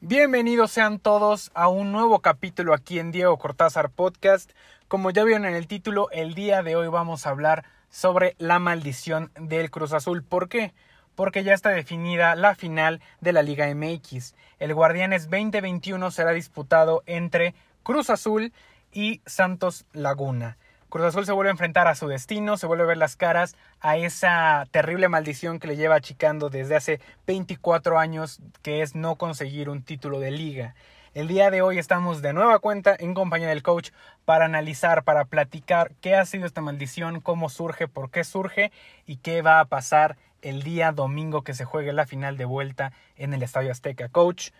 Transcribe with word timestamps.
Bienvenidos 0.00 0.70
sean 0.70 0.98
todos 0.98 1.50
a 1.54 1.68
un 1.68 1.92
nuevo 1.92 2.20
capítulo 2.20 2.74
aquí 2.74 2.98
en 2.98 3.10
Diego 3.10 3.38
Cortázar 3.38 3.90
Podcast. 3.90 4.52
Como 4.86 5.10
ya 5.10 5.24
vieron 5.24 5.46
en 5.46 5.54
el 5.54 5.66
título, 5.66 6.10
el 6.12 6.34
día 6.34 6.62
de 6.62 6.76
hoy 6.76 6.88
vamos 6.88 7.26
a 7.26 7.30
hablar 7.30 7.64
sobre 7.88 8.36
la 8.38 8.58
maldición 8.58 9.32
del 9.40 9.70
Cruz 9.70 9.92
Azul. 9.92 10.22
¿Por 10.22 10.48
qué? 10.48 10.74
Porque 11.14 11.42
ya 11.42 11.54
está 11.54 11.70
definida 11.70 12.36
la 12.36 12.54
final 12.54 13.00
de 13.20 13.32
la 13.32 13.42
Liga 13.42 13.66
MX. 13.74 14.34
El 14.58 14.74
Guardianes 14.74 15.30
2021 15.30 16.10
será 16.10 16.32
disputado 16.32 17.02
entre 17.06 17.54
Cruz 17.82 18.10
Azul 18.10 18.52
y 18.92 19.22
Santos 19.24 19.86
Laguna. 19.92 20.58
Cruz 20.88 21.06
Azul 21.06 21.26
se 21.26 21.32
vuelve 21.32 21.50
a 21.50 21.52
enfrentar 21.52 21.88
a 21.88 21.96
su 21.96 22.06
destino, 22.06 22.56
se 22.56 22.66
vuelve 22.66 22.84
a 22.84 22.86
ver 22.86 22.96
las 22.96 23.16
caras 23.16 23.56
a 23.80 23.96
esa 23.96 24.66
terrible 24.70 25.08
maldición 25.08 25.58
que 25.58 25.66
le 25.66 25.76
lleva 25.76 25.96
achicando 25.96 26.48
desde 26.48 26.76
hace 26.76 27.00
24 27.26 27.98
años, 27.98 28.40
que 28.62 28.82
es 28.82 28.94
no 28.94 29.16
conseguir 29.16 29.68
un 29.68 29.82
título 29.82 30.20
de 30.20 30.30
liga. 30.30 30.74
El 31.12 31.26
día 31.28 31.50
de 31.50 31.62
hoy 31.62 31.78
estamos 31.78 32.22
de 32.22 32.32
nueva 32.32 32.60
cuenta 32.60 32.94
en 32.96 33.14
compañía 33.14 33.48
del 33.48 33.62
coach 33.62 33.90
para 34.24 34.44
analizar, 34.44 35.02
para 35.02 35.24
platicar 35.24 35.92
qué 36.00 36.14
ha 36.14 36.24
sido 36.24 36.46
esta 36.46 36.60
maldición, 36.60 37.20
cómo 37.20 37.48
surge, 37.48 37.88
por 37.88 38.10
qué 38.10 38.22
surge 38.22 38.70
y 39.06 39.16
qué 39.16 39.42
va 39.42 39.58
a 39.58 39.64
pasar 39.64 40.16
el 40.42 40.62
día 40.62 40.92
domingo 40.92 41.42
que 41.42 41.54
se 41.54 41.64
juegue 41.64 41.92
la 41.92 42.06
final 42.06 42.36
de 42.36 42.44
vuelta 42.44 42.92
en 43.16 43.34
el 43.34 43.42
Estadio 43.42 43.72
Azteca. 43.72 44.08
Coach, 44.08 44.50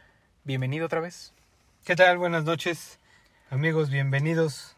bienvenido 0.44 0.86
otra 0.86 1.00
vez. 1.00 1.34
¿Qué 1.84 1.94
tal? 1.94 2.18
Buenas 2.18 2.44
noches, 2.44 2.98
amigos, 3.50 3.90
bienvenidos. 3.90 4.75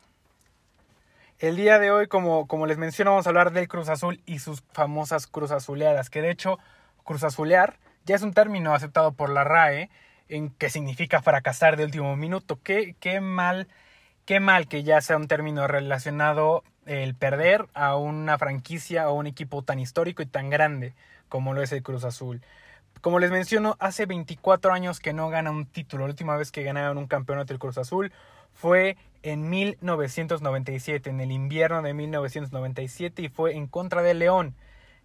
El 1.38 1.54
día 1.54 1.78
de 1.78 1.92
hoy, 1.92 2.08
como, 2.08 2.48
como 2.48 2.66
les 2.66 2.78
menciono, 2.78 3.12
vamos 3.12 3.26
a 3.26 3.30
hablar 3.30 3.52
del 3.52 3.68
Cruz 3.68 3.88
Azul 3.88 4.20
y 4.26 4.40
sus 4.40 4.64
famosas 4.72 5.28
Cruz 5.28 5.52
Azuleadas, 5.52 6.10
que 6.10 6.20
de 6.20 6.32
hecho, 6.32 6.58
Cruz 7.04 7.22
Azulear 7.22 7.78
ya 8.04 8.16
es 8.16 8.22
un 8.22 8.32
término 8.32 8.74
aceptado 8.74 9.12
por 9.12 9.30
la 9.30 9.44
RAE, 9.44 9.88
en 10.28 10.50
que 10.50 10.68
significa 10.68 11.22
fracasar 11.22 11.76
de 11.76 11.84
último 11.84 12.16
minuto. 12.16 12.58
Qué, 12.64 12.96
qué 12.98 13.20
mal, 13.20 13.68
qué 14.24 14.40
mal 14.40 14.66
que 14.66 14.82
ya 14.82 15.00
sea 15.00 15.16
un 15.16 15.28
término 15.28 15.68
relacionado 15.68 16.64
el 16.86 17.14
perder 17.14 17.68
a 17.72 17.94
una 17.94 18.36
franquicia 18.36 19.08
o 19.08 19.14
un 19.14 19.28
equipo 19.28 19.62
tan 19.62 19.78
histórico 19.78 20.22
y 20.22 20.26
tan 20.26 20.50
grande 20.50 20.94
como 21.28 21.54
lo 21.54 21.62
es 21.62 21.70
el 21.70 21.84
Cruz 21.84 22.02
Azul. 22.02 22.42
Como 23.00 23.20
les 23.20 23.30
menciono, 23.30 23.76
hace 23.78 24.06
24 24.06 24.72
años 24.72 24.98
que 24.98 25.12
no 25.12 25.28
gana 25.28 25.52
un 25.52 25.66
título. 25.66 26.04
La 26.04 26.10
última 26.10 26.36
vez 26.36 26.50
que 26.50 26.64
ganaron 26.64 26.98
un 26.98 27.06
campeonato 27.06 27.52
del 27.52 27.60
Cruz 27.60 27.78
Azul 27.78 28.12
fue 28.52 28.96
en 29.22 29.48
1997, 29.50 31.10
en 31.10 31.20
el 31.20 31.32
invierno 31.32 31.82
de 31.82 31.94
1997, 31.94 33.22
y 33.22 33.28
fue 33.28 33.54
en 33.54 33.66
contra 33.66 34.02
de 34.02 34.14
León. 34.14 34.54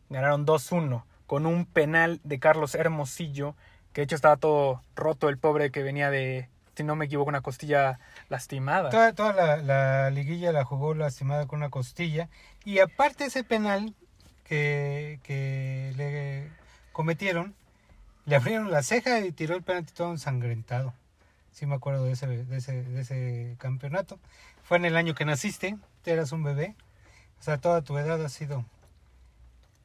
Ganaron 0.09 0.45
2-1 0.45 1.03
con 1.25 1.45
un 1.45 1.65
penal 1.65 2.19
de 2.23 2.39
Carlos 2.39 2.75
Hermosillo, 2.75 3.55
que 3.91 4.01
de 4.01 4.05
hecho 4.05 4.15
estaba 4.15 4.37
todo 4.37 4.81
roto 4.95 5.29
el 5.29 5.37
pobre 5.37 5.71
que 5.71 5.83
venía 5.83 6.09
de, 6.09 6.49
si 6.75 6.83
no 6.83 6.95
me 6.95 7.05
equivoco, 7.05 7.29
una 7.29 7.41
costilla 7.41 7.99
lastimada. 8.29 8.89
Toda, 9.13 9.57
la, 9.57 10.09
liguilla 10.09 10.51
la 10.51 10.65
jugó 10.65 10.93
lastimada 10.93 11.47
con 11.47 11.57
una 11.59 11.69
costilla. 11.69 12.29
Y 12.65 12.79
aparte 12.79 13.25
ese 13.25 13.43
penal 13.43 13.95
que, 14.43 15.19
que 15.23 15.93
le 15.95 16.49
cometieron, 16.91 17.55
le 18.25 18.35
abrieron 18.35 18.71
la 18.71 18.83
ceja 18.83 19.19
y 19.19 19.31
tiró 19.31 19.55
el 19.55 19.63
penalti 19.63 19.93
todo 19.93 20.11
ensangrentado. 20.11 20.93
Sí 21.53 21.67
me 21.67 21.75
acuerdo 21.75 22.05
de 22.05 22.13
ese, 22.13 22.27
de 22.27 22.57
ese, 22.57 22.83
de 22.83 23.01
ese 23.01 23.55
campeonato. 23.59 24.19
Fue 24.63 24.77
en 24.77 24.85
el 24.85 24.97
año 24.97 25.13
que 25.13 25.23
naciste, 25.23 25.77
eras 26.03 26.31
un 26.31 26.43
bebé. 26.43 26.75
O 27.39 27.43
sea, 27.43 27.59
toda 27.59 27.81
tu 27.81 27.97
edad 27.97 28.23
ha 28.23 28.29
sido 28.29 28.65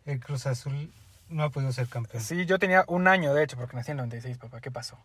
el 0.07 0.19
Cruz 0.19 0.47
Azul. 0.47 0.91
No 1.29 1.43
ha 1.43 1.51
podido 1.51 1.71
ser 1.73 1.89
campeón. 1.89 2.23
Sí, 2.23 2.47
yo 2.47 2.59
tenía 2.59 2.85
un 2.89 3.07
año, 3.07 3.35
de 3.35 3.45
hecho, 3.45 3.59
porque 3.59 3.77
nací 3.77 3.91
en 3.91 3.99
el 3.99 4.07
96, 4.07 4.39
papá. 4.39 4.63
¿Qué 4.63 4.71
pasó? 4.71 4.99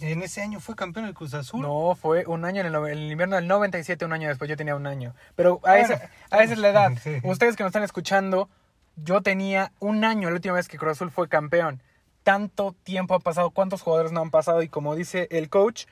¿En 0.00 0.22
ese 0.22 0.42
año 0.42 0.60
fue 0.60 0.76
campeón 0.76 1.06
el 1.06 1.14
Cruz 1.14 1.34
Azul? 1.34 1.60
No, 1.60 1.96
fue 2.00 2.24
un 2.26 2.44
año 2.44 2.60
en 2.60 2.66
el, 2.66 2.74
el, 2.86 3.10
invierno 3.10 3.34
del 3.34 3.48
97, 3.48 4.04
un 4.04 4.12
año 4.12 4.28
después. 4.28 4.48
Yo 4.48 4.56
tenía 4.56 4.76
un 4.76 4.86
año. 4.86 5.12
Pero 5.34 5.60
a, 5.64 5.72
bueno, 5.72 5.84
esa, 5.86 6.10
a 6.30 6.44
esa 6.44 6.52
es 6.52 6.58
la 6.58 6.68
edad. 6.68 6.92
Sí. 7.02 7.16
Ustedes 7.24 7.56
que 7.56 7.64
nos 7.64 7.70
están 7.70 7.82
escuchando, 7.82 8.48
yo 8.94 9.22
tenía 9.22 9.72
un 9.80 10.04
año 10.04 10.28
la 10.28 10.36
última 10.36 10.54
vez 10.54 10.68
que 10.68 10.78
Cruz 10.78 10.92
Azul 10.92 11.10
fue 11.10 11.28
campeón 11.28 11.82
tanto 12.26 12.74
tiempo 12.82 13.14
ha 13.14 13.20
pasado, 13.20 13.50
cuántos 13.50 13.82
jugadores 13.82 14.10
no 14.10 14.20
han 14.20 14.32
pasado 14.32 14.60
y 14.60 14.68
como 14.68 14.96
dice 14.96 15.28
el 15.30 15.48
coach, 15.48 15.84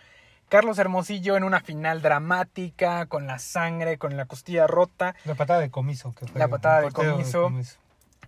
Carlos 0.48 0.80
Hermosillo 0.80 1.36
en 1.36 1.44
una 1.44 1.60
final 1.60 2.02
dramática, 2.02 3.06
con 3.06 3.28
la 3.28 3.38
sangre, 3.38 3.98
con 3.98 4.16
la 4.16 4.24
costilla 4.26 4.66
rota. 4.66 5.14
La 5.26 5.36
patada 5.36 5.60
de 5.60 5.70
comiso. 5.70 6.12
Que 6.12 6.26
fue 6.26 6.40
la 6.40 6.48
patada 6.48 6.80
de 6.80 6.90
comiso. 6.90 7.38
de 7.38 7.44
comiso. 7.44 7.76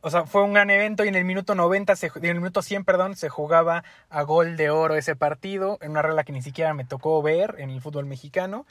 O 0.02 0.10
sea, 0.10 0.24
fue 0.24 0.44
un 0.44 0.52
gran 0.52 0.70
evento 0.70 1.04
y 1.04 1.08
en 1.08 1.16
el 1.16 1.24
minuto 1.24 1.56
90, 1.56 1.96
se, 1.96 2.12
en 2.14 2.26
el 2.26 2.36
minuto 2.36 2.62
100, 2.62 2.84
perdón, 2.84 3.16
se 3.16 3.28
jugaba 3.28 3.82
a 4.08 4.22
gol 4.22 4.56
de 4.56 4.70
oro 4.70 4.94
ese 4.94 5.16
partido, 5.16 5.76
en 5.80 5.90
una 5.90 6.02
regla 6.02 6.22
que 6.22 6.30
ni 6.30 6.42
siquiera 6.42 6.74
me 6.74 6.84
tocó 6.84 7.20
ver 7.22 7.56
en 7.58 7.70
el 7.70 7.80
fútbol 7.80 8.06
mexicano. 8.06 8.66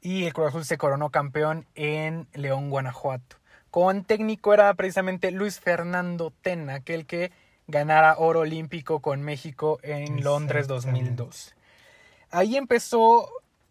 Y 0.00 0.24
el 0.24 0.32
Cruz 0.32 0.48
Azul 0.48 0.64
se 0.64 0.78
coronó 0.78 1.10
campeón 1.10 1.64
en 1.76 2.26
León, 2.32 2.70
Guanajuato. 2.70 3.36
Con 3.70 4.02
técnico 4.02 4.52
era 4.52 4.74
precisamente 4.74 5.30
Luis 5.30 5.60
Fernando 5.60 6.32
Tena, 6.42 6.74
aquel 6.74 7.06
que 7.06 7.30
ganara 7.68 8.16
oro 8.18 8.40
olímpico 8.40 9.00
con 9.00 9.22
México 9.22 9.78
en 9.82 10.24
Londres 10.24 10.66
2002. 10.66 11.54
Ahí 12.30 12.56
empezó 12.56 13.28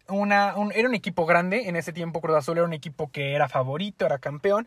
una, 0.08 0.56
un, 0.56 0.72
era 0.72 0.88
un 0.88 0.94
equipo 0.94 1.26
grande, 1.26 1.68
en 1.68 1.76
ese 1.76 1.92
tiempo 1.92 2.20
Cruz 2.20 2.36
Azul 2.36 2.56
era 2.56 2.66
un 2.66 2.72
equipo 2.72 3.10
que 3.10 3.34
era 3.34 3.48
favorito, 3.48 4.06
era 4.06 4.18
campeón, 4.18 4.66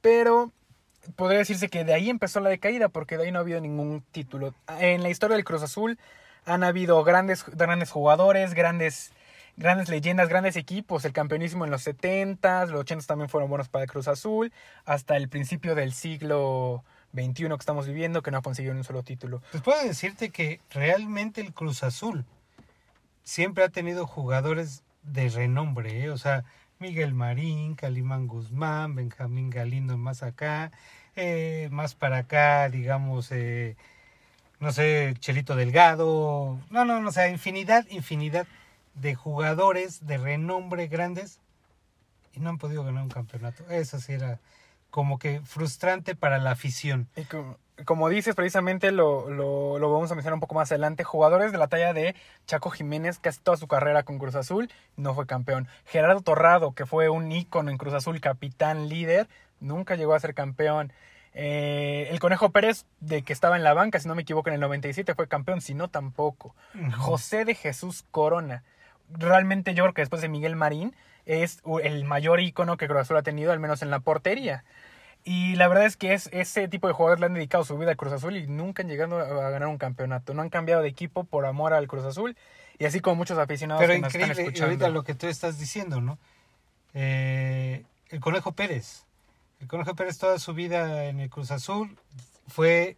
pero 0.00 0.52
podría 1.16 1.38
decirse 1.38 1.68
que 1.68 1.84
de 1.84 1.94
ahí 1.94 2.10
empezó 2.10 2.40
la 2.40 2.50
decaída 2.50 2.88
porque 2.88 3.16
de 3.16 3.24
ahí 3.24 3.32
no 3.32 3.38
ha 3.38 3.42
habido 3.42 3.60
ningún 3.60 4.02
título. 4.10 4.52
En 4.80 5.02
la 5.02 5.10
historia 5.10 5.36
del 5.36 5.44
Cruz 5.44 5.62
Azul 5.62 5.98
han 6.44 6.64
habido 6.64 7.02
grandes, 7.04 7.44
grandes 7.46 7.90
jugadores, 7.90 8.52
grandes, 8.52 9.12
grandes 9.56 9.88
leyendas, 9.88 10.28
grandes 10.28 10.56
equipos. 10.56 11.04
El 11.04 11.12
campeonismo 11.12 11.64
en 11.64 11.70
los 11.70 11.82
70, 11.82 12.66
los 12.66 12.80
80 12.80 13.06
también 13.06 13.28
fueron 13.28 13.48
buenos 13.48 13.68
para 13.68 13.84
el 13.84 13.90
Cruz 13.90 14.08
Azul, 14.08 14.52
hasta 14.84 15.16
el 15.16 15.28
principio 15.28 15.74
del 15.74 15.92
siglo 15.92 16.84
21 17.12 17.56
que 17.56 17.62
estamos 17.62 17.86
viviendo 17.86 18.22
que 18.22 18.30
no 18.30 18.38
ha 18.38 18.42
conseguido 18.42 18.74
un 18.74 18.84
solo 18.84 19.02
título. 19.02 19.42
Pues 19.50 19.62
puedo 19.62 19.82
decirte 19.84 20.30
que 20.30 20.60
realmente 20.70 21.40
el 21.40 21.52
Cruz 21.52 21.82
Azul 21.82 22.24
siempre 23.22 23.64
ha 23.64 23.68
tenido 23.68 24.06
jugadores 24.06 24.82
de 25.02 25.28
renombre, 25.28 26.04
¿eh? 26.04 26.10
o 26.10 26.18
sea, 26.18 26.44
Miguel 26.78 27.14
Marín, 27.14 27.74
Calimán 27.74 28.26
Guzmán, 28.26 28.94
Benjamín 28.94 29.50
Galindo 29.50 29.96
más 29.96 30.22
acá, 30.22 30.72
eh, 31.16 31.68
más 31.70 31.94
para 31.94 32.18
acá, 32.18 32.68
digamos, 32.68 33.30
eh, 33.30 33.76
no 34.58 34.72
sé, 34.72 35.14
Chelito 35.18 35.54
Delgado, 35.54 36.58
no, 36.70 36.84
no, 36.84 37.00
no, 37.00 37.08
o 37.08 37.12
sea, 37.12 37.28
infinidad, 37.28 37.86
infinidad 37.90 38.46
de 38.94 39.14
jugadores 39.14 40.06
de 40.06 40.18
renombre 40.18 40.88
grandes 40.88 41.38
y 42.34 42.40
no 42.40 42.50
han 42.50 42.58
podido 42.58 42.84
ganar 42.84 43.02
un 43.02 43.10
campeonato. 43.10 43.68
Eso 43.70 44.00
sí 44.00 44.12
era 44.12 44.40
como 44.92 45.18
que 45.18 45.40
frustrante 45.40 46.14
para 46.14 46.38
la 46.38 46.50
afición. 46.50 47.08
Y 47.16 47.24
como, 47.24 47.56
como 47.86 48.10
dices, 48.10 48.34
precisamente 48.34 48.92
lo, 48.92 49.30
lo, 49.30 49.78
lo, 49.78 49.90
vamos 49.90 50.12
a 50.12 50.14
mencionar 50.14 50.34
un 50.34 50.40
poco 50.40 50.54
más 50.54 50.70
adelante. 50.70 51.02
Jugadores 51.02 51.50
de 51.50 51.56
la 51.56 51.66
talla 51.66 51.94
de 51.94 52.14
Chaco 52.46 52.68
Jiménez, 52.68 53.18
casi 53.18 53.40
toda 53.40 53.56
su 53.56 53.66
carrera 53.66 54.02
con 54.02 54.18
Cruz 54.18 54.34
Azul, 54.34 54.70
no 54.98 55.14
fue 55.14 55.26
campeón. 55.26 55.66
Gerardo 55.86 56.20
Torrado, 56.20 56.72
que 56.72 56.84
fue 56.84 57.08
un 57.08 57.32
ícono 57.32 57.70
en 57.70 57.78
Cruz 57.78 57.94
Azul, 57.94 58.20
capitán, 58.20 58.90
líder, 58.90 59.28
nunca 59.60 59.96
llegó 59.96 60.12
a 60.12 60.20
ser 60.20 60.34
campeón. 60.34 60.92
Eh, 61.32 62.08
el 62.10 62.20
Conejo 62.20 62.50
Pérez, 62.50 62.84
de 63.00 63.22
que 63.22 63.32
estaba 63.32 63.56
en 63.56 63.64
la 63.64 63.72
banca, 63.72 63.98
si 63.98 64.08
no 64.08 64.14
me 64.14 64.22
equivoco, 64.22 64.50
en 64.50 64.56
el 64.56 64.60
97 64.60 65.14
fue 65.14 65.26
campeón, 65.26 65.62
si 65.62 65.72
no 65.72 65.88
tampoco. 65.88 66.54
José 66.98 67.46
de 67.46 67.54
Jesús 67.54 68.04
Corona. 68.10 68.62
Realmente 69.08 69.72
yo 69.72 69.84
creo 69.84 69.94
que 69.94 70.02
después 70.02 70.20
de 70.20 70.28
Miguel 70.28 70.54
Marín 70.54 70.94
es 71.24 71.62
el 71.82 72.04
mayor 72.04 72.40
ícono 72.40 72.76
que 72.76 72.86
Cruz 72.86 73.02
Azul 73.02 73.16
ha 73.16 73.22
tenido, 73.22 73.52
al 73.52 73.60
menos 73.60 73.82
en 73.82 73.90
la 73.90 74.00
portería. 74.00 74.64
Y 75.24 75.54
la 75.54 75.68
verdad 75.68 75.86
es 75.86 75.96
que 75.96 76.14
es, 76.14 76.28
ese 76.32 76.66
tipo 76.68 76.88
de 76.88 76.94
jugadores 76.94 77.20
le 77.20 77.26
han 77.26 77.34
dedicado 77.34 77.64
su 77.64 77.78
vida 77.78 77.90
al 77.90 77.96
Cruz 77.96 78.12
Azul 78.12 78.36
y 78.36 78.46
nunca 78.48 78.82
han 78.82 78.88
llegado 78.88 79.18
a 79.18 79.50
ganar 79.50 79.68
un 79.68 79.78
campeonato. 79.78 80.34
No 80.34 80.42
han 80.42 80.50
cambiado 80.50 80.82
de 80.82 80.88
equipo 80.88 81.24
por 81.24 81.46
amor 81.46 81.72
al 81.74 81.86
Cruz 81.86 82.04
Azul. 82.04 82.36
Y 82.78 82.86
así 82.86 83.00
como 83.00 83.16
muchos 83.16 83.38
aficionados 83.38 83.80
Pero 83.80 83.94
que 83.94 84.00
nos 84.00 84.08
increíble, 84.08 84.32
están 84.32 84.46
escuchando. 84.46 84.72
ahorita 84.72 84.88
lo 84.88 85.04
que 85.04 85.14
tú 85.14 85.28
estás 85.28 85.58
diciendo, 85.58 86.00
¿no? 86.00 86.18
Eh, 86.94 87.84
el 88.10 88.20
Conejo 88.20 88.52
Pérez. 88.52 89.04
El 89.60 89.68
Conejo 89.68 89.94
Pérez 89.94 90.18
toda 90.18 90.38
su 90.38 90.54
vida 90.54 91.04
en 91.04 91.20
el 91.20 91.30
Cruz 91.30 91.52
Azul 91.52 91.96
fue, 92.48 92.96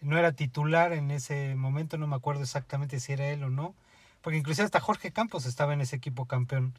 no 0.00 0.18
era 0.18 0.32
titular 0.32 0.92
en 0.92 1.10
ese 1.12 1.54
momento, 1.54 1.96
no 1.98 2.08
me 2.08 2.16
acuerdo 2.16 2.42
exactamente 2.42 2.98
si 2.98 3.12
era 3.12 3.28
él 3.28 3.44
o 3.44 3.50
no, 3.50 3.74
porque 4.20 4.38
inclusive 4.38 4.64
hasta 4.64 4.80
Jorge 4.80 5.12
Campos 5.12 5.46
estaba 5.46 5.72
en 5.72 5.80
ese 5.80 5.96
equipo 5.96 6.26
campeón. 6.26 6.74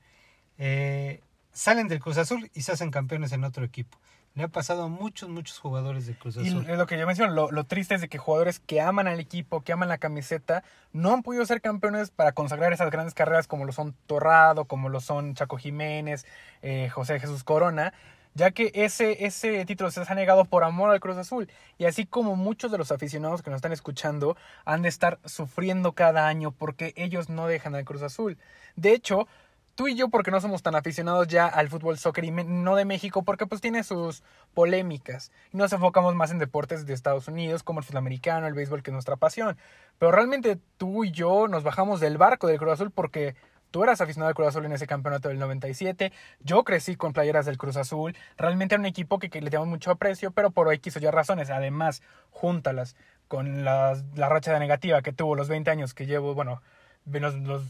Eh, 0.57 1.21
salen 1.53 1.87
del 1.87 2.01
Cruz 2.01 2.17
Azul 2.17 2.51
y 2.53 2.63
se 2.63 2.73
hacen 2.73 2.91
campeones 2.91 3.31
en 3.31 3.45
otro 3.45 3.63
equipo. 3.63 3.97
Le 4.33 4.43
ha 4.43 4.47
pasado 4.47 4.83
a 4.83 4.87
muchos, 4.87 5.27
muchos 5.27 5.59
jugadores 5.59 6.05
de 6.05 6.15
Cruz 6.15 6.37
Azul. 6.37 6.65
Y 6.65 6.75
lo 6.75 6.85
que 6.85 6.97
yo 6.97 7.05
menciono, 7.05 7.33
lo, 7.33 7.51
lo, 7.51 7.65
triste 7.65 7.95
es 7.95 8.01
de 8.01 8.07
que 8.07 8.17
jugadores 8.17 8.59
que 8.59 8.79
aman 8.79 9.07
al 9.07 9.19
equipo, 9.19 9.61
que 9.61 9.73
aman 9.73 9.89
la 9.89 9.97
camiseta, 9.97 10.63
no 10.93 11.11
han 11.11 11.21
podido 11.21 11.45
ser 11.45 11.59
campeones 11.59 12.11
para 12.11 12.31
consagrar 12.31 12.71
esas 12.71 12.89
grandes 12.91 13.13
carreras 13.13 13.47
como 13.47 13.65
lo 13.65 13.73
son 13.73 13.93
Torrado, 14.07 14.65
como 14.65 14.87
lo 14.87 15.01
son 15.01 15.35
Chaco 15.35 15.57
Jiménez, 15.57 16.25
eh, 16.61 16.87
José 16.89 17.19
Jesús 17.19 17.43
Corona, 17.43 17.93
ya 18.33 18.51
que 18.51 18.71
ese, 18.73 19.25
ese 19.25 19.65
título 19.65 19.91
se 19.91 20.01
ha 20.07 20.15
negado 20.15 20.45
por 20.45 20.63
amor 20.63 20.91
al 20.91 21.01
Cruz 21.01 21.17
Azul. 21.17 21.49
Y 21.77 21.83
así 21.83 22.05
como 22.05 22.37
muchos 22.37 22.71
de 22.71 22.77
los 22.77 22.93
aficionados 22.93 23.41
que 23.41 23.49
nos 23.49 23.57
están 23.57 23.73
escuchando 23.73 24.37
han 24.63 24.81
de 24.81 24.89
estar 24.89 25.19
sufriendo 25.25 25.91
cada 25.91 26.27
año 26.27 26.51
porque 26.51 26.93
ellos 26.95 27.29
no 27.29 27.47
dejan 27.47 27.75
al 27.75 27.83
Cruz 27.83 28.01
Azul. 28.01 28.37
De 28.77 28.93
hecho, 28.93 29.27
tú 29.75 29.87
y 29.87 29.95
yo 29.95 30.09
porque 30.09 30.31
no 30.31 30.41
somos 30.41 30.61
tan 30.61 30.75
aficionados 30.75 31.27
ya 31.27 31.47
al 31.47 31.69
fútbol 31.69 31.97
soccer 31.97 32.23
y 32.25 32.31
no 32.31 32.75
de 32.75 32.85
México 32.85 33.23
porque 33.23 33.47
pues 33.47 33.61
tiene 33.61 33.83
sus 33.83 34.23
polémicas. 34.53 35.31
Y 35.51 35.57
nos 35.57 35.73
enfocamos 35.73 36.15
más 36.15 36.31
en 36.31 36.39
deportes 36.39 36.85
de 36.85 36.93
Estados 36.93 37.27
Unidos 37.27 37.63
como 37.63 37.79
el 37.79 37.85
fútbol 37.85 37.97
americano, 37.97 38.47
el 38.47 38.53
béisbol 38.53 38.83
que 38.83 38.91
es 38.91 38.93
nuestra 38.93 39.15
pasión. 39.15 39.57
Pero 39.97 40.11
realmente 40.11 40.59
tú 40.77 41.03
y 41.03 41.11
yo 41.11 41.47
nos 41.47 41.63
bajamos 41.63 41.99
del 41.99 42.17
barco 42.17 42.47
del 42.47 42.57
Cruz 42.57 42.73
Azul 42.73 42.91
porque 42.91 43.35
tú 43.71 43.83
eras 43.83 44.01
aficionado 44.01 44.29
al 44.29 44.35
Cruz 44.35 44.49
Azul 44.49 44.65
en 44.65 44.73
ese 44.73 44.85
campeonato 44.85 45.29
del 45.29 45.39
97, 45.39 46.11
yo 46.41 46.63
crecí 46.63 46.95
con 46.95 47.13
playeras 47.13 47.45
del 47.45 47.57
Cruz 47.57 47.77
Azul, 47.77 48.15
realmente 48.37 48.75
era 48.75 48.81
un 48.81 48.85
equipo 48.85 49.17
que, 49.17 49.29
le 49.29 49.49
teníamos 49.49 49.69
mucho 49.69 49.91
aprecio, 49.91 50.31
pero 50.31 50.51
por 50.51 50.71
X 50.73 50.97
o 50.97 50.99
Y 50.99 51.09
razones, 51.09 51.49
además, 51.49 52.03
júntalas 52.29 52.95
con 53.27 53.63
la, 53.63 53.97
la 54.15 54.27
racha 54.27 54.51
de 54.53 54.59
negativa 54.59 55.01
que 55.01 55.13
tuvo 55.13 55.35
los 55.35 55.47
20 55.47 55.71
años 55.71 55.93
que 55.93 56.05
llevo, 56.05 56.35
bueno, 56.35 56.61
los, 57.05 57.35
los 57.35 57.63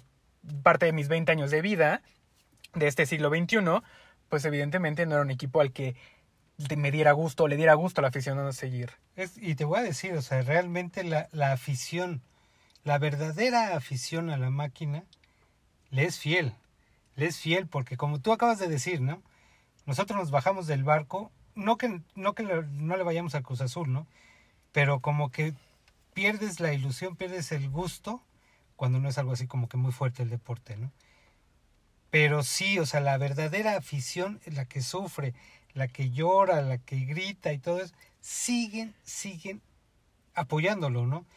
parte 0.63 0.85
de 0.85 0.93
mis 0.93 1.07
20 1.07 1.31
años 1.31 1.51
de 1.51 1.61
vida 1.61 2.01
de 2.73 2.87
este 2.87 3.05
siglo 3.05 3.29
XXI, 3.29 3.57
pues 4.29 4.45
evidentemente 4.45 5.05
no 5.05 5.15
era 5.15 5.23
un 5.23 5.31
equipo 5.31 5.61
al 5.61 5.71
que 5.71 5.95
me 6.77 6.91
diera 6.91 7.11
gusto, 7.11 7.47
le 7.47 7.57
diera 7.57 7.73
gusto 7.73 8.01
a 8.01 8.03
la 8.03 8.09
afición 8.09 8.39
a 8.39 8.51
seguir. 8.53 8.91
Y 9.37 9.55
te 9.55 9.65
voy 9.65 9.79
a 9.79 9.83
decir, 9.83 10.13
o 10.13 10.21
sea, 10.21 10.41
realmente 10.41 11.03
la, 11.03 11.27
la 11.31 11.51
afición, 11.51 12.21
la 12.83 12.97
verdadera 12.97 13.75
afición 13.75 14.29
a 14.29 14.37
la 14.37 14.49
máquina, 14.49 15.03
le 15.89 16.05
es 16.05 16.19
fiel. 16.19 16.53
Le 17.15 17.27
es 17.27 17.39
fiel 17.39 17.67
porque 17.67 17.97
como 17.97 18.19
tú 18.19 18.31
acabas 18.31 18.59
de 18.59 18.67
decir, 18.67 19.01
¿no? 19.01 19.21
Nosotros 19.85 20.17
nos 20.17 20.31
bajamos 20.31 20.67
del 20.67 20.83
barco, 20.83 21.31
no 21.55 21.77
que, 21.77 22.01
no, 22.15 22.33
que 22.33 22.43
no 22.43 22.97
le 22.97 23.03
vayamos 23.03 23.35
a 23.35 23.41
Cruz 23.41 23.61
Azul, 23.61 23.91
¿no? 23.91 24.07
Pero 24.71 25.01
como 25.01 25.31
que 25.31 25.53
pierdes 26.13 26.59
la 26.59 26.73
ilusión, 26.73 27.15
pierdes 27.15 27.51
el 27.51 27.69
gusto 27.69 28.21
cuando 28.81 28.99
no 28.99 29.09
es 29.09 29.19
algo 29.19 29.33
así 29.33 29.45
como 29.45 29.69
que 29.69 29.77
muy 29.77 29.91
fuerte 29.91 30.23
el 30.23 30.31
deporte, 30.31 30.75
¿no? 30.75 30.91
Pero 32.09 32.41
sí, 32.41 32.79
o 32.79 32.87
sea, 32.87 32.99
la 32.99 33.15
verdadera 33.19 33.77
afición, 33.77 34.41
la 34.47 34.65
que 34.65 34.81
sufre, 34.81 35.35
la 35.75 35.87
que 35.87 36.09
llora, 36.09 36.63
la 36.63 36.79
que 36.79 36.95
grita 37.01 37.53
y 37.53 37.59
todo 37.59 37.79
eso, 37.79 37.93
siguen, 38.21 38.95
siguen 39.03 39.61
apoyándolo, 40.33 41.05
¿no? 41.05 41.27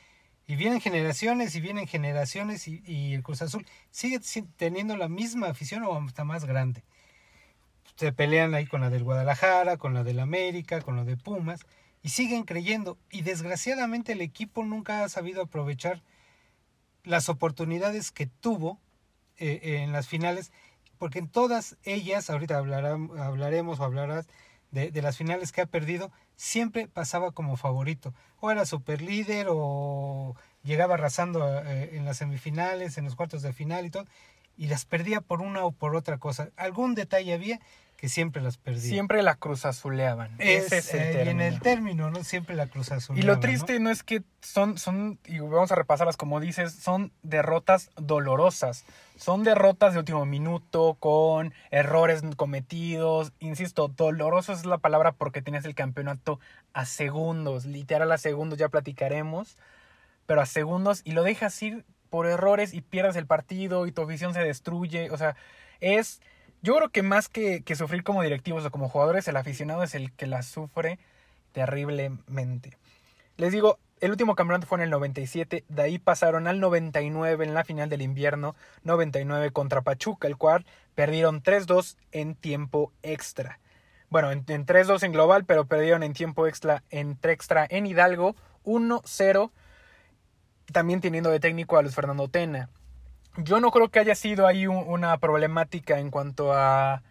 Y 0.46 0.56
vienen 0.56 0.80
generaciones 0.80 1.54
y 1.54 1.60
vienen 1.60 1.86
generaciones 1.86 2.66
y, 2.66 3.12
el 3.12 3.22
Cruz 3.22 3.42
Azul 3.42 3.66
sigue 3.90 4.20
teniendo 4.56 4.96
la 4.96 5.08
misma 5.08 5.48
afición 5.48 5.82
o 5.82 5.94
hasta 5.94 6.24
más 6.24 6.46
grande. 6.46 6.82
Se 7.96 8.10
pelean 8.14 8.54
ahí 8.54 8.64
con 8.64 8.80
la 8.80 8.88
del 8.88 9.04
Guadalajara, 9.04 9.76
con 9.76 9.92
la 9.92 10.02
del 10.02 10.20
América, 10.20 10.80
con 10.80 10.96
la 10.96 11.04
de 11.04 11.18
Pumas 11.18 11.60
y 12.02 12.08
siguen 12.08 12.44
creyendo. 12.44 12.96
Y 13.10 13.20
desgraciadamente 13.20 14.12
el 14.12 14.22
equipo 14.22 14.64
nunca 14.64 15.04
ha 15.04 15.10
sabido 15.10 15.42
aprovechar 15.42 16.00
las 17.04 17.28
oportunidades 17.28 18.10
que 18.10 18.26
tuvo 18.26 18.80
eh, 19.38 19.80
en 19.82 19.92
las 19.92 20.08
finales, 20.08 20.52
porque 20.98 21.18
en 21.18 21.28
todas 21.28 21.76
ellas, 21.84 22.30
ahorita 22.30 22.58
hablaremos 22.58 23.80
o 23.80 23.84
hablarás 23.84 24.26
de, 24.70 24.90
de, 24.90 25.02
las 25.02 25.16
finales 25.16 25.52
que 25.52 25.60
ha 25.60 25.66
perdido, 25.66 26.10
siempre 26.36 26.88
pasaba 26.88 27.32
como 27.32 27.56
favorito. 27.56 28.14
O 28.40 28.50
era 28.50 28.66
super 28.66 29.02
líder 29.02 29.46
o 29.50 30.34
llegaba 30.64 30.94
arrasando 30.94 31.62
eh, 31.64 31.96
en 31.96 32.04
las 32.04 32.16
semifinales, 32.16 32.98
en 32.98 33.04
los 33.04 33.14
cuartos 33.14 33.42
de 33.42 33.52
final 33.52 33.86
y 33.86 33.90
todo, 33.90 34.06
y 34.56 34.66
las 34.66 34.84
perdía 34.84 35.20
por 35.20 35.40
una 35.40 35.64
o 35.64 35.72
por 35.72 35.94
otra 35.94 36.18
cosa. 36.18 36.50
Algún 36.56 36.94
detalle 36.94 37.34
había 37.34 37.60
que 38.04 38.10
siempre 38.10 38.42
las 38.42 38.58
perdía. 38.58 38.82
Siempre 38.82 39.22
la 39.22 39.36
cruz 39.36 39.64
azuleaban. 39.64 40.34
Ese 40.38 40.76
es 40.76 40.92
el 40.92 41.00
eh, 41.00 41.30
en 41.30 41.40
el 41.40 41.58
término, 41.60 42.10
¿no? 42.10 42.22
Siempre 42.22 42.54
la 42.54 42.66
cruz 42.66 42.92
azuleaban. 42.92 43.24
Y 43.24 43.26
lo 43.26 43.40
triste 43.40 43.80
¿no? 43.80 43.88
es 43.88 44.02
que 44.02 44.22
son, 44.42 44.76
son, 44.76 45.18
y 45.24 45.38
vamos 45.38 45.72
a 45.72 45.74
repasarlas 45.74 46.18
como 46.18 46.38
dices, 46.38 46.74
son 46.74 47.12
derrotas 47.22 47.90
dolorosas. 47.96 48.84
Son 49.16 49.42
derrotas 49.42 49.94
de 49.94 50.00
último 50.00 50.26
minuto, 50.26 50.98
con 51.00 51.54
errores 51.70 52.20
cometidos. 52.36 53.32
Insisto, 53.38 53.88
doloroso 53.88 54.52
es 54.52 54.66
la 54.66 54.76
palabra 54.76 55.12
porque 55.12 55.40
tenías 55.40 55.64
el 55.64 55.74
campeonato 55.74 56.40
a 56.74 56.84
segundos, 56.84 57.64
literal 57.64 58.12
a 58.12 58.18
segundos, 58.18 58.58
ya 58.58 58.68
platicaremos. 58.68 59.56
Pero 60.26 60.42
a 60.42 60.46
segundos 60.46 61.00
y 61.04 61.12
lo 61.12 61.22
dejas 61.22 61.62
ir 61.62 61.86
por 62.10 62.26
errores 62.26 62.74
y 62.74 62.82
pierdes 62.82 63.16
el 63.16 63.26
partido 63.26 63.86
y 63.86 63.92
tu 63.92 64.04
visión 64.04 64.34
se 64.34 64.40
destruye. 64.40 65.10
O 65.10 65.16
sea, 65.16 65.36
es 65.80 66.20
yo 66.64 66.74
creo 66.76 66.88
que 66.88 67.02
más 67.02 67.28
que, 67.28 67.62
sufrir 67.76 68.02
como 68.04 68.22
directivos 68.22 68.64
o 68.64 68.70
como 68.70 68.88
jugadores, 68.88 69.28
el 69.28 69.36
aficionado 69.36 69.82
es 69.82 69.94
el 69.94 70.12
que 70.12 70.26
la 70.26 70.42
sufre 70.42 70.98
terriblemente. 71.52 72.78
Les 73.36 73.52
digo, 73.52 73.78
el 74.00 74.12
último 74.12 74.34
campeonato 74.34 74.66
fue 74.66 74.78
en 74.78 74.84
el 74.84 74.90
97, 74.90 75.64
de 75.68 75.82
ahí 75.82 75.98
pasaron 75.98 76.46
al 76.46 76.60
99 76.60 77.44
en 77.44 77.52
la 77.52 77.64
final 77.64 77.90
del 77.90 78.00
invierno, 78.00 78.56
99 78.82 79.50
contra 79.50 79.82
Pachuca, 79.82 80.26
el 80.26 80.38
cual 80.38 80.64
perdieron 80.94 81.42
3-2 81.42 81.98
en 82.12 82.34
tiempo 82.34 82.92
extra. 83.02 83.60
Bueno, 84.08 84.32
en, 84.32 84.42
en 84.48 84.64
3-2 84.64 85.02
en 85.02 85.12
global, 85.12 85.44
pero 85.44 85.66
perdieron 85.66 86.02
en 86.02 86.14
tiempo 86.14 86.46
extra, 86.46 86.82
en 86.88 87.18
extra 87.24 87.66
en 87.68 87.84
Hidalgo, 87.84 88.36
1-0, 88.64 89.50
también 90.72 91.02
teniendo 91.02 91.28
de 91.28 91.40
técnico 91.40 91.76
a 91.76 91.82
Luis 91.82 91.94
Fernando 91.94 92.28
Tena 92.28 92.70
yo 93.36 93.60
no 93.60 93.70
creo 93.70 93.88
que 93.88 93.98
haya 93.98 94.14
sido 94.14 94.46
ahí 94.46 94.66
una 94.66 95.16
problemática 95.18 95.98
en 95.98 96.10
cuanto 96.10 96.52
a 96.52 97.02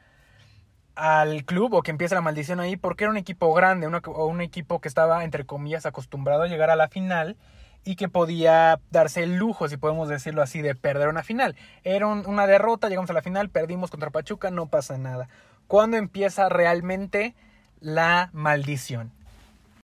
al 0.96 1.44
club 1.46 1.74
o 1.74 1.82
que 1.82 1.92
empiece 1.92 2.14
la 2.14 2.22
maldición 2.22 2.60
ahí 2.60 2.78
porque 2.78 3.06
era 3.06 3.12
un 3.12 3.18
equipo 3.18 3.52
grande, 3.54 3.88
o 3.88 4.26
un 4.28 4.42
equipo 4.42 4.80
que 4.80 4.88
estaba 4.88 5.24
entre 5.24 5.46
comillas 5.46 5.86
acostumbrado 5.86 6.44
a 6.44 6.48
llegar 6.48 6.70
a 6.70 6.76
la 6.76 6.88
final 6.88 7.36
y 7.84 7.96
que 7.96 8.08
podía 8.10 8.80
darse 8.92 9.24
el 9.24 9.36
lujo, 9.36 9.68
si 9.68 9.78
podemos 9.78 10.08
decirlo 10.08 10.42
así, 10.42 10.62
de 10.62 10.76
perder 10.76 11.10
una 11.10 11.24
final. 11.24 11.56
Era 11.84 12.08
una 12.08 12.48
derrota, 12.48 12.88
llegamos 12.88 13.10
a 13.10 13.14
la 13.14 13.22
final, 13.22 13.50
perdimos 13.50 13.92
contra 13.92 14.10
Pachuca, 14.10 14.52
no 14.52 14.68
pasa 14.68 14.98
nada. 14.98 15.28
¿Cuándo 15.68 15.98
empieza 15.98 16.48
realmente 16.48 17.36
la 17.80 18.30
maldición? 18.32 19.12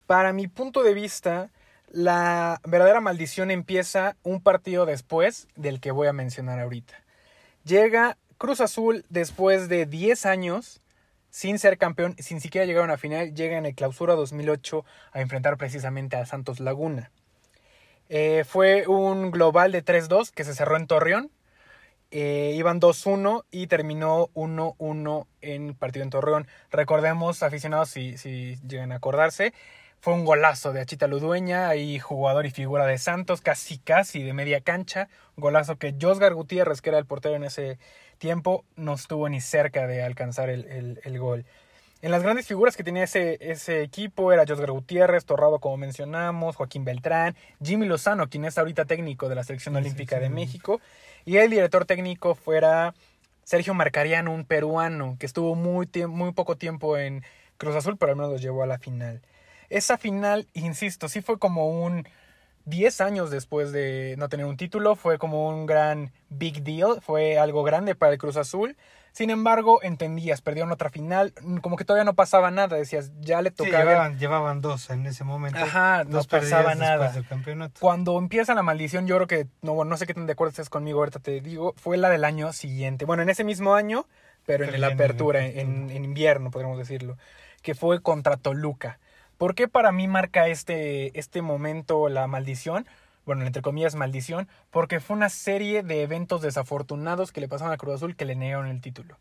Para 0.06 0.31
mi 0.33 0.48
punto 0.48 0.83
de 0.83 0.94
vista, 0.94 1.50
la 1.89 2.60
verdadera 2.66 3.01
maldición 3.01 3.51
empieza 3.51 4.16
un 4.24 4.42
partido 4.42 4.86
después 4.86 5.48
del 5.56 5.80
que 5.80 5.92
voy 5.92 6.07
a 6.07 6.13
mencionar 6.13 6.60
ahorita. 6.60 6.94
Llega 7.63 8.18
Cruz 8.38 8.62
Azul 8.62 9.06
después 9.10 9.69
de 9.69 9.86
10 9.86 10.25
años 10.25 10.81
sin 11.30 11.60
ser 11.60 11.78
campeón, 11.78 12.16
sin 12.19 12.42
siquiera 12.42 12.66
llegar 12.66 12.81
a 12.81 12.86
una 12.86 12.98
final, 12.98 13.33
llega 13.33 13.57
en 13.57 13.66
el 13.66 13.76
clausura 13.76 14.16
2008 14.16 14.85
a 15.11 15.21
enfrentar 15.21 15.57
precisamente 15.57 16.16
a 16.16 16.26
Santos 16.26 16.59
Laguna. 16.59 17.11
Eh, 18.09 18.44
fue 18.47 18.88
un 18.88 19.31
global 19.31 19.71
de 19.71 19.83
3-2 19.83 20.31
que 20.31 20.44
se 20.44 20.56
cerró 20.56 20.78
en 20.78 20.88
Torreón. 20.88 21.31
Eh, 22.09 22.54
iban 22.56 22.80
2-1 22.80 23.44
y 23.52 23.68
terminó 23.68 24.30
1-1 24.33 25.28
en 25.42 25.76
partido 25.76 26.04
en 26.04 26.09
Torreón. 26.09 26.47
Recordemos, 26.71 27.44
aficionados, 27.44 27.90
si, 27.90 28.18
si 28.18 28.57
llegan 28.66 28.94
a 28.94 28.95
acordarse, 28.95 29.54
fue 29.99 30.13
un 30.13 30.25
golazo 30.25 30.73
de 30.73 30.81
Achita 30.81 31.07
Ludueña, 31.07 31.69
ahí 31.69 31.99
jugador 31.99 32.45
y 32.45 32.51
figura 32.51 32.85
de 32.85 32.97
Santos, 32.97 33.42
casi 33.42 33.77
casi 33.77 34.23
de 34.23 34.33
media 34.33 34.61
cancha. 34.61 35.09
golazo 35.35 35.77
que 35.77 35.95
Josgar 35.99 36.33
Gutiérrez, 36.33 36.81
que 36.81 36.89
era 36.89 36.99
el 36.99 37.06
portero 37.06 37.35
en 37.35 37.44
ese 37.44 37.80
tiempo, 38.18 38.63
no 38.75 38.94
estuvo 38.94 39.27
ni 39.30 39.42
cerca 39.42 39.87
de 39.87 40.04
alcanzar 40.04 40.49
el, 40.49 40.99
el, 41.04 41.19
gol. 41.19 41.45
En 42.01 42.11
las 42.11 42.21
grandes 42.21 42.47
figuras 42.47 42.77
que 42.77 42.83
tenía 42.83 43.04
ese, 43.04 43.37
ese 43.42 43.81
equipo 43.81 44.31
era 44.31 44.45
Josgar 44.47 44.71
Gutiérrez, 44.71 45.25
Torrado 45.25 45.59
como 45.59 45.77
mencionamos, 45.77 46.56
Joaquín 46.56 46.85
Beltrán, 46.85 47.35
Jimmy 47.63 47.87
Lozano, 47.87 48.30
quien 48.30 48.45
es 48.45 48.57
ahorita 48.57 48.85
técnico 48.85 49.30
de 49.30 49.35
la 49.35 49.44
Selección 49.44 49.75
Olímpica 49.75 50.19
de 50.19 50.30
México, 50.30 50.80
y 51.25 51.37
el 51.37 51.49
director 51.49 51.85
técnico 51.85 52.35
fuera 52.35 52.94
Sergio 53.44 53.73
Marcariano, 53.73 54.31
un 54.31 54.45
peruano 54.45 55.16
que 55.19 55.25
estuvo 55.25 55.56
muy, 55.56 55.89
muy 56.07 56.33
poco 56.33 56.56
tiempo 56.56 56.97
en 56.97 57.23
Cruz 57.57 57.75
Azul, 57.75 57.97
pero 57.97 58.11
al 58.11 58.18
menos 58.18 58.31
lo 58.31 58.37
llevó 58.37 58.61
a 58.61 58.68
la 58.68 58.77
final. 58.77 59.21
Esa 59.69 59.97
final, 59.97 60.47
insisto, 60.54 61.09
sí 61.09 61.21
fue 61.21 61.40
como 61.40 61.68
un 61.69 62.07
10 62.66 63.02
años 63.02 63.31
después 63.31 63.71
de 63.71 64.16
no 64.18 64.30
tener 64.30 64.45
un 64.45 64.57
título, 64.57 64.95
fue 64.95 65.18
como 65.18 65.47
un 65.47 65.66
gran 65.66 66.12
big 66.30 66.64
deal, 66.64 67.02
fue 67.02 67.38
algo 67.38 67.64
grande 67.64 67.95
para 67.95 68.14
el 68.14 68.18
Cruz 68.18 68.38
Azul. 68.38 68.78
Sin 69.14 69.30
embargo, 69.31 69.81
entendías, 69.81 70.42
perdieron 70.42 70.71
otra 70.71 70.92
final, 70.92 71.33
como 71.62 71.76
que 71.76 71.86
todavía 71.86 72.04
no 72.04 72.14
pasaba 72.14 72.52
nada, 72.52 72.78
decías, 72.78 73.12
ya 73.19 73.42
le 73.42 73.50
tocaba. 73.50 74.09
llevaban, 74.09 74.62
dos 74.62 74.92
en 74.92 75.07
ese 75.07 75.24
momento. 75.24 75.57
Ajá, 75.59 76.04
no 76.04 76.24
pasaba 76.24 76.76
nada. 76.76 77.14
Cuando 77.80 78.19
empieza 78.19 78.54
la 78.54 78.62
maldición, 78.62 79.07
yo 79.07 79.16
creo 79.16 79.28
que, 79.28 79.47
no, 79.62 79.83
no 79.86 79.97
sé 79.97 80.06
qué 80.06 80.14
tan 80.14 80.28
de 80.28 80.33
acuerdo 80.33 80.52
estés 80.52 80.69
conmigo, 80.69 81.00
ahorita 81.00 81.19
te 81.19 81.42
digo, 81.42 81.74
fue 81.78 81.97
la 81.97 82.09
del 82.09 82.26
año 82.26 82.54
siguiente. 82.54 83.06
Bueno, 83.06 83.24
en 83.24 83.30
ese 83.30 83.44
mismo 83.44 83.74
año 83.74 84.06
pero 84.47 84.64
en 84.64 84.71
Pero 84.71 84.81
la 84.81 84.88
en 84.88 84.94
apertura. 84.94 85.45
en, 85.45 85.92
en 85.92 86.06
invierno, 86.06 86.50
podríamos 86.50 86.80
decirlo, 86.80 87.18
que 87.62 87.76
fue 87.76 88.02
contra 88.02 88.38
Toluca. 88.38 88.97
¿Por 89.37 89.53
qué 89.53 89.67
para 89.67 89.91
mí 89.91 90.07
marca 90.07 90.47
este, 90.47 91.17
este 91.17 91.41
momento 91.41 92.09
la 92.09 92.25
maldición? 92.27 92.87
Bueno, 93.25 93.45
entre 93.45 93.61
comillas, 93.61 93.94
maldición, 93.94 94.47
porque 94.71 94.99
fue 94.99 95.15
una 95.15 95.29
serie 95.29 95.83
de 95.83 96.01
eventos 96.01 96.41
desafortunados 96.41 97.31
que 97.31 97.41
le 97.41 97.47
pasaron 97.47 97.73
a 97.73 97.77
Cruz 97.77 97.95
Azul 97.95 98.15
que 98.15 98.25
le 98.25 98.35
negaron 98.35 98.67
el 98.67 98.81
título. 98.81 99.17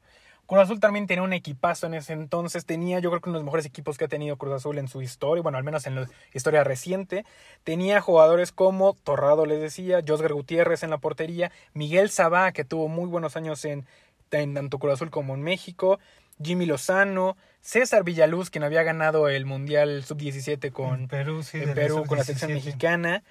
Cruz 0.47 0.63
Azul 0.63 0.79
también 0.79 1.09
tenía 1.09 1.25
un 1.25 1.33
equipazo 1.33 1.89
en 1.89 1.95
ese 1.95 2.13
entonces, 2.13 2.65
tenía 2.65 3.01
yo 3.01 3.11
creo 3.11 3.21
que 3.21 3.29
uno 3.29 3.39
de 3.39 3.41
los 3.41 3.47
mejores 3.47 3.67
equipos 3.67 3.99
que 3.99 4.05
ha 4.05 4.09
tenido 4.09 4.37
Cruz 4.37 4.55
Azul 4.55 4.79
en 4.79 4.87
su 4.87 5.03
historia, 5.03 5.43
bueno, 5.43 5.59
al 5.59 5.65
menos 5.65 5.87
en 5.89 5.97
la 5.97 6.09
historia 6.33 6.63
reciente. 6.63 7.27
Tenía 7.65 8.01
jugadores 8.01 8.53
como 8.53 8.95
Torrado, 8.95 9.45
les 9.45 9.61
decía, 9.61 10.03
Josgar 10.07 10.33
Gutiérrez 10.33 10.85
en 10.85 10.91
la 10.91 10.99
portería, 10.99 11.51
Miguel 11.75 12.11
Sabá, 12.11 12.53
que 12.53 12.65
tuvo 12.65 12.87
muy 12.87 13.09
buenos 13.09 13.37
años 13.37 13.65
en, 13.65 13.87
en 14.31 14.55
tanto 14.55 14.79
Cruz 14.79 14.95
Azul 14.95 15.11
como 15.11 15.35
en 15.35 15.43
México, 15.43 15.99
Jimmy 16.43 16.67
Lozano, 16.67 17.37
César 17.61 18.05
Villaluz, 18.05 18.51
quien 18.51 18.65
había 18.65 18.83
ganado 18.83 19.29
el 19.29 19.47
Mundial 19.47 20.05
Sub-17 20.05 20.71
con, 20.73 21.01
en 21.01 21.09
Perú, 21.09 21.43
sí, 21.43 21.59
en 21.59 21.67
de 21.67 21.75
Perú 21.75 22.05
con 22.07 22.19
la 22.19 22.25
selección 22.25 22.51
sub-17. 22.51 22.65
mexicana. 22.65 23.23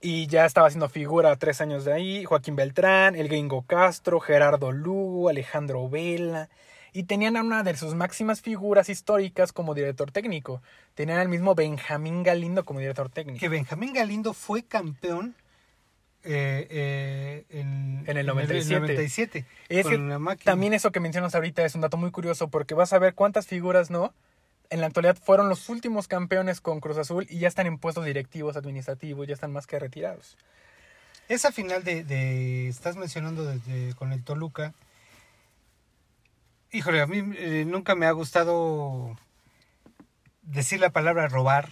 Y 0.00 0.26
ya 0.26 0.44
estaba 0.44 0.66
haciendo 0.66 0.88
figura 0.90 1.34
tres 1.36 1.60
años 1.62 1.84
de 1.84 1.92
ahí. 1.94 2.24
Joaquín 2.24 2.56
Beltrán, 2.56 3.16
el 3.16 3.28
gringo 3.28 3.62
Castro, 3.62 4.20
Gerardo 4.20 4.70
Lugo, 4.70 5.30
Alejandro 5.30 5.88
Vela. 5.88 6.50
Y 6.92 7.04
tenían 7.04 7.36
a 7.36 7.42
una 7.42 7.62
de 7.62 7.76
sus 7.76 7.94
máximas 7.94 8.42
figuras 8.42 8.88
históricas 8.88 9.52
como 9.52 9.74
director 9.74 10.12
técnico. 10.12 10.62
Tenían 10.94 11.18
al 11.18 11.28
mismo 11.28 11.54
Benjamín 11.54 12.22
Galindo 12.22 12.64
como 12.64 12.80
director 12.80 13.08
técnico. 13.08 13.40
Que 13.40 13.48
Benjamín 13.48 13.94
Galindo 13.94 14.34
fue 14.34 14.62
campeón 14.62 15.34
eh, 16.24 16.66
eh, 16.70 17.44
en, 17.50 18.04
En 18.06 18.16
el 18.16 18.26
97. 18.26 18.80
97, 18.80 19.46
Es 19.68 19.86
que 19.86 19.92
con 19.96 20.08
la 20.08 20.18
máquina. 20.18 20.44
También 20.52 20.72
eso 20.74 20.90
que 20.92 21.00
mencionas 21.00 21.34
ahorita 21.34 21.64
es 21.64 21.74
un 21.74 21.80
dato 21.82 21.96
muy 21.96 22.10
curioso 22.10 22.48
porque 22.48 22.74
vas 22.74 22.92
a 22.92 22.98
ver 22.98 23.14
cuántas 23.14 23.46
figuras, 23.46 23.90
¿no? 23.90 24.12
En 24.70 24.80
la 24.80 24.86
actualidad 24.86 25.16
fueron 25.22 25.48
los 25.48 25.68
últimos 25.68 26.08
campeones 26.08 26.60
con 26.60 26.80
Cruz 26.80 26.96
Azul 26.98 27.26
y 27.28 27.38
ya 27.38 27.48
están 27.48 27.66
en 27.66 27.78
puestos 27.78 28.04
directivos, 28.04 28.56
administrativos, 28.56 29.26
ya 29.28 29.34
están 29.34 29.52
más 29.52 29.66
que 29.66 29.78
retirados. 29.78 30.36
Esa 31.28 31.52
final 31.52 31.84
de, 31.84 32.02
de- 32.04 32.68
estás 32.68 32.96
mencionando 32.96 33.44
desde 33.44 33.94
con 33.94 34.12
el 34.12 34.24
Toluca. 34.24 34.72
Híjole, 36.72 37.00
a 37.00 37.06
mí 37.06 37.22
eh, 37.36 37.64
nunca 37.66 37.94
me 37.94 38.06
ha 38.06 38.10
gustado 38.12 39.16
decir 40.42 40.80
la 40.80 40.90
palabra 40.90 41.28
robar, 41.28 41.70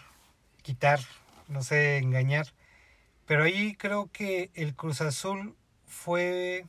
quitar, 0.62 1.00
no 1.48 1.62
sé, 1.62 1.96
engañar. 1.98 2.46
Pero 3.26 3.44
ahí 3.44 3.74
creo 3.74 4.10
que 4.12 4.50
el 4.54 4.74
Cruz 4.74 5.00
Azul 5.00 5.54
fue 5.86 6.66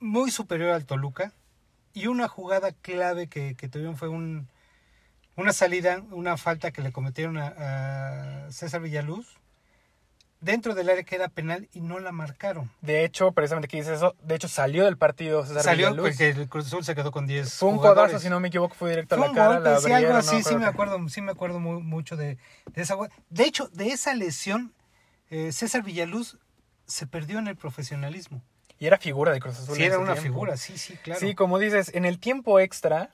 muy 0.00 0.30
superior 0.30 0.70
al 0.70 0.84
Toluca. 0.86 1.32
Y 1.94 2.06
una 2.06 2.28
jugada 2.28 2.72
clave 2.72 3.26
que, 3.28 3.54
que 3.54 3.68
tuvieron 3.68 3.96
fue 3.96 4.08
un, 4.08 4.48
una 5.36 5.52
salida, 5.52 6.02
una 6.10 6.36
falta 6.36 6.70
que 6.70 6.82
le 6.82 6.90
cometieron 6.92 7.36
a, 7.38 8.46
a 8.46 8.52
César 8.52 8.80
Villaluz 8.80 9.26
dentro 10.40 10.74
del 10.74 10.88
área 10.90 11.04
que 11.04 11.14
era 11.14 11.28
penal 11.28 11.68
y 11.72 11.80
no 11.82 12.00
la 12.00 12.10
marcaron. 12.10 12.70
De 12.80 13.04
hecho, 13.04 13.30
precisamente 13.32 13.68
que 13.68 13.76
dices 13.76 13.98
eso, 13.98 14.16
de 14.22 14.34
hecho 14.34 14.48
salió 14.48 14.86
del 14.86 14.96
partido 14.96 15.44
César 15.46 15.62
Salió 15.62 15.90
Villaluz. 15.90 16.10
porque 16.10 16.30
el 16.30 16.48
Cruz 16.48 16.66
Azul 16.66 16.84
se 16.84 16.94
quedó 16.96 17.12
con 17.12 17.26
10 17.26 17.52
Fue 17.54 17.68
un 17.68 17.76
jugadores. 17.76 18.10
codazo, 18.12 18.22
si 18.24 18.30
no 18.30 18.40
me 18.40 18.48
equivoco, 18.48 18.74
fue 18.74 18.90
directo 18.90 19.16
Fue 19.16 19.26
a 19.26 19.28
la 19.28 19.34
cara. 19.34 19.54
golpe, 19.54 19.70
la 19.70 19.80
sí, 19.80 19.92
algo 19.92 20.14
así, 20.14 20.36
no 20.38 20.42
sí 20.42 20.56
me 20.56 20.66
acuerdo, 20.66 21.08
sí 21.10 21.20
me 21.20 21.30
acuerdo 21.32 21.60
muy, 21.60 21.80
mucho 21.82 22.16
de, 22.16 22.38
de 22.74 22.82
esa. 22.82 22.96
De 23.30 23.44
hecho, 23.44 23.68
de 23.68 23.88
esa 23.88 24.14
lesión, 24.14 24.72
eh, 25.32 25.50
César 25.50 25.82
Villaluz 25.82 26.36
se 26.86 27.06
perdió 27.06 27.38
en 27.38 27.48
el 27.48 27.56
profesionalismo. 27.56 28.42
Y 28.78 28.86
era 28.86 28.98
figura 28.98 29.32
de 29.32 29.40
Cruz 29.40 29.58
Azul. 29.58 29.76
Sí, 29.76 29.82
en 29.82 29.86
era 29.86 29.94
ese 29.96 30.02
una 30.04 30.12
tiempo. 30.12 30.28
figura, 30.28 30.56
sí, 30.56 30.76
sí, 30.76 30.96
claro. 30.96 31.20
Sí, 31.20 31.34
como 31.34 31.58
dices, 31.58 31.94
en 31.94 32.04
el 32.04 32.18
tiempo 32.18 32.60
extra, 32.60 33.10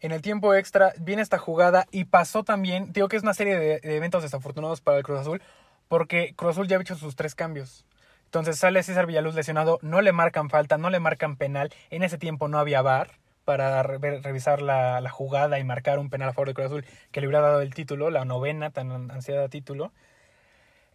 en 0.00 0.12
el 0.12 0.22
tiempo 0.22 0.54
extra 0.54 0.92
viene 0.98 1.22
esta 1.22 1.38
jugada 1.38 1.86
y 1.90 2.04
pasó 2.04 2.42
también, 2.44 2.92
digo 2.92 3.08
que 3.08 3.16
es 3.16 3.22
una 3.22 3.34
serie 3.34 3.58
de, 3.58 3.80
de 3.80 3.96
eventos 3.96 4.22
desafortunados 4.22 4.80
para 4.80 4.98
el 4.98 5.04
Cruz 5.04 5.20
Azul, 5.20 5.42
porque 5.88 6.34
Cruz 6.36 6.52
Azul 6.52 6.68
ya 6.68 6.76
había 6.76 6.82
hecho 6.84 6.94
sus 6.96 7.16
tres 7.16 7.34
cambios. 7.34 7.84
Entonces 8.24 8.58
sale 8.58 8.82
César 8.82 9.06
Villaluz 9.06 9.34
lesionado, 9.34 9.78
no 9.82 10.00
le 10.00 10.12
marcan 10.12 10.50
falta, 10.50 10.78
no 10.78 10.90
le 10.90 11.00
marcan 11.00 11.36
penal. 11.36 11.72
En 11.90 12.02
ese 12.02 12.18
tiempo 12.18 12.48
no 12.48 12.58
había 12.58 12.82
VAR 12.82 13.10
para 13.44 13.82
re- 13.82 14.20
revisar 14.20 14.62
la, 14.62 15.00
la 15.00 15.10
jugada 15.10 15.58
y 15.58 15.64
marcar 15.64 15.98
un 15.98 16.10
penal 16.10 16.30
a 16.30 16.32
favor 16.32 16.48
de 16.48 16.54
Cruz 16.54 16.66
Azul 16.66 16.84
que 17.12 17.20
le 17.20 17.28
hubiera 17.28 17.40
dado 17.40 17.60
el 17.60 17.72
título, 17.74 18.10
la 18.10 18.24
novena 18.24 18.70
tan 18.70 19.10
ansiada 19.10 19.48
título. 19.48 19.92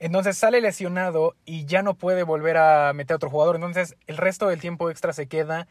Entonces 0.04 0.36
sale 0.38 0.62
lesionado 0.62 1.36
y 1.46 1.66
ya 1.66 1.84
no 1.84 1.94
puede 1.94 2.24
volver 2.24 2.58
a 2.58 2.92
meter 2.94 3.14
a 3.14 3.18
otro 3.18 3.30
jugador. 3.30 3.56
Entonces 3.56 3.96
el 4.08 4.18
resto 4.18 4.48
del 4.48 4.60
tiempo 4.60 4.90
extra 4.90 5.14
se 5.14 5.28
queda 5.28 5.68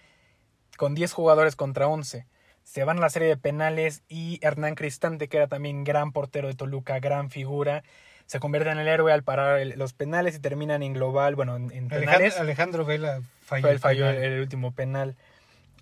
con 0.76 0.94
10 0.94 1.12
jugadores 1.12 1.56
contra 1.56 1.88
11. 1.88 2.26
Se 2.62 2.84
van 2.84 2.99
a 2.99 3.00
la 3.00 3.10
serie 3.10 3.26
de 3.28 3.37
penales 3.37 4.02
y 4.08 4.38
Hernán 4.42 4.76
Cristante, 4.76 5.28
que 5.28 5.37
era 5.38 5.49
también 5.49 5.82
gran 5.82 6.12
portero 6.12 6.46
de 6.46 6.54
Toluca, 6.54 7.00
gran 7.00 7.28
figura, 7.30 7.82
se 8.26 8.38
convierte 8.38 8.70
en 8.70 8.78
el 8.78 8.87
héroe 8.87 9.12
al 9.12 9.25
parar 9.25 9.58
el- 9.58 9.76
los 9.76 9.92
penales 9.94 10.37
y 10.37 10.38
terminan 10.38 10.84
en 10.84 10.92
global, 10.92 11.34
bueno, 11.34 11.56
en, 11.56 11.72
en 11.72 11.88
penales. 11.88 12.37
Alejandro, 12.38 12.40
Alejandro 12.42 12.84
Vela 12.84 13.20
falló. 13.44 13.62
Fue 13.62 13.72
el 13.72 13.80
penal. 13.80 14.14
el, 14.16 14.32
el 14.34 14.40
último 14.40 14.72
penal. 14.72 15.16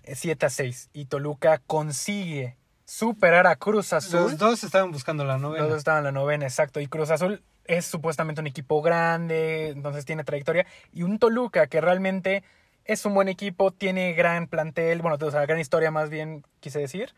eh, 0.03 0.15
7 0.15 0.47
a 0.47 0.49
6. 0.49 0.89
Y 0.93 1.05
Toluca 1.05 1.59
consigue 1.67 2.57
superar 2.85 3.45
a 3.45 3.55
Cruz 3.57 3.93
Azul. 3.93 4.21
Los 4.21 4.37
dos 4.39 4.63
estaban 4.63 4.91
buscando 4.91 5.23
la 5.25 5.33
Los 5.33 5.41
novena. 5.43 5.65
dos 5.67 5.77
estaban 5.77 5.99
en 5.99 6.05
la 6.05 6.11
novena, 6.11 6.45
exacto. 6.45 6.79
Y 6.79 6.87
Cruz 6.87 7.11
Azul 7.11 7.43
es 7.69 7.85
supuestamente 7.85 8.41
un 8.41 8.47
equipo 8.47 8.81
grande, 8.81 9.69
entonces 9.69 10.03
tiene 10.03 10.23
trayectoria. 10.23 10.65
Y 10.91 11.03
un 11.03 11.19
Toluca 11.19 11.67
que 11.67 11.79
realmente 11.81 12.43
es 12.85 13.05
un 13.05 13.13
buen 13.13 13.29
equipo, 13.29 13.71
tiene 13.71 14.13
gran 14.13 14.47
plantel, 14.47 15.03
bueno, 15.03 15.17
o 15.21 15.31
sea, 15.31 15.45
gran 15.45 15.59
historia 15.59 15.91
más 15.91 16.09
bien, 16.09 16.43
quise 16.61 16.79
decir. 16.79 17.13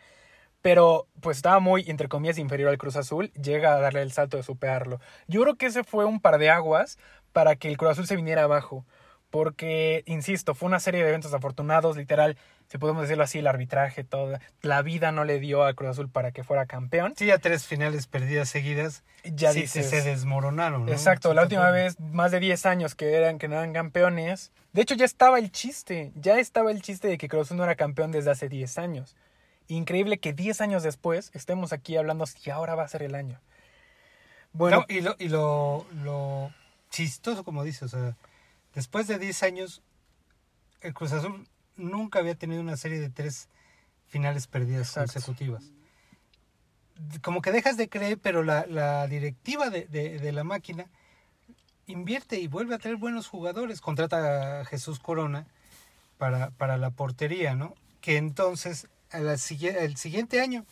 Pero 0.62 1.08
pues 1.22 1.38
estaba 1.38 1.60
muy, 1.60 1.86
entre 1.89 2.10
comillas, 2.10 2.38
inferior 2.38 2.70
al 2.70 2.77
Cruz 2.77 2.98
Azul. 2.98 3.31
Llega 3.34 3.75
a 3.75 3.79
darle 3.79 4.01
el 4.01 4.12
salto 4.12 4.38
de 4.38 4.43
superarlo. 4.43 5.00
Yo 5.27 5.41
creo 5.41 5.55
que 5.55 5.67
ese 5.67 5.84
fue 5.86 6.05
un 6.05 6.20
par 6.20 6.38
de 6.38 6.50
aguas 6.50 7.00
para 7.31 7.55
que 7.55 7.70
el 7.70 7.77
Cruz 7.77 7.91
Azul 7.91 8.08
se 8.08 8.17
viniera 8.17 8.43
abajo. 8.43 8.86
Porque, 9.29 10.03
insisto, 10.05 10.53
fue 10.53 10.67
una 10.67 10.81
serie 10.81 11.01
de 11.01 11.10
eventos 11.10 11.34
afortunados, 11.34 11.96
literal, 11.96 12.38
si 12.71 12.77
podemos 12.77 13.01
decirlo 13.01 13.25
así, 13.25 13.39
el 13.39 13.47
arbitraje, 13.47 14.05
toda. 14.05 14.39
La 14.61 14.81
vida 14.81 15.11
no 15.11 15.25
le 15.25 15.41
dio 15.41 15.63
al 15.63 15.75
Cruz 15.75 15.89
Azul 15.89 16.07
para 16.07 16.31
que 16.31 16.45
fuera 16.45 16.67
campeón. 16.67 17.13
Sí, 17.17 17.25
ya 17.25 17.37
tres 17.37 17.65
finales 17.67 18.07
perdidas 18.07 18.47
seguidas. 18.47 19.03
Ya 19.25 19.51
sí, 19.51 19.63
dices, 19.63 19.89
se, 19.89 20.01
se 20.01 20.09
desmoronaron. 20.09 20.85
¿no? 20.85 20.91
Exacto, 20.93 21.31
Sí, 21.31 21.35
la 21.35 21.41
última 21.41 21.69
vez, 21.69 21.99
más 21.99 22.31
de 22.31 22.39
10 22.39 22.65
años 22.67 22.95
que 22.95 23.13
eran, 23.13 23.39
que 23.39 23.49
no 23.49 23.55
eran 23.55 23.73
campeones. 23.73 24.53
De 24.71 24.83
hecho, 24.83 24.95
ya 24.95 25.03
estaba 25.03 25.37
el 25.37 25.51
chiste, 25.51 26.13
ya 26.15 26.39
estaba 26.39 26.71
el 26.71 26.81
chiste 26.81 27.09
de 27.09 27.17
que 27.17 27.27
Cruz 27.27 27.47
Azul 27.47 27.57
no 27.57 27.65
era 27.65 27.75
campeón 27.75 28.13
desde 28.13 28.31
hace 28.31 28.47
10 28.47 28.77
años. 28.77 29.17
Increíble 29.67 30.19
que 30.19 30.31
10 30.31 30.61
años 30.61 30.81
después 30.81 31.29
estemos 31.33 31.73
aquí 31.73 31.97
hablando 31.97 32.25
si 32.25 32.51
ahora 32.51 32.75
va 32.75 32.83
a 32.83 32.87
ser 32.87 33.03
el 33.03 33.15
año. 33.15 33.41
Bueno, 34.53 34.77
No, 34.77 34.85
y 34.87 35.01
lo, 35.01 35.17
y 35.19 35.27
lo, 35.27 35.85
lo 35.91 36.53
chistoso, 36.89 37.43
como 37.43 37.65
dices, 37.65 37.83
o 37.83 37.87
sea, 37.89 38.15
después 38.73 39.07
de 39.07 39.19
10 39.19 39.43
años, 39.43 39.81
el 40.79 40.93
Cruz 40.93 41.11
Azul 41.11 41.45
nunca 41.81 42.19
había 42.19 42.35
tenido 42.35 42.61
una 42.61 42.77
serie 42.77 43.00
de 43.00 43.09
tres 43.09 43.50
finales 44.07 44.47
perdidas 44.47 44.88
Exacto. 44.89 45.13
consecutivas. 45.13 45.71
Como 47.21 47.41
que 47.41 47.51
dejas 47.51 47.77
de 47.77 47.89
creer, 47.89 48.19
pero 48.19 48.43
la, 48.43 48.65
la 48.67 49.07
directiva 49.07 49.69
de, 49.69 49.85
de- 49.88 50.19
de 50.19 50.31
la 50.31 50.43
máquina 50.43 50.85
invierte 51.88 52.39
y 52.39 52.47
vuelve 52.47 52.75
a 52.75 52.79
traer 52.79 52.97
buenos 52.97 53.27
jugadores. 53.27 53.81
Contrata 53.81 54.61
a 54.61 54.65
Jesús 54.65 55.00
Corona 55.00 55.47
para, 56.17 56.51
para 56.51 56.77
la 56.77 56.91
portería, 56.91 57.55
¿no? 57.55 57.73
Que 58.01 58.17
entonces, 58.17 58.88
a 59.11 59.19
la 59.19 59.33
sigui- 59.33 59.75
el 59.75 59.97
siguiente 59.97 60.41
año, 60.41 60.65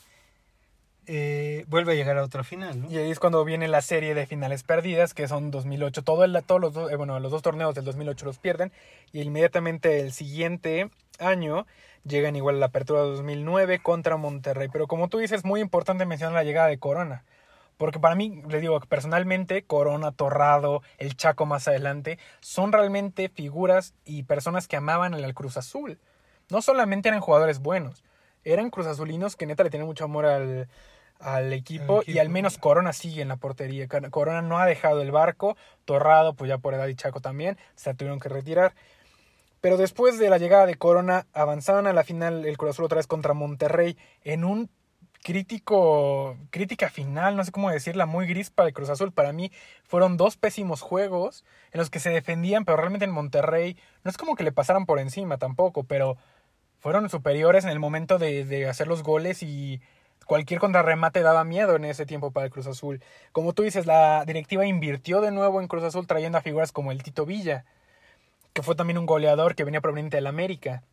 eh, 1.11 1.65
vuelve 1.69 1.93
a 1.93 1.95
llegar 1.95 2.19
a 2.19 2.23
otra 2.23 2.43
final, 2.43 2.81
¿no? 2.81 2.91
y 2.91 2.97
ahí 2.97 3.09
es 3.09 3.17
cuando 3.19 3.43
viene 3.43 3.67
la 3.67 3.81
serie 3.81 4.13
de 4.13 4.27
finales 4.27 4.61
perdidas, 4.61 5.15
que 5.15 5.27
son 5.27 5.49
2008. 5.49 6.03
Todo 6.03 6.23
el, 6.23 6.39
todos 6.45 6.61
los, 6.61 6.73
dos- 6.73 6.91
eh, 6.91 6.95
bueno, 6.97 7.19
los 7.19 7.31
dos 7.31 7.41
torneos 7.41 7.73
del 7.73 7.83
2008 7.83 8.25
los 8.27 8.37
pierden. 8.37 8.71
Y 9.11 9.21
inmediatamente 9.21 10.01
el 10.01 10.11
siguiente 10.11 10.91
año 11.17 11.65
llegan 12.03 12.35
igual 12.35 12.57
a 12.57 12.59
la 12.59 12.65
apertura 12.67 13.01
de 13.01 13.07
2009 13.09 13.79
contra 13.79 14.17
Monterrey. 14.17 14.69
Pero 14.71 14.85
como 14.85 15.07
tú 15.07 15.17
dices, 15.17 15.43
muy 15.43 15.61
importante 15.61 16.05
mencionar 16.05 16.35
la 16.35 16.43
llegada 16.43 16.67
de 16.67 16.77
Corona. 16.77 17.25
Porque 17.77 17.97
para 17.97 18.13
mí, 18.13 18.43
le 18.47 18.59
digo, 18.61 18.79
personalmente, 18.81 19.63
Corona, 19.63 20.11
Torrado, 20.11 20.83
el 20.99 21.17
Chaco 21.17 21.47
más 21.47 21.67
adelante, 21.67 22.19
son 22.39 22.71
realmente 22.71 23.29
figuras 23.29 23.95
y 24.05 24.23
personas 24.23 24.67
que 24.67 24.75
amaban 24.77 25.15
al 25.15 25.33
Cruz 25.33 25.57
Azul. 25.57 25.97
No 26.51 26.61
solamente 26.61 27.09
eran 27.09 27.21
jugadores 27.21 27.59
buenos, 27.59 28.03
eran 28.43 28.69
Cruz 28.69 28.85
Azulinos 28.85 29.35
que 29.35 29.45
neta 29.47 29.63
le 29.63 29.69
tenían 29.69 29.87
mucho 29.87 30.03
amor 30.03 30.25
al, 30.25 30.67
al 31.19 31.51
equipo, 31.51 32.01
y 32.05 32.17
al 32.19 32.29
menos 32.29 32.57
Corona 32.57 32.93
sigue 32.93 33.21
en 33.21 33.27
la 33.27 33.35
portería. 33.35 33.87
Corona 33.87 34.41
no 34.41 34.57
ha 34.57 34.65
dejado 34.65 35.01
el 35.01 35.11
barco, 35.11 35.57
Torrado, 35.85 36.33
pues 36.33 36.49
ya 36.49 36.57
por 36.57 36.73
edad 36.73 36.87
y 36.87 36.95
Chaco 36.95 37.19
también, 37.19 37.57
se 37.75 37.93
tuvieron 37.93 38.19
que 38.19 38.29
retirar. 38.29 38.73
Pero 39.61 39.75
después 39.75 40.17
de 40.17 40.29
la 40.29 40.37
llegada 40.37 40.65
de 40.65 40.75
Corona, 40.75 41.27
avanzaron 41.33 41.87
a 41.87 41.93
la 41.93 42.05
final 42.05 42.45
el 42.45 42.57
Cruz 42.57 42.71
Azul 42.71 42.85
otra 42.85 42.97
vez 42.97 43.07
contra 43.07 43.33
Monterrey 43.33 43.97
en 44.23 44.45
un 44.45 44.69
crítico, 45.21 46.37
crítica 46.49 46.89
final, 46.89 47.35
no 47.35 47.43
sé 47.43 47.51
cómo 47.51 47.69
decirla, 47.69 48.05
muy 48.05 48.25
gris 48.25 48.49
para 48.49 48.69
el 48.69 48.73
Cruz 48.73 48.89
Azul. 48.89 49.11
Para 49.11 49.33
mí 49.33 49.51
fueron 49.83 50.15
dos 50.15 50.37
pésimos 50.37 50.81
juegos 50.81 51.43
en 51.73 51.79
los 51.79 51.89
que 51.89 51.99
se 51.99 52.09
defendían, 52.09 52.63
pero 52.63 52.77
realmente 52.77 53.03
en 53.03 53.11
Monterrey 53.11 53.77
no 54.05 54.11
es 54.11 54.17
como 54.17 54.35
que 54.35 54.45
le 54.45 54.53
pasaran 54.53 54.85
por 54.85 54.99
encima 54.99 55.37
tampoco, 55.37 55.83
pero 55.83 56.15
fueron 56.79 57.09
superiores 57.09 57.65
en 57.65 57.71
el 57.71 57.79
momento 57.79 58.17
de, 58.17 58.45
de 58.45 58.69
hacer 58.69 58.87
los 58.87 59.03
goles 59.03 59.43
y 59.43 59.81
cualquier 60.29 60.59
contrarremate 60.59 61.23
daba 61.23 61.43
miedo 61.43 61.75
en 61.75 61.85
ese 61.85 62.05
tiempo 62.05 62.29
para 62.29 62.45
el 62.45 62.51
Cruz 62.51 62.67
Azul. 62.67 63.01
Como 63.31 63.53
tú 63.53 63.63
dices, 63.63 63.87
la 63.87 64.23
directiva 64.25 64.63
invirtió 64.63 65.21
de 65.21 65.31
nuevo 65.31 65.59
en 65.59 65.67
Cruz 65.67 65.83
Azul 65.83 66.05
trayendo 66.05 66.37
a 66.37 66.41
figuras 66.41 66.71
como 66.71 66.91
el 66.91 67.01
Tito 67.01 67.25
Villa, 67.25 67.65
que 68.53 68.61
fue 68.61 68.75
también 68.75 68.99
un 68.99 69.07
goleador 69.07 69.55
que 69.55 69.63
venía 69.63 69.81
proveniente 69.81 70.17
del 70.17 70.27
América. 70.27 70.83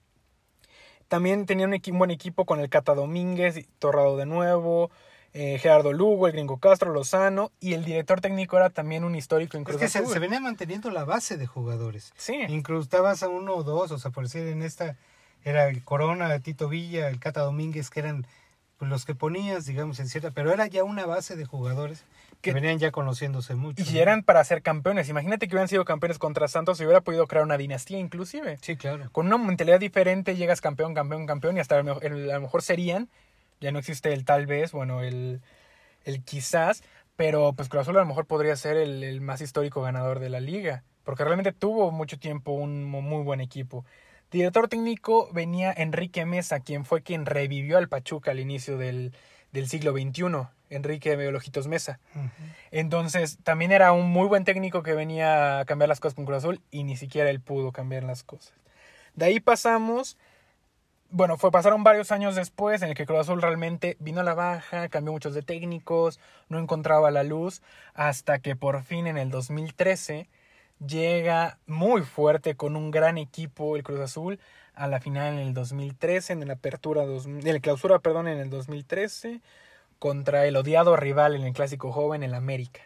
También 1.09 1.45
tenía 1.45 1.66
un, 1.66 1.99
buen 1.99 2.11
equipo 2.11 2.47
con 2.47 2.61
el 2.61 2.71
Cata 2.71 2.95
Domínguez, 2.95 3.69
Torrado 3.78 4.16
de 4.16 4.25
nuevo, 4.25 4.90
eh, 5.35 5.59
Gerardo 5.59 5.93
Lugo, 5.93 6.28
el 6.28 6.33
Gringo 6.33 6.59
Castro, 6.59 6.90
Lozano, 6.90 7.52
y 7.61 7.75
el 7.75 7.85
director 7.85 8.23
técnico 8.23 8.57
era 8.57 8.71
también 8.71 9.05
un 9.05 9.14
histórico 9.14 9.59
en 9.59 9.64
Cruz 9.64 9.83
es 9.83 9.93
que 9.93 9.99
Azul. 9.99 10.09
Se, 10.09 10.14
se, 10.14 10.19
venía 10.19 10.40
manteniendo 10.40 10.90
la 10.90 11.05
base 11.05 11.37
de 11.37 11.47
jugadores. 11.47 12.14
Sí. 12.16 12.40
Incrustabas 12.49 13.23
a 13.23 13.28
uno 13.28 13.55
o 13.55 13.62
dos, 13.64 13.90
o 13.90 13.99
sea, 13.99 14.11
por 14.11 14.25
decir 14.25 14.49
en 14.49 14.62
esta 14.62 14.97
era 15.45 15.69
el 15.69 15.85
Corona, 15.85 16.35
el 16.35 16.40
Tito 16.40 16.71
Villa, 16.71 17.11
el 17.11 17.21
Cata 17.21 17.43
Domínguez, 17.43 17.90
que 17.90 18.00
eran 18.00 18.26
pues, 18.76 18.90
los 18.90 19.04
que 19.04 19.14
ponías, 19.14 19.66
digamos, 19.66 20.00
en 20.00 20.09
cierta, 20.09 20.30
pero 20.30 20.52
era 20.52 20.66
ya 20.66 20.85
una 20.85 21.06
base 21.06 21.37
de 21.37 21.45
jugadores 21.45 22.04
que, 22.42 22.50
que 22.50 22.52
venían 22.52 22.78
ya 22.78 22.90
conociéndose 22.90 23.54
mucho. 23.54 23.83
Y 23.83 23.95
¿no? 23.95 24.00
eran 24.00 24.23
para 24.23 24.45
ser 24.45 24.62
campeones. 24.62 25.09
Imagínate 25.09 25.49
que 25.49 25.54
hubieran 25.54 25.68
sido 25.68 25.85
campeones 25.85 26.18
contra 26.18 26.47
Santos 26.49 26.80
y 26.80 26.85
hubiera 26.85 27.00
podido 27.00 27.26
crear 27.26 27.45
una 27.45 27.56
dinastía 27.56 27.99
inclusive. 27.99 28.59
Sí, 28.61 28.76
claro. 28.76 29.09
Con 29.12 29.26
una 29.26 29.38
mentalidad 29.38 29.80
diferente 29.80 30.37
llegas 30.37 30.61
campeón, 30.61 30.95
campeón, 30.95 31.26
campeón 31.26 31.56
y 31.56 31.61
hasta 31.61 31.78
a 31.78 31.83
lo 31.83 32.40
mejor 32.40 32.62
serían, 32.62 33.09
ya 33.61 33.73
no 33.73 33.78
existe 33.78 34.12
el 34.12 34.25
tal 34.25 34.47
vez, 34.47 34.73
bueno, 34.73 35.02
el, 35.02 35.40
el 36.04 36.23
quizás, 36.23 36.83
pero 37.16 37.54
pues 37.54 37.71
Cruz 37.71 37.83
Azul 37.83 37.97
a 37.97 38.00
lo 38.00 38.06
mejor 38.06 38.26
podría 38.26 38.56
ser 38.56 38.76
el, 38.76 39.02
el 39.02 39.23
más 39.23 39.40
histórico 39.40 39.80
ganador 39.80 40.18
de 40.18 40.28
la 40.28 40.40
liga, 40.40 40.85
porque 41.02 41.25
realmente 41.25 41.52
tuvo 41.52 41.90
mucho 41.92 42.18
tiempo 42.18 42.52
un 42.52 42.85
muy 42.85 43.23
buen 43.23 43.40
equipo. 43.40 43.87
Director 44.30 44.68
técnico 44.68 45.28
venía 45.33 45.73
Enrique 45.73 46.26
Mesa, 46.26 46.61
quien 46.61 46.85
fue 46.85 47.02
quien 47.02 47.26
revivió 47.26 47.78
al 47.78 47.88
Pachuca 47.88 48.33
al 48.33 48.40
inicio 48.40 48.76
del, 48.76 49.12
del 49.52 49.68
siglo 49.68 49.92
XXI, 49.92 50.49
Enrique 50.68 51.16
Meolojitos 51.16 51.68
Mesa. 51.68 52.00
Uh 52.14 52.18
-huh. 52.18 52.30
Entonces, 52.73 53.38
también 53.45 53.71
era 53.73 53.92
un 53.92 54.11
muy 54.11 54.26
buen 54.26 54.45
técnico 54.45 54.83
que 54.83 54.95
venía 54.95 55.61
a 55.61 55.64
cambiar 55.64 55.88
las 55.88 56.00
cosas 56.00 56.14
con 56.14 56.25
Cruz 56.26 56.38
Azul 56.38 56.61
y 56.71 56.85
ni 56.85 56.97
siquiera 56.97 57.30
él 57.30 57.40
pudo 57.40 57.71
cambiar 57.73 58.02
las 58.02 58.25
cosas. 58.25 58.52
De 59.14 59.26
ahí 59.26 59.40
pasamos, 59.40 60.18
bueno, 61.11 61.38
fue, 61.38 61.50
pasaron 61.50 61.85
varios 61.85 62.11
años 62.12 62.35
después 62.35 62.83
en 62.83 62.90
el 62.90 62.95
que 62.95 63.06
Cruz 63.06 63.21
Azul 63.21 63.40
realmente 63.40 63.97
vino 64.00 64.21
a 64.21 64.25
la 64.25 64.35
baja, 64.35 64.88
cambió 64.88 65.12
muchos 65.12 65.35
de 65.35 65.42
técnicos, 65.42 66.21
no 66.49 66.59
encontraba 66.59 67.11
la 67.11 67.23
luz, 67.23 67.62
hasta 67.95 68.40
que 68.40 68.56
por 68.56 68.83
fin 68.83 69.06
en 69.06 69.16
el 69.16 69.30
2013 69.30 70.28
llega 70.85 71.59
muy 71.66 72.02
fuerte 72.02 72.54
con 72.54 72.76
un 72.76 72.90
gran 72.90 73.18
equipo 73.18 73.76
el 73.76 73.83
Cruz 73.83 74.00
Azul 74.00 74.38
a 74.75 74.88
la 74.88 75.00
final 75.00 75.35
en 75.35 75.40
el 75.40 75.54
2013 75.54 76.35
en 76.35 76.47
la 76.47 76.54
apertura 76.54 77.06
dos, 77.06 77.26
en 77.26 77.45
la 77.45 77.61
clausura 77.61 77.99
perdón 77.99 78.28
en 78.28 78.38
el 78.38 78.50
2013 78.50 79.40
contra 79.99 80.47
el 80.47 80.56
odiado 80.56 80.97
rival 80.97 81.35
en 81.35 81.42
el 81.42 81.54
clásico 81.54 81.92
joven 81.92 82.23
el 82.23 82.35
América 82.35 82.83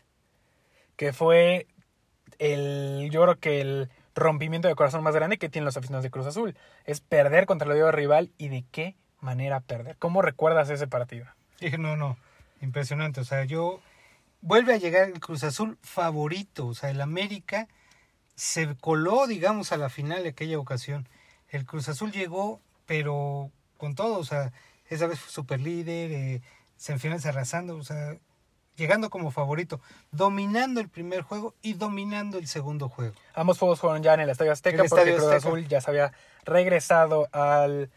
que 0.96 1.12
fue 1.12 1.66
el 2.38 3.08
yo 3.10 3.22
creo 3.22 3.38
que 3.38 3.60
el 3.60 3.90
rompimiento 4.14 4.68
de 4.68 4.74
corazón 4.74 5.02
más 5.02 5.14
grande 5.14 5.38
que 5.38 5.48
tienen 5.48 5.64
los 5.64 5.76
aficionados 5.76 6.04
de 6.04 6.10
Cruz 6.10 6.26
Azul 6.26 6.56
es 6.84 7.00
perder 7.00 7.46
contra 7.46 7.66
el 7.66 7.72
odiado 7.72 7.92
rival 7.92 8.30
y 8.38 8.48
de 8.48 8.64
qué 8.70 8.96
manera 9.20 9.60
perder. 9.60 9.96
Cómo 9.98 10.22
recuerdas 10.22 10.70
ese 10.70 10.86
partido 10.86 11.26
no 11.78 11.96
no 11.96 12.16
impresionante 12.60 13.20
o 13.20 13.24
sea 13.24 13.44
yo 13.44 13.80
vuelve 14.42 14.74
a 14.74 14.78
llegar 14.78 15.08
el 15.08 15.20
Cruz 15.20 15.42
Azul 15.42 15.76
favorito 15.82 16.68
o 16.68 16.74
sea 16.74 16.90
el 16.90 17.00
América 17.00 17.68
se 18.40 18.74
coló, 18.74 19.26
digamos, 19.26 19.70
a 19.70 19.76
la 19.76 19.90
final 19.90 20.22
de 20.22 20.30
aquella 20.30 20.58
ocasión. 20.58 21.06
El 21.50 21.66
Cruz 21.66 21.90
Azul 21.90 22.10
llegó, 22.10 22.62
pero 22.86 23.50
con 23.76 23.94
todo, 23.94 24.18
o 24.18 24.24
sea, 24.24 24.50
esa 24.86 25.06
vez 25.06 25.20
fue 25.20 25.30
super 25.30 25.60
líder, 25.60 26.10
eh, 26.10 26.42
semifinales 26.78 27.26
arrasando, 27.26 27.76
o 27.76 27.84
sea, 27.84 28.16
llegando 28.76 29.10
como 29.10 29.30
favorito, 29.30 29.82
dominando 30.10 30.80
el 30.80 30.88
primer 30.88 31.20
juego 31.20 31.54
y 31.60 31.74
dominando 31.74 32.38
el 32.38 32.46
segundo 32.46 32.88
juego. 32.88 33.14
Ambos 33.34 33.58
juegos 33.58 33.78
fueron 33.78 34.02
ya 34.02 34.14
en 34.14 34.20
el 34.20 34.30
Estadio 34.30 34.52
Azteca, 34.52 34.84
el 34.84 34.88
porque 34.88 35.02
Estadio 35.02 35.16
Cruz 35.18 35.34
Azteca. 35.34 35.48
Azul 35.48 35.68
ya 35.68 35.80
se 35.82 35.90
había 35.90 36.12
regresado 36.46 37.28
al, 37.32 37.90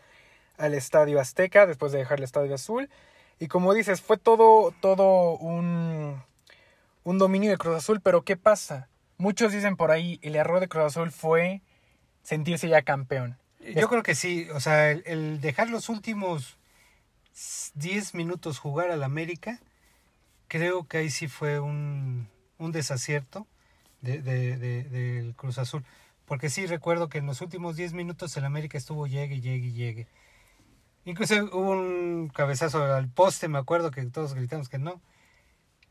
al 0.57 0.73
Estadio 0.73 1.21
Azteca 1.21 1.65
después 1.65 1.93
de 1.93 1.99
dejar 1.99 2.17
el 2.17 2.25
Estadio 2.25 2.53
Azul. 2.53 2.89
Y 3.39 3.47
como 3.47 3.73
dices, 3.73 4.01
fue 4.01 4.17
todo, 4.17 4.73
todo 4.81 5.37
un, 5.37 6.21
un 7.05 7.17
dominio 7.17 7.49
de 7.49 7.57
Cruz 7.57 7.77
Azul, 7.77 8.01
pero 8.01 8.23
¿qué 8.23 8.35
pasa? 8.35 8.89
Muchos 9.23 9.53
dicen 9.53 9.77
por 9.77 9.89
ahí, 9.89 10.19
el 10.21 10.35
error 10.35 10.59
de 10.59 10.67
Cruz 10.67 10.83
Azul 10.83 11.09
fue 11.09 11.61
sentirse 12.23 12.67
ya 12.67 12.81
campeón. 12.81 13.37
Yo 13.73 13.87
creo 13.87 14.03
que 14.03 14.15
sí, 14.15 14.49
o 14.53 14.59
sea, 14.59 14.91
el, 14.91 15.39
dejar 15.39 15.69
los 15.69 15.87
últimos 15.87 16.57
10 17.75 18.15
minutos 18.15 18.59
jugar 18.59 18.91
al 18.91 19.01
América, 19.01 19.61
creo 20.49 20.89
que 20.89 20.97
ahí 20.97 21.09
sí 21.09 21.29
fue 21.29 21.61
un, 21.61 22.27
un 22.57 22.73
desacierto 22.73 23.47
del 24.01 24.25
de, 24.25 24.57
de, 24.57 24.83
de, 24.83 25.33
Cruz 25.37 25.57
Azul. 25.57 25.85
Porque 26.25 26.49
sí 26.49 26.65
recuerdo 26.65 27.07
que 27.07 27.19
en 27.19 27.25
los 27.25 27.39
últimos 27.39 27.77
10 27.77 27.93
minutos 27.93 28.35
el 28.35 28.43
América 28.43 28.77
estuvo 28.77 29.07
llegue, 29.07 29.39
llegue, 29.39 29.71
llegue. 29.71 30.07
Incluso 31.05 31.35
hubo 31.53 31.71
un 31.71 32.27
cabezazo 32.27 32.83
al 32.83 33.07
poste, 33.07 33.47
me 33.47 33.57
acuerdo 33.57 33.89
que 33.89 34.03
todos 34.03 34.33
gritamos 34.33 34.67
que 34.67 34.79
no 34.79 34.99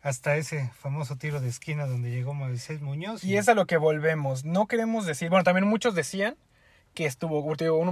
hasta 0.02 0.36
ese 0.36 0.70
famoso 0.74 1.16
tiro 1.16 1.40
de 1.40 1.48
esquina 1.48 1.86
donde 1.86 2.10
llegó 2.10 2.34
Moisés 2.34 2.82
Muñoz. 2.82 3.24
Y, 3.24 3.32
y 3.32 3.36
es 3.36 3.48
a 3.48 3.54
lo 3.54 3.66
que 3.66 3.76
volvemos. 3.76 4.44
No 4.44 4.66
queremos 4.66 5.06
decir, 5.06 5.30
bueno, 5.30 5.44
también 5.44 5.66
muchos 5.66 5.94
decían 5.94 6.36
que 6.92 7.06
estuvo, 7.06 7.42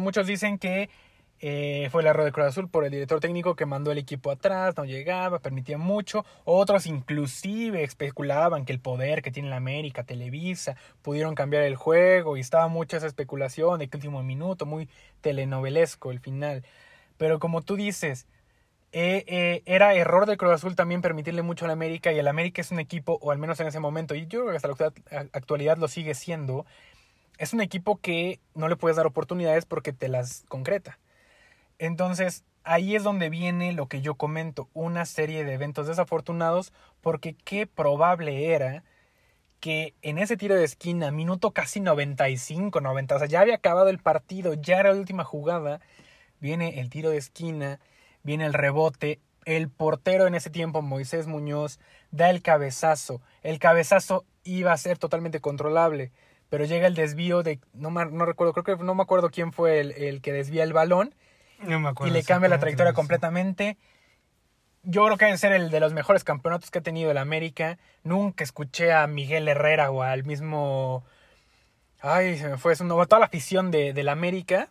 muchos 0.00 0.26
dicen 0.26 0.58
que 0.58 0.90
eh, 1.42 1.88
fue 1.90 2.02
el 2.02 2.08
error 2.08 2.24
de 2.24 2.32
Cruz 2.32 2.48
Azul 2.48 2.68
por 2.68 2.84
el 2.84 2.90
director 2.90 3.18
técnico 3.18 3.56
que 3.56 3.64
mandó 3.64 3.92
el 3.92 3.98
equipo 3.98 4.30
atrás, 4.30 4.76
no 4.76 4.84
llegaba, 4.84 5.38
permitía 5.38 5.78
mucho. 5.78 6.26
Otros 6.44 6.86
inclusive 6.86 7.82
especulaban 7.82 8.66
que 8.66 8.72
el 8.72 8.80
poder 8.80 9.22
que 9.22 9.30
tiene 9.30 9.48
la 9.48 9.56
América, 9.56 10.02
Televisa, 10.02 10.76
pudieron 11.00 11.34
cambiar 11.34 11.62
el 11.62 11.76
juego 11.76 12.36
y 12.36 12.40
estaba 12.40 12.68
mucha 12.68 12.98
esa 12.98 13.06
especulación 13.06 13.78
de 13.78 13.88
que 13.88 13.96
último 13.96 14.22
minuto, 14.22 14.66
muy 14.66 14.88
telenovelesco 15.22 16.10
el 16.10 16.20
final. 16.20 16.64
Pero 17.16 17.38
como 17.38 17.62
tú 17.62 17.76
dices, 17.76 18.26
eh, 18.92 19.24
eh, 19.28 19.62
era 19.66 19.94
error 19.94 20.26
del 20.26 20.36
Cruz 20.36 20.52
Azul 20.52 20.74
también 20.74 21.00
permitirle 21.00 21.42
mucho 21.42 21.64
al 21.64 21.70
América 21.70 22.12
y 22.12 22.18
el 22.18 22.26
América 22.28 22.60
es 22.60 22.72
un 22.72 22.80
equipo, 22.80 23.18
o 23.22 23.30
al 23.30 23.38
menos 23.38 23.60
en 23.60 23.68
ese 23.68 23.80
momento, 23.80 24.14
y 24.14 24.26
yo 24.26 24.40
creo 24.40 24.50
que 24.50 24.56
hasta 24.56 24.68
la 24.68 25.20
actualidad 25.32 25.78
lo 25.78 25.88
sigue 25.88 26.14
siendo, 26.14 26.66
es 27.38 27.52
un 27.52 27.60
equipo 27.60 27.96
que 27.98 28.40
no 28.54 28.68
le 28.68 28.76
puedes 28.76 28.96
dar 28.96 29.06
oportunidades 29.06 29.64
porque 29.64 29.92
te 29.92 30.08
las 30.08 30.44
concreta. 30.48 30.98
Entonces, 31.78 32.44
ahí 32.64 32.96
es 32.96 33.04
donde 33.04 33.30
viene 33.30 33.72
lo 33.72 33.88
que 33.88 34.02
yo 34.02 34.16
comento, 34.16 34.68
una 34.74 35.06
serie 35.06 35.44
de 35.44 35.54
eventos 35.54 35.86
desafortunados, 35.86 36.72
porque 37.00 37.34
qué 37.44 37.66
probable 37.66 38.52
era 38.52 38.84
que 39.60 39.94
en 40.02 40.18
ese 40.18 40.36
tiro 40.36 40.54
de 40.56 40.64
esquina, 40.64 41.10
minuto 41.10 41.52
casi 41.52 41.80
95, 41.80 42.80
90, 42.80 43.16
o 43.16 43.18
sea, 43.18 43.28
ya 43.28 43.40
había 43.40 43.56
acabado 43.56 43.88
el 43.88 43.98
partido, 43.98 44.54
ya 44.54 44.80
era 44.80 44.92
la 44.92 44.98
última 44.98 45.24
jugada, 45.24 45.80
viene 46.40 46.80
el 46.80 46.90
tiro 46.90 47.10
de 47.10 47.18
esquina, 47.18 47.80
viene 48.22 48.46
el 48.46 48.52
rebote, 48.54 49.20
el 49.44 49.68
portero 49.68 50.26
en 50.26 50.34
ese 50.34 50.50
tiempo, 50.50 50.82
Moisés 50.82 51.26
Muñoz, 51.26 51.78
da 52.10 52.30
el 52.30 52.42
cabezazo. 52.42 53.20
El 53.42 53.58
cabezazo 53.58 54.24
iba 54.44 54.72
a 54.72 54.76
ser 54.76 54.98
totalmente 54.98 55.40
controlable, 55.40 56.12
pero 56.48 56.64
llega 56.64 56.86
el 56.86 56.94
desvío 56.94 57.42
de, 57.42 57.60
no, 57.72 57.90
no 57.90 58.24
recuerdo, 58.24 58.52
creo 58.52 58.76
que 58.76 58.84
no 58.84 58.94
me 58.94 59.02
acuerdo 59.02 59.30
quién 59.30 59.52
fue 59.52 59.80
el, 59.80 59.92
el 59.92 60.20
que 60.20 60.32
desvía 60.32 60.64
el 60.64 60.72
balón. 60.72 61.14
No 61.62 61.78
me 61.78 61.88
acuerdo. 61.90 62.12
Y 62.12 62.16
le 62.16 62.24
cambia 62.24 62.48
la 62.48 62.58
trayectoria 62.58 62.92
completamente. 62.92 63.76
Yo 64.82 65.04
creo 65.04 65.18
que 65.18 65.26
debe 65.26 65.36
ser 65.36 65.52
el 65.52 65.70
de 65.70 65.80
los 65.80 65.92
mejores 65.92 66.24
campeonatos 66.24 66.70
que 66.70 66.78
ha 66.78 66.82
tenido 66.82 67.10
el 67.10 67.18
América. 67.18 67.78
Nunca 68.02 68.44
escuché 68.44 68.92
a 68.92 69.06
Miguel 69.06 69.46
Herrera 69.46 69.90
o 69.90 70.02
al 70.02 70.24
mismo... 70.24 71.04
Ay, 72.00 72.38
se 72.38 72.48
me 72.48 72.56
fue. 72.56 72.72
Es 72.72 72.80
una, 72.80 72.94
toda 73.04 73.18
la 73.18 73.26
afición 73.26 73.70
de, 73.70 73.92
del 73.92 74.08
América 74.08 74.70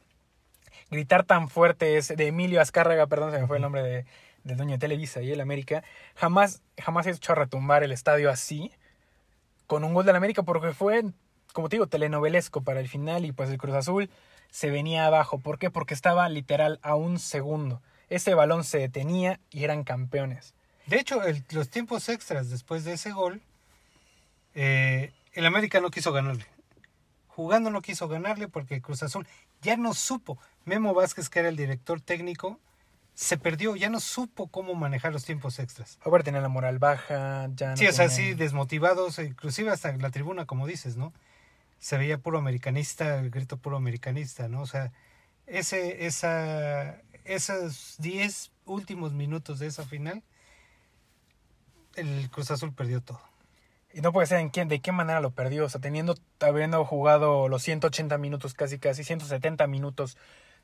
gritar 0.89 1.23
tan 1.23 1.49
fuerte 1.49 1.97
es 1.97 2.09
de 2.09 2.27
Emilio 2.27 2.61
Azcárraga, 2.61 3.07
perdón, 3.07 3.31
se 3.31 3.39
me 3.39 3.47
fue 3.47 3.57
el 3.57 3.61
nombre 3.61 3.83
de, 3.83 4.05
del 4.43 4.57
dueño 4.57 4.73
de 4.73 4.79
Televisa 4.79 5.21
y 5.21 5.31
el 5.31 5.41
América, 5.41 5.83
jamás, 6.15 6.61
jamás 6.77 7.07
he 7.07 7.11
hecho 7.11 7.35
retumbar 7.35 7.83
el 7.83 7.91
estadio 7.91 8.29
así, 8.29 8.71
con 9.67 9.83
un 9.83 9.93
gol 9.93 10.05
del 10.05 10.15
América, 10.15 10.43
porque 10.43 10.73
fue, 10.73 11.03
como 11.53 11.69
te 11.69 11.75
digo, 11.75 11.87
telenovelesco 11.87 12.61
para 12.61 12.79
el 12.79 12.87
final 12.87 13.25
y 13.25 13.31
pues 13.31 13.49
el 13.49 13.59
Cruz 13.59 13.75
Azul 13.75 14.09
se 14.49 14.71
venía 14.71 15.05
abajo. 15.05 15.37
¿Por 15.37 15.59
qué? 15.59 15.69
Porque 15.69 15.93
estaba 15.93 16.27
literal 16.27 16.79
a 16.81 16.95
un 16.95 17.19
segundo. 17.19 17.81
Ese 18.09 18.33
balón 18.33 18.63
se 18.63 18.79
detenía 18.79 19.39
y 19.51 19.63
eran 19.63 19.83
campeones. 19.83 20.55
De 20.87 20.99
hecho, 20.99 21.23
el, 21.23 21.43
los 21.51 21.69
tiempos 21.69 22.09
extras 22.09 22.49
después 22.49 22.83
de 22.83 22.93
ese 22.93 23.11
gol, 23.11 23.41
eh, 24.55 25.13
el 25.33 25.45
América 25.45 25.79
no 25.81 25.91
quiso 25.91 26.11
ganarle. 26.11 26.45
Jugando 27.27 27.69
no 27.69 27.83
quiso 27.83 28.07
ganarle 28.07 28.47
porque 28.47 28.81
Cruz 28.81 29.03
Azul 29.03 29.27
ya 29.61 29.77
no 29.77 29.93
supo. 29.93 30.39
Memo 30.69 30.93
Vázquez, 30.93 31.29
que 31.29 31.39
era 31.39 31.49
el 31.49 31.55
director 31.55 31.99
técnico, 31.99 32.59
se 33.15 33.37
perdió, 33.37 33.75
ya 33.75 33.89
no 33.89 33.99
supo 33.99 34.47
cómo 34.47 34.75
manejar 34.75 35.11
los 35.11 35.25
tiempos 35.25 35.59
extras. 35.59 35.99
Ahora 36.05 36.23
tenía 36.23 36.39
la 36.39 36.47
moral 36.47 36.79
baja, 36.79 37.49
ya 37.55 37.71
no 37.71 37.77
Sí, 37.77 37.87
o 37.87 37.91
sea, 37.91 38.07
sí, 38.07 38.33
desmotivados, 38.33 39.19
inclusive 39.19 39.71
hasta 39.71 39.91
la 39.97 40.11
tribuna, 40.11 40.45
como 40.45 40.67
dices, 40.67 40.95
¿no? 40.95 41.11
Se 41.79 41.97
veía 41.97 42.19
puro 42.19 42.37
americanista, 42.37 43.19
el 43.19 43.29
grito 43.29 43.57
puro 43.57 43.75
americanista, 43.75 44.47
¿no? 44.47 44.61
O 44.61 44.67
sea, 44.67 44.93
ese, 45.47 46.05
esa, 46.05 47.01
esos 47.25 47.95
10 47.97 48.51
últimos 48.65 49.11
minutos 49.11 49.59
de 49.59 49.67
esa 49.67 49.83
final, 49.83 50.23
el 51.95 52.29
Cruz 52.29 52.51
Azul 52.51 52.73
perdió 52.73 53.01
todo. 53.01 53.19
Y 53.93 54.01
no 54.01 54.13
puede 54.13 54.27
ser 54.27 54.39
en 54.39 54.49
quién, 54.49 54.67
de 54.67 54.81
qué 54.81 54.91
manera 54.91 55.19
lo 55.19 55.31
perdió. 55.31 55.65
O 55.65 55.69
sea, 55.69 55.81
teniendo, 55.81 56.15
habiendo 56.39 56.85
jugado 56.85 57.49
los 57.49 57.63
180 57.63 58.17
minutos, 58.17 58.53
casi 58.53 58.77
casi 58.77 59.03
170 59.03 59.65
minutos 59.67 60.15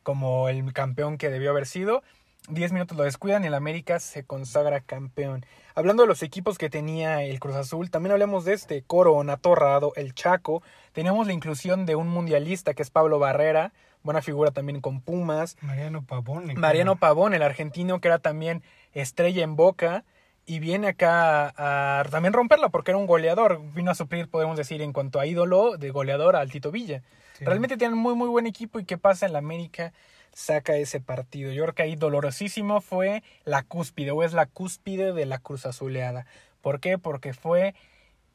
como 0.06 0.48
el 0.50 0.72
campeón 0.72 1.18
que 1.18 1.32
debió 1.32 1.50
haber 1.50 1.66
sido. 1.66 2.04
10 2.48 2.74
minutos 2.74 2.96
lo 2.96 3.04
descuidan 3.04 3.44
y 3.44 3.48
el 3.48 3.56
América 3.56 4.00
se 4.00 4.24
consagra 4.24 4.80
campeón. 4.80 5.44
Hablando 5.74 6.04
de 6.04 6.08
los 6.08 6.22
equipos 6.22 6.60
que 6.60 6.70
tenía 6.70 7.24
el 7.24 7.40
Cruz 7.40 7.56
Azul, 7.56 7.90
también 7.90 8.14
hablemos 8.14 8.46
de 8.46 8.54
este 8.54 8.84
Corona, 8.84 9.38
Torrado, 9.38 9.94
el 9.96 10.14
Chaco. 10.14 10.62
Tenemos 10.94 11.26
la 11.26 11.34
inclusión 11.34 11.88
de 11.88 11.96
un 11.96 12.08
mundialista 12.08 12.76
que 12.76 12.84
es 12.84 12.92
Pablo 12.92 13.18
Barrera, 13.18 13.74
buena 14.04 14.22
figura 14.22 14.52
también 14.52 14.80
con 14.80 15.02
Pumas. 15.02 15.58
Mariano 15.62 16.04
Pavón. 16.04 16.54
Mariano 16.56 16.98
Pavón, 16.98 17.34
el 17.34 17.42
argentino 17.42 18.00
que 18.00 18.10
era 18.10 18.20
también 18.20 18.62
estrella 18.94 19.44
en 19.44 19.56
Boca 19.56 20.06
y 20.46 20.60
viene 20.60 20.90
acá 20.90 21.54
a, 21.58 22.04
también 22.10 22.34
romperla 22.34 22.70
porque 22.70 22.92
era 22.92 22.98
un 22.98 23.08
goleador. 23.08 23.62
Vino 23.74 23.92
a 23.92 23.96
suplir, 23.96 24.30
podemos 24.30 24.58
decir, 24.58 24.82
en 24.82 24.94
cuanto 24.94 25.20
a 25.20 25.26
ídolo 25.26 25.78
de 25.78 25.92
goleador 25.92 26.36
al 26.36 26.52
Tito 26.52 26.72
Villa. 26.72 27.02
Realmente 27.40 27.78
tienen 27.78 27.98
muy, 27.98 28.16
muy 28.16 28.30
buen 28.30 28.48
equipo 28.48 28.80
y 28.80 28.86
qué 28.86 28.98
pasa 28.98 29.26
en 29.26 29.34
la 29.34 29.40
América 29.40 29.92
saca 30.34 30.76
ese 30.76 31.00
partido. 31.02 31.52
Yo 31.52 31.64
creo 31.64 31.76
que 31.76 31.84
ahí 31.84 31.96
dolorosísimo 31.96 32.82
fue 32.82 33.24
la 33.44 33.64
cúspide 33.64 34.12
o 34.12 34.24
es 34.24 34.34
la 34.34 34.46
cúspide 34.46 35.14
de 35.14 35.26
la 35.26 35.40
Cruz 35.40 35.66
Azuleada. 35.66 36.26
¿Por 36.62 36.80
qué? 36.80 36.98
Porque 36.98 37.34
fue, 37.34 37.74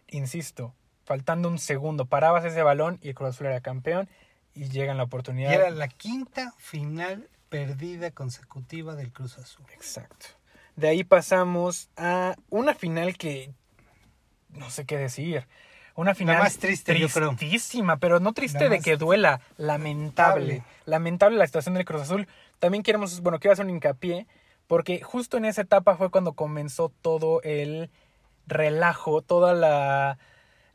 insisto, 0.09 0.75
faltando 1.05 1.49
un 1.49 1.59
segundo, 1.59 2.07
parabas 2.07 2.45
ese 2.45 2.63
balón 2.63 2.99
y 3.03 3.09
el 3.09 3.15
Cruz 3.15 3.31
Azul 3.31 3.47
era 3.47 3.61
campeón 3.61 4.09
y 4.55 4.69
llega 4.69 4.95
la 4.95 5.05
oportunidad. 5.05 5.51
Y 5.51 5.55
era 5.55 5.71
la 5.71 5.89
quinta 5.89 6.53
final 6.59 7.29
perdida 7.49 8.11
consecutiva 8.11 8.95
del 8.95 9.13
Cruz 9.13 9.39
Azul. 9.39 9.67
Exacto. 9.73 10.40
De 10.81 10.89
ahí 10.89 11.05
pasamos 11.05 11.91
a 11.99 12.37
una 12.49 12.75
final 12.75 13.19
que 13.19 13.53
no 14.49 14.71
sé 14.71 14.87
qué 14.87 14.97
decir. 14.97 15.47
Una 15.95 16.15
final 16.15 16.37
la 16.37 16.45
más 16.45 16.57
triste, 16.57 16.95
tristísima, 16.95 17.99
pero 17.99 18.19
no 18.19 18.33
triste 18.33 18.71
de 18.71 18.81
que 18.81 18.97
duela, 18.97 19.43
lamentable. 19.59 20.63
Lamentable 20.87 21.37
la 21.37 21.47
situación 21.47 21.75
del 21.75 21.85
Cruz 21.85 22.01
Azul. 22.01 22.27
También 22.59 22.83
queremos, 22.83 23.21
bueno, 23.21 23.39
quiero 23.39 23.53
hacer 23.53 23.67
un 23.67 23.73
hincapié, 23.73 24.27
porque 24.67 25.03
justo 25.03 25.37
en 25.37 25.45
esa 25.45 25.61
etapa 25.61 25.97
fue 25.97 26.11
cuando 26.11 26.33
comenzó 26.33 26.91
todo 27.03 27.43
el 27.43 27.91
relajo, 28.47 29.21
toda 29.21 29.53
la 29.53 30.17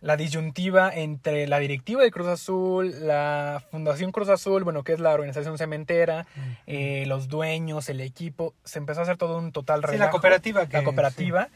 la 0.06 0.18
disyuntiva 0.18 0.92
entre 0.94 1.48
la 1.48 1.58
directiva 1.58 2.04
de 2.04 2.12
Cruz 2.12 2.28
Azul, 2.28 2.94
la 3.08 3.64
Fundación 3.72 4.12
Cruz 4.12 4.30
Azul, 4.30 4.64
bueno, 4.64 4.84
que 4.84 4.94
es 4.94 5.00
la 5.00 5.12
organización 5.12 5.58
cementera, 5.58 6.28
eh, 6.68 7.06
los 7.08 7.28
dueños, 7.28 7.90
el 7.90 8.00
equipo, 8.02 8.54
se 8.64 8.78
empezó 8.78 9.00
a 9.00 9.04
hacer 9.04 9.18
todo 9.18 9.40
un 9.40 9.52
total 9.52 9.82
relajo. 9.82 9.98
Sí, 9.98 10.06
la 10.06 10.12
cooperativa. 10.12 10.68
la 10.72 10.84
cooperativa. 10.84 11.50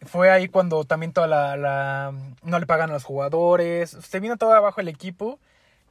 Fue 0.00 0.32
ahí 0.32 0.48
cuando 0.48 0.84
también 0.84 1.12
toda 1.12 1.28
la, 1.28 1.56
la, 1.56 2.12
no 2.42 2.58
le 2.58 2.66
pagan 2.66 2.90
a 2.90 2.94
los 2.94 3.04
jugadores, 3.04 3.90
se 3.90 4.18
vino 4.18 4.36
todo 4.36 4.52
abajo 4.52 4.80
el 4.80 4.88
equipo 4.88 5.38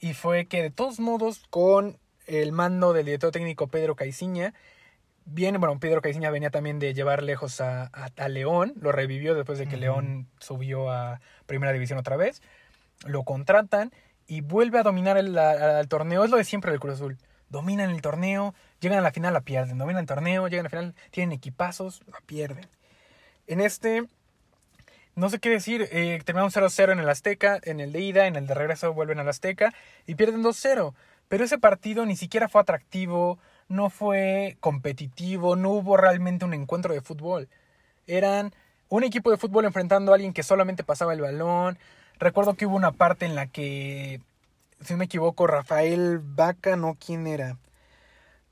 y 0.01 0.13
fue 0.13 0.47
que 0.47 0.61
de 0.61 0.71
todos 0.71 0.99
modos 0.99 1.45
con 1.49 1.97
el 2.27 2.51
mando 2.51 2.91
del 2.91 3.05
director 3.05 3.31
técnico 3.31 3.67
Pedro 3.67 3.95
Caiciña, 3.95 4.53
Viene, 5.31 5.59
bueno, 5.59 5.79
Pedro 5.79 6.01
Caiciña 6.01 6.31
venía 6.31 6.49
también 6.49 6.79
de 6.79 6.93
llevar 6.93 7.21
lejos 7.21 7.61
a, 7.61 7.85
a, 7.85 8.29
León, 8.29 8.73
lo 8.81 8.91
revivió 8.91 9.35
después 9.35 9.59
de 9.59 9.67
que 9.67 9.77
León 9.77 10.27
subió 10.39 10.89
a 10.89 11.21
Primera 11.49 11.73
División 11.73 11.99
otra 11.99 12.15
vez, 12.15 12.41
lo 13.05 13.23
contratan 13.23 13.91
y 14.27 14.41
vuelve 14.41 14.77
a 14.77 14.83
dominar 14.83 15.17
el, 15.17 15.35
torneo, 15.89 16.23
es 16.23 16.29
lo 16.29 16.37
de 16.37 16.43
siempre 16.43 16.71
del 16.71 16.79
Cruz 16.79 16.93
Azul, 16.93 17.17
dominan 17.49 17.89
el 17.89 18.01
torneo, 18.01 18.53
llegan 18.79 18.99
a 18.99 19.01
la 19.01 19.11
final, 19.11 19.33
la 19.33 19.41
pierden, 19.41 19.79
dominan 19.79 20.01
el 20.01 20.05
torneo, 20.05 20.47
llegan 20.47 20.67
a 20.67 20.67
la 20.67 20.69
final, 20.69 20.95
tienen 21.09 21.35
equipazos, 21.35 22.03
la 22.07 22.21
pierden. 22.21 22.67
En 23.47 23.61
este, 23.61 24.05
no 25.15 25.29
sé 25.29 25.39
qué 25.39 25.49
decir, 25.49 25.89
eh, 25.91 26.21
terminaron 26.23 26.51
0-0 26.51 26.91
en 26.91 26.99
el 26.99 27.09
Azteca, 27.09 27.59
en 27.63 27.79
el 27.79 27.91
de 27.91 28.01
ida, 28.01 28.27
en 28.27 28.35
el 28.35 28.45
de 28.45 28.53
regreso 28.53 28.93
vuelven 28.93 29.19
al 29.19 29.27
Azteca 29.27 29.73
y 30.05 30.13
pierden 30.13 30.43
2-0, 30.43 30.93
pero 31.27 31.43
ese 31.43 31.57
partido 31.57 32.05
ni 32.05 32.15
siquiera 32.15 32.47
fue 32.47 32.61
atractivo, 32.61 33.39
no 33.67 33.89
fue 33.89 34.57
competitivo, 34.59 35.55
no 35.55 35.71
hubo 35.71 35.97
realmente 35.97 36.45
un 36.45 36.53
encuentro 36.53 36.93
de 36.93 37.01
fútbol. 37.01 37.49
Eran 38.05 38.53
un 38.89 39.03
equipo 39.03 39.31
de 39.31 39.37
fútbol 39.37 39.65
enfrentando 39.65 40.11
a 40.11 40.15
alguien 40.15 40.33
que 40.33 40.43
solamente 40.43 40.83
pasaba 40.83 41.13
el 41.13 41.21
balón. 41.21 41.77
Recuerdo 42.19 42.55
que 42.55 42.65
hubo 42.65 42.75
una 42.75 42.91
parte 42.91 43.25
en 43.25 43.35
la 43.35 43.47
que, 43.47 44.19
si 44.81 44.93
no 44.93 44.97
me 44.97 45.05
equivoco, 45.05 45.47
Rafael 45.47 46.19
Vaca, 46.19 46.75
no 46.75 46.97
quién 46.99 47.27
era. 47.27 47.57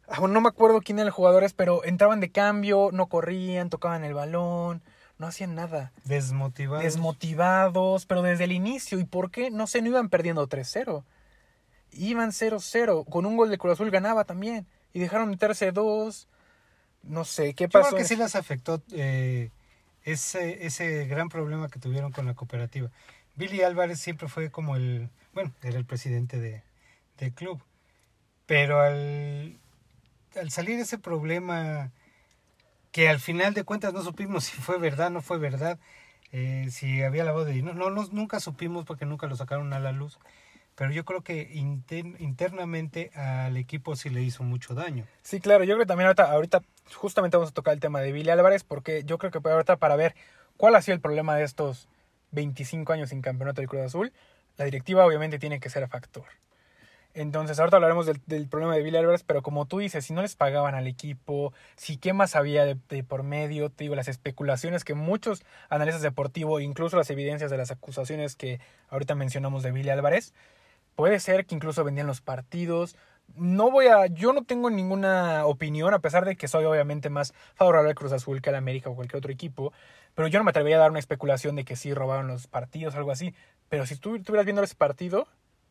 Ah, 0.08 0.26
no 0.26 0.40
me 0.40 0.48
acuerdo 0.48 0.82
quién 0.82 1.00
eran 1.00 1.08
los 1.08 1.16
jugadores, 1.16 1.54
pero 1.54 1.84
entraban 1.84 2.22
de 2.22 2.32
cambio, 2.32 2.92
no 2.94 3.08
corrían, 3.08 3.70
tocaban 3.70 4.06
el 4.06 4.14
balón, 4.14 4.82
no 5.18 5.28
hacían 5.28 5.56
nada. 5.56 5.92
Desmotivados. 6.06 6.84
Desmotivados, 6.84 8.06
pero 8.06 8.22
desde 8.22 8.46
el 8.46 8.54
inicio. 8.54 9.00
¿Y 9.00 9.04
por 9.04 9.32
qué? 9.32 9.52
No 9.52 9.68
sé, 9.68 9.82
no 9.82 9.90
iban 9.90 10.10
perdiendo 10.10 10.48
3-0. 10.48 11.04
Iban 11.92 12.32
0-0. 12.32 13.06
Con 13.10 13.26
un 13.26 13.36
gol 13.36 13.50
de 13.50 13.58
Cruz 13.58 13.74
Azul 13.74 13.92
ganaba 13.92 14.24
también 14.24 14.66
y 14.94 15.00
dejaron 15.00 15.30
meterse 15.30 15.72
dos. 15.72 16.28
No 17.04 17.26
sé, 17.26 17.54
¿qué 17.54 17.68
pasó? 17.68 17.86
Yo 17.86 17.90
creo 17.90 17.98
que 18.00 18.08
sí 18.08 18.16
las 18.16 18.36
afectó 18.36 18.82
eh, 18.92 19.50
ese, 20.08 20.66
ese 20.66 21.06
gran 21.06 21.28
problema 21.28 21.70
que 21.70 21.80
tuvieron 21.80 22.14
con 22.14 22.26
la 22.26 22.34
cooperativa. 22.34 22.90
Billy 23.36 23.62
Álvarez 23.62 24.00
siempre 24.00 24.30
fue 24.30 24.50
como 24.50 24.78
el, 24.78 25.10
bueno, 25.34 25.54
era 25.62 25.78
el 25.78 25.86
presidente 25.86 26.40
de, 26.40 26.64
del 27.18 27.34
club, 27.34 27.62
pero 28.46 28.80
al, 28.80 29.60
al 30.40 30.50
salir 30.50 30.80
ese 30.80 30.98
problema 30.98 31.92
que 32.92 33.10
al 33.10 33.20
final 33.20 33.54
de 33.54 33.66
cuentas 33.66 33.94
no 33.94 34.02
supimos 34.02 34.44
si 34.46 34.58
fue 34.58 34.80
verdad, 34.80 35.12
no 35.12 35.22
fue 35.22 35.40
verdad, 35.40 35.78
eh, 36.32 36.68
si 36.72 37.04
había 37.04 37.26
lavado 37.26 37.46
de 37.46 37.54
dinero, 37.54 37.76
no, 37.76 37.90
no, 37.90 38.08
nunca 38.12 38.40
supimos 38.40 38.86
porque 38.86 39.06
nunca 39.06 39.28
lo 39.28 39.36
sacaron 39.36 39.74
a 39.74 39.80
la 39.80 39.92
luz 39.92 40.20
pero 40.78 40.92
yo 40.92 41.06
creo 41.06 41.22
que 41.22 41.50
internamente 42.20 43.10
al 43.16 43.58
equipo 43.58 43.96
sí 43.96 44.12
le 44.12 44.22
hizo 44.22 44.44
mucho 44.44 44.76
daño. 44.76 45.08
Sí, 45.24 45.40
claro, 45.40 45.64
yo 45.64 45.74
creo 45.74 45.86
que 45.86 45.88
también 45.88 46.14
ahorita, 46.16 46.62
justamente 46.94 47.36
vamos 47.36 47.50
a 47.50 47.54
tocar 47.54 47.74
el 47.74 47.80
tema 47.80 48.00
de 48.00 48.12
Billy 48.12 48.30
Álvarez, 48.30 48.64
porque 48.64 49.04
yo 49.04 49.18
creo 49.18 49.32
que 49.32 49.40
ahorita 49.44 49.78
para 49.78 49.96
ver 49.96 50.14
cuál 50.56 50.76
ha 50.76 50.82
sido 50.84 50.94
el 50.94 51.02
problema 51.02 51.36
de 51.36 51.46
estos 51.46 51.88
25 52.30 52.94
años 52.94 53.10
sin 53.10 53.24
campeonato 53.24 53.60
de 53.60 53.68
Cruz 53.68 53.82
Azul, 53.82 54.14
la 54.58 54.66
directiva 54.66 55.04
obviamente 55.04 55.40
tiene 55.40 55.60
que 55.60 55.72
ser 55.72 55.88
factor. 55.88 56.26
Entonces, 57.16 57.58
ahorita 57.58 57.78
hablaremos 57.78 58.06
del, 58.06 58.48
problema 58.48 58.76
de 58.76 58.84
Billy 58.84 58.98
Álvarez, 58.98 59.24
pero 59.24 59.42
como 59.42 59.66
tú 59.66 59.80
dices, 59.80 60.06
si 60.06 60.14
no 60.14 60.22
les 60.22 60.36
pagaban 60.36 60.76
al 60.76 60.86
equipo, 60.86 61.54
si 61.76 61.98
qué 61.98 62.14
más 62.14 62.36
había 62.36 62.66
de, 62.66 62.78
de, 62.90 63.04
por 63.04 63.24
medio, 63.24 63.72
te 63.72 63.86
digo, 63.86 63.96
las 63.96 64.08
especulaciones 64.08 64.84
que 64.84 64.94
muchos 64.94 65.44
analistas 65.70 66.04
deportivos, 66.04 66.62
incluso 66.62 66.98
las 66.98 67.10
evidencias 67.10 67.50
de 67.50 67.58
las 67.58 67.72
acusaciones 67.72 68.36
que 68.36 68.60
ahorita 68.90 69.16
mencionamos 69.16 69.64
de 69.64 69.72
Billy 69.72 69.90
Álvarez, 69.90 70.36
Puede 70.98 71.20
ser 71.20 71.46
que 71.46 71.54
incluso 71.54 71.84
vendían 71.84 72.08
los 72.08 72.22
partidos. 72.22 72.96
No 73.36 73.70
voy 73.70 73.86
a, 73.86 74.08
yo 74.08 74.34
no 74.34 74.46
tengo 74.46 74.72
ninguna 74.72 75.46
opinión, 75.46 75.94
a 75.94 76.00
pesar 76.00 76.26
de 76.26 76.36
que 76.36 76.48
soy 76.48 76.66
obviamente 76.66 77.12
más 77.12 77.36
favorable 77.54 77.90
al 77.90 77.96
Cruz 77.96 78.14
Azul 78.14 78.42
que 78.42 78.50
al 78.50 78.56
América 78.56 78.90
o 78.90 78.96
cualquier 78.96 79.20
otro 79.20 79.32
equipo. 79.32 79.72
Pero 80.16 80.28
yo 80.28 80.40
no 80.40 80.44
me 80.44 80.50
atrevería 80.50 80.78
a 80.78 80.80
dar 80.80 80.90
una 80.90 80.98
especulación 80.98 81.56
de 81.56 81.66
que 81.66 81.76
sí 81.76 81.94
robaron 81.94 82.28
los 82.28 82.48
partidos, 82.48 82.96
algo 82.96 83.12
así. 83.12 83.36
Pero 83.70 83.86
si 83.86 83.96
tú 83.96 84.16
estuvieras 84.16 84.48
viendo 84.48 84.64
ese 84.64 84.74
partido, 84.74 85.28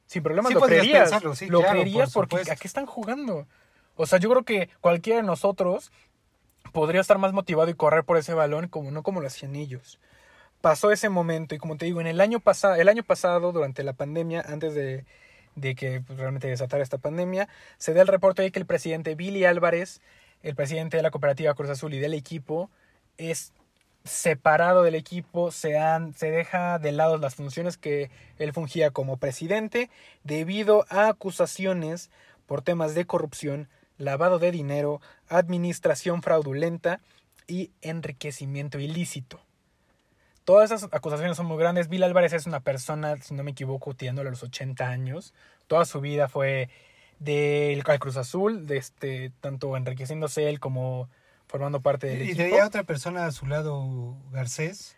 sin 0.07 0.23
problemas 0.23 0.55
lo 0.55 0.61
creerías. 0.61 1.11
lo 1.49 1.61
creerías 1.61 2.13
porque 2.13 2.37
¿a 2.49 2.55
qué 2.55 2.69
están 2.69 2.87
jugando? 2.87 3.49
O 3.97 4.07
sea, 4.07 4.21
yo 4.21 4.31
creo 4.31 4.45
que 4.45 4.71
cualquiera 4.81 5.23
de 5.23 5.27
nosotros 5.27 5.91
podría 6.73 7.01
estar 7.01 7.19
más 7.19 7.33
motivado 7.33 7.69
y 7.69 7.75
correr 7.75 8.05
por 8.05 8.17
ese 8.17 8.33
balón 8.33 8.69
como 8.69 8.93
no 8.93 9.03
como 9.03 9.21
lo 9.21 9.27
hacían 9.27 9.57
ellos 9.57 9.99
pasó 10.61 10.91
ese 10.91 11.09
momento 11.09 11.55
y 11.55 11.59
como 11.59 11.77
te 11.77 11.87
digo, 11.87 12.01
en 12.01 12.07
el 12.07 12.21
año 12.21 12.41
pasado, 12.41 12.75
el 12.75 12.89
año 12.89 13.03
pasado, 13.03 13.53
durante 13.53 13.83
la 13.83 13.93
pandemia, 13.93 14.43
antes 14.47 14.75
de, 14.75 15.05
que 15.75 16.03
pues, 16.07 16.19
realmente 16.19 16.49
desatara 16.49 16.83
esta 16.83 16.99
pandemia, 16.99 17.49
se 17.79 17.95
da 17.95 18.03
el 18.03 18.09
reporte 18.09 18.43
de 18.43 18.51
que 18.51 18.59
el 18.59 18.67
presidente 18.67 19.15
Billy 19.15 19.45
Álvarez, 19.45 20.01
el 20.43 20.55
presidente 20.55 20.97
de 20.97 21.03
la 21.03 21.11
cooperativa 21.11 21.55
Cruz 21.55 21.71
Azul 21.71 21.95
y 21.95 21.99
del 21.99 22.15
equipo, 22.15 22.71
es 23.17 23.53
separado 24.05 24.83
del 24.83 24.95
equipo, 24.95 25.51
se, 25.51 25.79
han, 25.79 26.15
se 26.15 26.31
deja 26.31 26.79
de 26.79 26.93
lado 26.93 27.19
las 27.19 27.35
funciones 27.35 27.77
que 27.77 28.11
él 28.39 28.53
fungía 28.53 28.91
como 28.91 29.17
presidente 29.17 29.91
debido 30.23 30.87
a 30.89 31.09
acusaciones 31.09 32.11
por 32.47 32.63
temas 32.63 32.95
de 32.95 33.07
corrupción, 33.07 33.69
lavado 33.99 34.39
de 34.39 34.53
dinero, 34.53 35.01
administración 35.29 36.23
fraudulenta 36.23 37.01
y 37.49 37.71
enriquecimiento 37.83 38.79
ilícito. 38.79 39.41
Todas 40.47 40.71
esas 40.71 40.89
acusaciones 40.93 41.37
son 41.37 41.47
muy 41.47 41.59
grandes. 41.59 41.89
Bill 41.89 42.05
Álvarez 42.05 42.33
es 42.33 42.47
una 42.47 42.61
persona, 42.61 43.17
si 43.21 43.35
no 43.35 43.43
me 43.43 43.51
equivoco, 43.51 43.95
tirándole 43.95 44.29
a 44.29 44.31
los 44.31 44.45
80 44.45 44.89
años. 44.89 45.35
Toda 45.67 45.85
su 45.85 46.01
vida 46.01 46.29
fue 46.29 46.71
del 47.19 47.83
Cruz 47.83 48.17
Azul, 48.17 48.65
de 48.69 48.77
este, 48.77 49.33
tanto 49.41 49.77
enriqueciéndose 49.77 50.49
él 50.49 50.61
como 50.61 51.09
formando 51.49 51.81
parte 51.81 52.07
del 52.07 52.23
equipo. 52.23 52.43
Y 52.43 52.45
tenía 52.45 52.65
otra 52.65 52.85
persona 52.85 53.27
a 53.27 53.33
su 53.33 53.47
lado, 53.47 54.17
Garcés, 54.31 54.97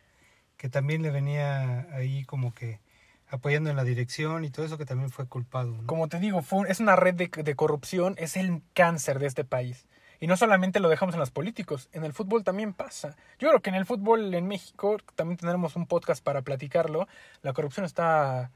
que 0.59 0.69
también 0.69 1.01
le 1.01 1.11
venía 1.11 1.89
ahí 1.95 2.27
como 2.27 2.53
que 2.53 2.79
apoyando 3.31 3.71
en 3.71 3.77
la 3.77 3.85
dirección 3.85 4.45
y 4.45 4.51
todo 4.51 4.67
eso 4.67 4.77
que 4.77 4.85
también 4.85 5.09
fue 5.09 5.27
culpado. 5.27 5.79
Como 5.87 6.09
te 6.09 6.19
digo, 6.19 6.43
fue, 6.43 6.71
es 6.71 6.79
una 6.79 6.95
red 6.95 7.15
de, 7.15 7.29
de 7.29 7.55
corrupción, 7.55 8.17
es 8.19 8.37
el 8.37 8.61
cáncer 8.75 9.19
de 9.19 9.27
este 9.27 9.45
país. 9.45 9.87
Y 10.21 10.27
no 10.27 10.37
solamente 10.37 10.81
lo 10.81 10.89
dejamos 10.89 11.15
en 11.15 11.21
los 11.21 11.31
políticos, 11.31 11.89
en 11.93 12.05
el 12.05 12.13
fútbol 12.13 12.43
también 12.43 12.73
pasa. 12.73 13.17
Yo 13.39 13.49
creo 13.49 13.61
que 13.61 13.71
en 13.71 13.77
el 13.77 13.87
fútbol 13.87 14.35
en 14.35 14.49
México, 14.49 14.97
también 15.15 15.39
tendremos 15.39 15.77
un 15.77 15.87
podcast 15.87 16.25
para 16.25 16.43
platicarlo, 16.43 17.07
la 17.43 17.53
corrupción 17.53 17.87
está 17.87 18.51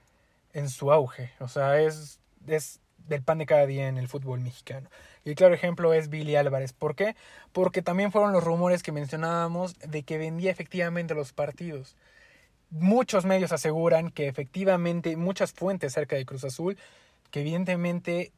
en 0.52 0.68
su 0.68 0.92
auge. 0.92 1.30
O 1.38 1.48
sea, 1.48 1.80
es, 1.80 2.20
es 2.46 2.80
del 3.08 3.22
pan 3.22 3.38
de 3.38 3.46
cada 3.46 3.66
día 3.66 3.88
en 3.88 3.96
el 3.96 4.08
fútbol 4.08 4.40
mexicano. 4.40 4.88
Y 5.24 5.30
el 5.30 5.36
claro 5.36 5.54
ejemplo 5.54 5.92
es 5.94 6.08
Billy 6.08 6.36
Álvarez. 6.36 6.72
¿Por 6.72 6.94
qué? 6.94 7.14
Porque 7.52 7.82
también 7.82 8.12
fueron 8.12 8.32
los 8.32 8.42
rumores 8.42 8.82
que 8.82 8.92
mencionábamos 8.92 9.78
de 9.78 10.02
que 10.02 10.18
vendía 10.18 10.50
efectivamente 10.50 11.14
los 11.14 11.32
partidos. 11.32 11.96
Muchos 12.70 13.24
medios 13.24 13.52
aseguran 13.52 14.10
que 14.10 14.28
efectivamente, 14.28 15.16
muchas 15.16 15.52
fuentes 15.52 15.92
cerca 15.92 16.16
de 16.16 16.24
Cruz 16.24 16.44
Azul, 16.44 16.78
que 17.30 17.40
evidentemente 17.40 18.32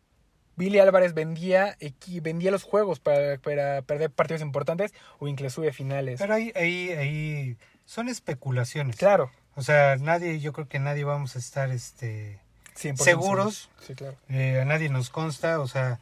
Billy 0.57 0.79
Álvarez 0.79 1.15
vendía, 1.15 1.77
vendía 2.23 2.51
los 2.51 2.63
juegos 2.63 3.01
para, 3.01 3.39
para 3.39 3.83
perder 3.83 4.11
partidos 4.11 4.43
importantes 4.43 4.93
o 5.19 5.29
inclusive 5.29 5.73
finales. 5.73 6.21
Pero 6.21 6.35
ahí, 6.35 6.53
ahí, 6.55 6.91
ahí 6.91 7.57
son 7.85 8.09
especulaciones. 8.09 8.97
Claro. 8.97 9.31
O 9.57 9.63
sea, 9.63 9.97
nadie, 9.97 10.41
yo 10.41 10.53
creo 10.53 10.69
que 10.69 10.79
nadie 10.79 11.05
vamos 11.05 11.37
a 11.37 11.39
estar 11.39 11.71
este 11.71 12.41
seguros. 12.75 13.71
Sí, 13.87 13.95
claro. 13.95 14.17
Eh, 14.29 14.61
a 14.61 14.65
nadie 14.65 14.89
nos 14.89 15.11
consta, 15.11 15.61
o 15.61 15.69
sea, 15.69 16.01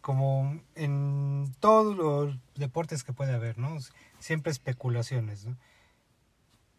como 0.00 0.60
en 0.74 1.54
todos 1.60 1.96
los 1.96 2.38
deportes 2.54 3.04
que 3.04 3.12
puede 3.12 3.34
haber, 3.34 3.58
¿no? 3.58 3.76
Siempre 4.18 4.52
especulaciones, 4.52 5.44
¿no? 5.44 5.56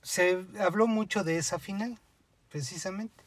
Se 0.02 0.46
habló 0.60 0.88
mucho 0.88 1.24
de 1.24 1.38
esa 1.38 1.60
final, 1.60 2.00
precisamente, 2.50 3.24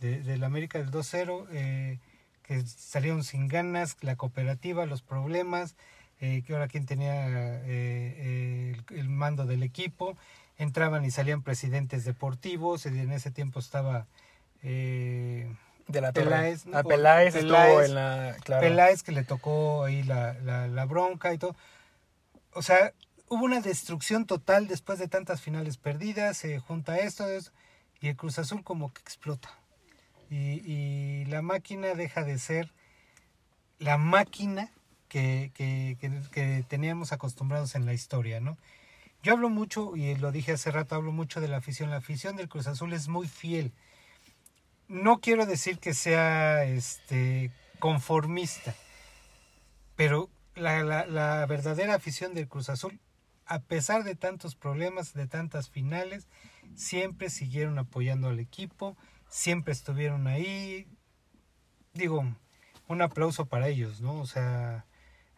de, 0.00 0.20
del 0.20 0.44
América 0.44 0.78
del 0.78 0.90
2-0, 0.90 1.46
eh, 1.52 1.98
que 2.44 2.62
salieron 2.66 3.24
sin 3.24 3.48
ganas, 3.48 3.96
la 4.02 4.16
cooperativa, 4.16 4.86
los 4.86 5.02
problemas, 5.02 5.76
eh, 6.20 6.42
que 6.46 6.52
ahora 6.52 6.68
quién 6.68 6.86
tenía 6.86 7.26
eh, 7.64 8.76
el, 8.90 8.98
el, 8.98 9.08
mando 9.08 9.46
del 9.46 9.62
equipo, 9.62 10.16
entraban 10.58 11.04
y 11.04 11.10
salían 11.10 11.42
presidentes 11.42 12.04
deportivos, 12.04 12.86
en 12.86 13.10
ese 13.10 13.30
tiempo 13.30 13.58
estaba... 13.58 14.06
Eh, 14.62 15.52
de 15.86 16.00
la 16.00 16.12
Peláez, 16.12 16.64
a 16.72 16.82
Peláez, 16.82 17.34
estuvo 17.34 17.82
en 17.82 17.94
la 17.94 18.36
claro. 18.42 18.62
Peláez 18.62 19.02
que 19.02 19.12
le 19.12 19.22
tocó 19.22 19.84
ahí 19.84 20.02
la, 20.02 20.32
la, 20.32 20.66
la, 20.66 20.86
bronca 20.86 21.34
y 21.34 21.36
todo. 21.36 21.54
O 22.52 22.62
sea 22.62 22.94
hubo 23.28 23.44
una 23.44 23.60
destrucción 23.60 24.26
total 24.26 24.66
después 24.66 24.98
de 24.98 25.08
tantas 25.08 25.40
finales 25.40 25.76
perdidas 25.76 26.38
se 26.38 26.58
junta 26.58 26.98
esto, 26.98 27.28
esto 27.28 27.50
y 28.00 28.08
el 28.08 28.16
Cruz 28.16 28.38
Azul 28.38 28.62
como 28.62 28.92
que 28.92 29.00
explota 29.02 29.50
y, 30.36 31.24
la 31.26 31.42
máquina 31.42 31.94
deja 31.94 32.22
de 32.24 32.38
ser 32.38 32.72
la 33.78 33.98
máquina 33.98 34.70
que, 35.08 35.50
que, 35.54 35.96
que, 36.32 36.64
teníamos 36.68 37.12
acostumbrados 37.12 37.74
en 37.74 37.86
la 37.86 37.94
historia 37.94 38.40
no 38.40 38.56
yo 39.24 39.32
hablo 39.32 39.48
mucho 39.48 39.96
y 39.96 40.14
lo 40.16 40.32
dije 40.32 40.52
hace 40.52 40.70
rato 40.70 40.94
hablo 40.94 41.10
mucho 41.10 41.40
de 41.40 41.48
la 41.48 41.56
afición. 41.56 41.88
La 41.88 41.96
afición 41.96 42.36
del 42.36 42.50
Cruz 42.50 42.66
Azul 42.66 42.92
es 42.92 43.08
muy 43.08 43.26
fiel. 43.26 43.72
No 44.86 45.18
quiero 45.18 45.46
decir 45.46 45.78
que 45.78 45.94
sea 45.94 46.64
este 46.64 47.50
conformista, 47.78 48.74
pero 49.96 50.28
la, 50.54 51.06
la, 51.06 51.46
verdadera 51.46 51.94
afición 51.94 52.34
del 52.34 52.48
Cruz 52.48 52.68
Azul, 52.68 53.00
a 53.46 53.60
pesar 53.60 54.04
de 54.04 54.14
tantos 54.14 54.56
problemas, 54.56 55.14
de 55.14 55.26
tantas 55.26 55.70
finales, 55.70 56.28
siempre 56.74 57.30
siguieron 57.30 57.78
apoyando 57.78 58.28
al 58.28 58.40
equipo, 58.40 58.94
siempre 59.28 59.72
estuvieron 59.72 60.26
ahí. 60.26 60.86
Digo, 61.92 62.24
un 62.88 63.02
aplauso 63.02 63.46
para 63.46 63.68
ellos, 63.68 64.00
¿no? 64.00 64.20
O 64.20 64.26
sea, 64.26 64.86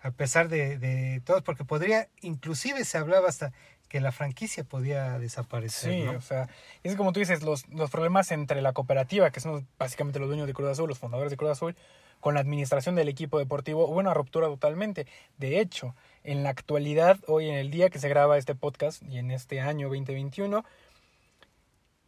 a 0.00 0.10
pesar 0.10 0.48
de, 0.48 0.78
de 0.78 1.20
todos, 1.24 1.42
porque 1.42 1.64
podría, 1.64 2.08
inclusive 2.20 2.84
se 2.84 2.98
hablaba 2.98 3.28
hasta 3.28 3.52
que 3.88 4.00
la 4.00 4.12
franquicia 4.12 4.64
podía 4.64 5.18
desaparecer. 5.18 5.92
Sí, 5.92 6.08
o 6.08 6.20
sea, 6.20 6.48
es 6.82 6.96
como 6.96 7.12
tú 7.12 7.20
dices, 7.20 7.42
los, 7.42 7.68
los 7.68 7.90
problemas 7.90 8.30
entre 8.32 8.60
la 8.60 8.72
cooperativa, 8.72 9.30
que 9.30 9.40
son 9.40 9.66
básicamente 9.78 10.18
los 10.18 10.28
dueños 10.28 10.46
de 10.46 10.54
Cruz 10.54 10.70
Azul, 10.70 10.88
los 10.88 10.98
fundadores 10.98 11.30
de 11.30 11.36
Cruz 11.36 11.52
Azul, 11.52 11.76
con 12.20 12.34
la 12.34 12.40
administración 12.40 12.94
del 12.94 13.08
equipo 13.08 13.38
deportivo, 13.38 13.86
hubo 13.86 13.98
una 13.98 14.14
ruptura 14.14 14.48
totalmente. 14.48 15.06
De 15.38 15.60
hecho, 15.60 15.94
en 16.24 16.42
la 16.42 16.50
actualidad, 16.50 17.20
hoy 17.28 17.48
en 17.48 17.54
el 17.54 17.70
día 17.70 17.90
que 17.90 17.98
se 17.98 18.08
graba 18.08 18.38
este 18.38 18.54
podcast 18.54 19.02
y 19.02 19.18
en 19.18 19.30
este 19.30 19.60
año 19.60 19.88
2021, 19.88 20.64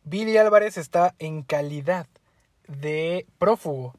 Billy 0.08 0.38
Álvarez 0.38 0.78
está 0.78 1.14
en 1.18 1.42
calidad 1.42 2.06
de 2.66 3.26
prófugo 3.38 3.94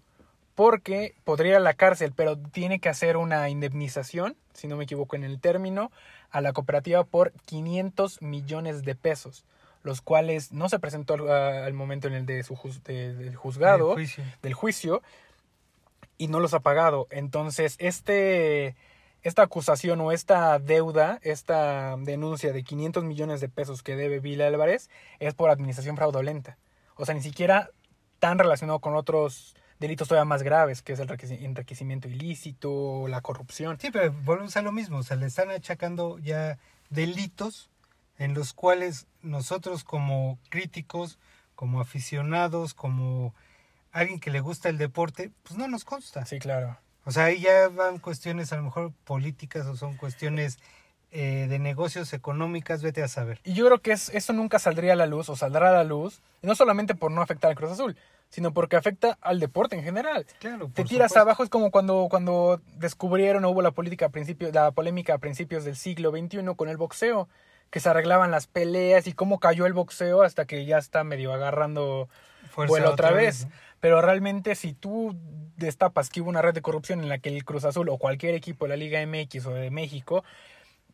porque 0.55 1.13
podría 1.23 1.51
ir 1.51 1.55
a 1.57 1.59
la 1.59 1.75
cárcel, 1.75 2.13
pero 2.15 2.37
tiene 2.37 2.79
que 2.79 2.89
hacer 2.89 3.15
una 3.15 3.47
indemnización, 3.49 4.35
si 4.53 4.67
no 4.67 4.75
me 4.75 4.85
equivoco 4.85 5.15
en 5.15 5.23
el 5.23 5.39
término, 5.39 5.91
a 6.31 6.41
la 6.41 6.51
cooperativa 6.51 7.03
por 7.03 7.31
500 7.45 8.21
millones 8.23 8.83
de 8.83 8.95
pesos, 8.95 9.45
los 9.83 10.01
cuales 10.01 10.51
no 10.51 10.67
se 10.67 10.79
presentó 10.79 11.13
al, 11.13 11.73
momento 11.73 12.07
en 12.07 12.15
el 12.15 12.25
de 12.25 12.43
su 12.43 12.57
del 12.83 13.35
juzgado, 13.35 13.95
del 14.41 14.53
juicio, 14.53 15.01
y 16.17 16.27
no 16.27 16.39
los 16.39 16.53
ha 16.53 16.59
pagado. 16.59 17.07
Entonces, 17.11 17.75
este, 17.77 18.75
esta 19.23 19.43
acusación 19.43 19.99
o 20.01 20.11
esta 20.11 20.59
deuda, 20.59 21.19
esta 21.21 21.97
denuncia 21.97 22.53
de 22.53 22.63
500 22.63 23.03
millones 23.03 23.41
de 23.41 23.49
pesos 23.49 23.83
que 23.83 23.95
debe 23.95 24.19
Bill 24.19 24.41
Álvarez 24.41 24.89
es 25.19 25.33
por 25.33 25.49
administración 25.49 25.97
fraudulenta. 25.97 26.57
O 26.95 27.05
sea, 27.05 27.15
ni 27.15 27.21
siquiera 27.21 27.71
tan 28.19 28.39
relacionado 28.39 28.79
con 28.79 28.95
otros 28.95 29.55
delitos 29.79 30.07
todavía 30.07 30.25
más 30.25 30.43
graves, 30.43 30.81
que 30.81 30.93
es 30.93 30.99
el 30.99 31.09
enriquecimiento 31.09 32.07
ilícito, 32.07 33.07
la 33.07 33.21
corrupción. 33.21 33.79
Sí, 33.79 33.89
pero 33.91 34.11
volvemos 34.23 34.55
a 34.57 34.61
lo 34.61 34.71
mismo, 34.71 34.97
o 34.97 35.03
sea, 35.03 35.17
le 35.17 35.25
están 35.25 35.49
achacando 35.49 36.19
ya 36.19 36.59
delitos 36.89 37.69
en 38.17 38.33
los 38.33 38.53
cuales 38.53 39.07
nosotros 39.21 39.83
como 39.83 40.37
críticos, 40.49 41.17
como 41.55 41.79
aficionados, 41.79 42.73
como 42.73 43.33
alguien 43.91 44.19
que 44.19 44.31
le 44.31 44.41
gusta 44.41 44.69
el 44.69 44.77
deporte, 44.77 45.31
pues 45.43 45.57
no 45.57 45.67
nos 45.67 45.85
consta. 45.85 46.25
Sí, 46.25 46.39
claro. 46.39 46.77
O 47.09 47.11
sea, 47.11 47.23
ahí 47.23 47.41
ya 47.41 47.69
van 47.69 47.97
cuestiones 47.97 48.53
a 48.53 48.57
lo 48.57 48.61
mejor 48.61 48.93
políticas 49.03 49.65
o 49.65 49.75
son 49.75 49.97
cuestiones 49.97 50.59
eh, 51.09 51.47
de 51.49 51.57
negocios 51.57 52.13
económicas, 52.13 52.83
vete 52.83 53.01
a 53.01 53.07
saber. 53.07 53.39
Y 53.43 53.53
yo 53.53 53.65
creo 53.65 53.81
que 53.81 53.93
es, 53.93 54.09
eso 54.09 54.31
nunca 54.31 54.59
saldría 54.59 54.93
a 54.93 54.95
la 54.95 55.07
luz 55.07 55.27
o 55.27 55.35
saldrá 55.35 55.69
a 55.69 55.73
la 55.73 55.83
luz, 55.83 56.21
no 56.43 56.53
solamente 56.53 56.93
por 56.93 57.09
no 57.09 57.23
afectar 57.23 57.49
al 57.49 57.55
Cruz 57.55 57.71
Azul, 57.71 57.97
sino 58.29 58.53
porque 58.53 58.75
afecta 58.75 59.17
al 59.21 59.39
deporte 59.39 59.75
en 59.75 59.83
general. 59.83 60.27
Claro, 60.37 60.69
Te 60.71 60.83
tiras 60.83 61.17
abajo, 61.17 61.43
es 61.43 61.49
como 61.49 61.71
cuando, 61.71 62.09
cuando 62.11 62.61
descubrieron 62.77 63.43
o 63.43 63.49
hubo 63.49 63.63
la, 63.63 63.71
política 63.71 64.05
a 64.05 64.09
principios, 64.09 64.53
la 64.53 64.69
polémica 64.69 65.15
a 65.15 65.17
principios 65.17 65.63
del 65.63 65.77
siglo 65.77 66.11
XXI 66.11 66.53
con 66.55 66.69
el 66.69 66.77
boxeo, 66.77 67.27
que 67.71 67.79
se 67.79 67.89
arreglaban 67.89 68.29
las 68.29 68.45
peleas 68.45 69.07
y 69.07 69.13
cómo 69.13 69.39
cayó 69.39 69.65
el 69.65 69.73
boxeo 69.73 70.21
hasta 70.21 70.45
que 70.45 70.63
ya 70.65 70.77
está 70.77 71.03
medio 71.03 71.33
agarrando 71.33 72.07
vuelo 72.67 72.91
otra, 72.91 73.09
vez. 73.11 73.47
Pero 73.79 74.01
realmente 74.01 74.55
si 74.55 74.73
tú 74.73 75.15
destapas 75.55 76.09
que 76.09 76.21
hubo 76.21 76.29
una 76.29 76.41
red 76.41 76.53
de 76.53 76.61
corrupción 76.61 77.01
en 77.01 77.09
la 77.09 77.19
que 77.19 77.29
el 77.29 77.45
Cruz 77.45 77.65
Azul 77.65 77.89
o 77.89 77.97
cualquier 77.97 78.35
equipo 78.35 78.65
de 78.65 78.69
la 78.69 78.77
Liga 78.77 79.05
MX 79.05 79.45
o 79.45 79.51
de 79.51 79.71
México 79.71 80.23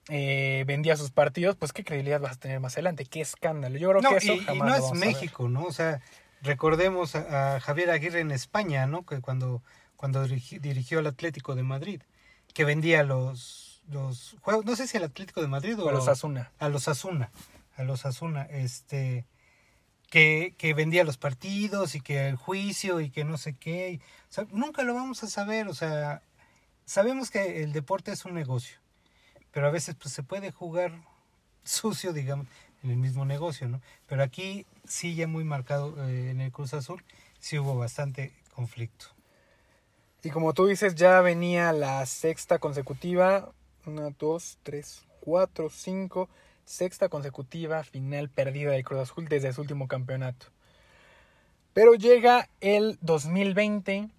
eh, 0.10 0.64
vendía 0.68 0.96
sus 0.98 1.12
partidos, 1.12 1.56
pues 1.56 1.74
qué 1.74 1.84
credibilidad 1.84 2.22
vas 2.22 2.34
a 2.34 2.40
tener 2.40 2.60
más 2.60 2.74
adelante, 2.74 3.06
qué 3.06 3.22
escándalo. 3.22 3.78
Yo 3.78 3.90
creo 3.90 4.12
que 4.12 4.18
eso 4.18 4.34
y, 4.34 4.60
no 4.60 4.76
es 4.76 4.92
México, 4.94 5.50
¿no? 5.50 5.64
O 5.64 5.72
sea, 5.72 6.02
recordemos 6.42 7.16
a, 7.16 7.60
Javier 7.60 7.90
Aguirre 7.90 8.20
en 8.20 8.32
España, 8.32 8.86
¿no? 8.86 9.04
Que 9.04 9.20
cuando, 9.20 9.64
cuando 9.96 10.24
dirigió 10.28 11.00
al 11.00 11.08
Atlético 11.08 11.56
de 11.56 11.64
Madrid, 11.64 12.02
que 12.54 12.66
vendía 12.66 13.04
los, 13.04 13.82
los 13.90 14.36
juegos, 14.42 14.66
no 14.66 14.76
sé 14.76 14.88
si 14.88 14.98
al 14.98 15.06
Atlético 15.06 15.42
de 15.42 15.48
Madrid 15.48 15.80
o 15.80 15.90
a 15.90 15.92
los 15.92 16.08
Asuna. 16.08 16.52
A 16.60 16.70
los 16.70 16.88
Asuna, 16.88 17.32
a 17.76 17.84
los 17.84 18.06
Asuna, 18.06 18.44
este, 18.44 19.26
que, 20.16 20.74
vendía 20.76 21.04
los 21.04 21.18
partidos 21.18 21.96
y 21.96 22.02
que 22.02 22.28
el 22.28 22.36
juicio 22.36 23.02
y 23.02 23.10
que 23.10 23.24
no 23.24 23.38
sé 23.38 23.56
qué. 23.56 24.00
Nunca 24.52 24.84
lo 24.84 24.94
vamos 24.94 25.24
a 25.24 25.28
saber, 25.28 25.68
o 25.68 25.74
sea, 25.74 26.22
sabemos 26.86 27.32
que 27.32 27.64
el 27.64 27.74
deporte 27.74 28.12
es 28.12 28.26
un 28.26 28.34
negocio 28.34 28.80
pero 29.56 29.68
a 29.68 29.72
veces 29.72 29.96
pues 29.96 30.14
se 30.14 30.22
puede 30.22 30.52
jugar 30.52 30.92
sucio, 31.64 32.12
digamos, 32.12 32.46
en 32.84 32.92
el 32.92 32.98
mismo 32.98 33.24
negocio, 33.24 33.70
¿no? 33.70 33.82
Pero 34.06 34.22
aquí 34.22 34.68
sí 34.84 35.16
ya 35.16 35.28
muy 35.28 35.46
marcado 35.46 35.96
eh, 36.10 36.30
en 36.30 36.42
el 36.42 36.52
Cruz 36.52 36.74
Azul, 36.74 37.02
sí 37.40 37.58
hubo 37.58 37.78
bastante 37.78 38.34
conflicto. 38.54 39.06
Y 40.24 40.30
como 40.30 40.54
tú 40.54 40.66
dices, 40.66 40.96
ya 40.96 41.22
venía 41.22 41.72
la 41.72 42.06
sexta 42.06 42.60
consecutiva, 42.60 43.50
una, 43.86 44.10
dos, 44.20 44.58
tres, 44.62 45.06
cuatro, 45.22 45.70
cinco, 45.70 46.28
sexta 46.66 47.10
consecutiva 47.10 47.84
final 47.84 48.30
perdida 48.30 48.72
del 48.72 48.84
Cruz 48.84 49.00
Azul 49.00 49.28
desde 49.28 49.54
su 49.54 49.62
último 49.62 49.88
campeonato. 49.88 50.48
Pero 51.74 51.94
llega 51.94 52.50
el 52.60 52.98
2020 53.02 54.10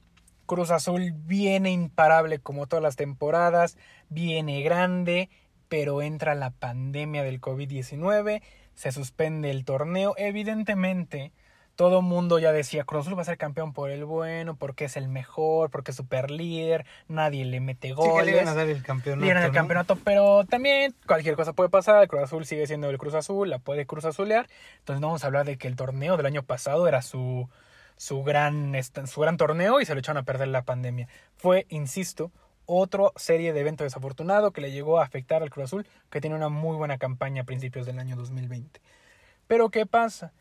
Cruz 0.46 0.70
Azul 0.70 1.12
viene 1.12 1.72
imparable 1.72 2.38
como 2.38 2.66
todas 2.66 2.82
las 2.82 2.96
temporadas, 2.96 3.76
viene 4.08 4.62
grande, 4.62 5.28
pero 5.68 6.02
entra 6.02 6.36
la 6.36 6.50
pandemia 6.50 7.24
del 7.24 7.40
COVID-19, 7.40 8.42
se 8.74 8.92
suspende 8.92 9.50
el 9.50 9.64
torneo. 9.64 10.14
Evidentemente, 10.16 11.32
todo 11.76 12.02
mundo 12.02 12.38
ya 12.38 12.52
decía, 12.52 12.84
Cruz 12.84 13.02
Azul 13.02 13.16
va 13.16 13.22
a 13.22 13.26
ser 13.26 13.36
campeón 13.36 13.72
por 13.72 13.90
el 13.90 14.04
bueno, 14.04 14.56
porque 14.56 14.86
es 14.86 14.96
el 14.96 15.08
mejor, 15.08 15.70
porque 15.70 15.90
es 15.90 15.96
super 15.96 16.30
líder, 16.30 16.86
nadie 17.06 17.44
le 17.44 17.60
mete 17.60 17.92
goles. 17.92 18.12
Sí, 18.12 18.18
que 18.18 18.24
le 18.24 18.32
iban 18.32 18.48
a 18.48 18.54
dar 18.54 18.68
el 18.68 18.82
campeonato. 18.82 19.20
Le 19.20 19.30
iban 19.30 19.42
el 19.42 19.48
¿no? 19.50 19.54
campeonato, 19.54 19.96
pero 19.96 20.44
también 20.44 20.94
cualquier 21.06 21.36
cosa 21.36 21.52
puede 21.52 21.68
pasar. 21.68 22.02
El 22.02 22.08
Cruz 22.08 22.22
Azul 22.22 22.46
sigue 22.46 22.66
siendo 22.66 22.88
el 22.88 22.98
Cruz 22.98 23.14
Azul, 23.14 23.50
la 23.50 23.58
puede 23.58 23.86
Cruz 23.86 24.06
Azulear. 24.06 24.48
Entonces 24.78 25.00
no 25.00 25.08
vamos 25.08 25.22
a 25.22 25.26
hablar 25.26 25.44
de 25.44 25.58
que 25.58 25.68
el 25.68 25.76
torneo 25.76 26.16
del 26.16 26.26
año 26.26 26.42
pasado 26.42 26.88
era 26.88 27.02
su, 27.02 27.48
su, 27.96 28.22
gran, 28.24 28.74
su 28.82 29.20
gran 29.20 29.36
torneo 29.36 29.80
y 29.80 29.84
se 29.84 29.94
lo 29.94 30.00
echaron 30.00 30.22
a 30.22 30.24
perder 30.24 30.48
la 30.48 30.62
pandemia. 30.62 31.08
Fue, 31.36 31.66
insisto, 31.68 32.32
otra 32.64 33.04
serie 33.16 33.52
de 33.52 33.60
eventos 33.60 33.84
desafortunado 33.84 34.52
que 34.52 34.62
le 34.62 34.72
llegó 34.72 34.98
a 34.98 35.04
afectar 35.04 35.42
al 35.42 35.50
Cruz 35.50 35.66
Azul, 35.66 35.86
que 36.10 36.22
tiene 36.22 36.36
una 36.36 36.48
muy 36.48 36.76
buena 36.76 36.96
campaña 36.96 37.42
a 37.42 37.44
principios 37.44 37.84
del 37.84 37.98
año 37.98 38.16
2020. 38.16 38.80
Pero 39.46 39.68
¿qué 39.68 39.84
pasa? 39.84 40.32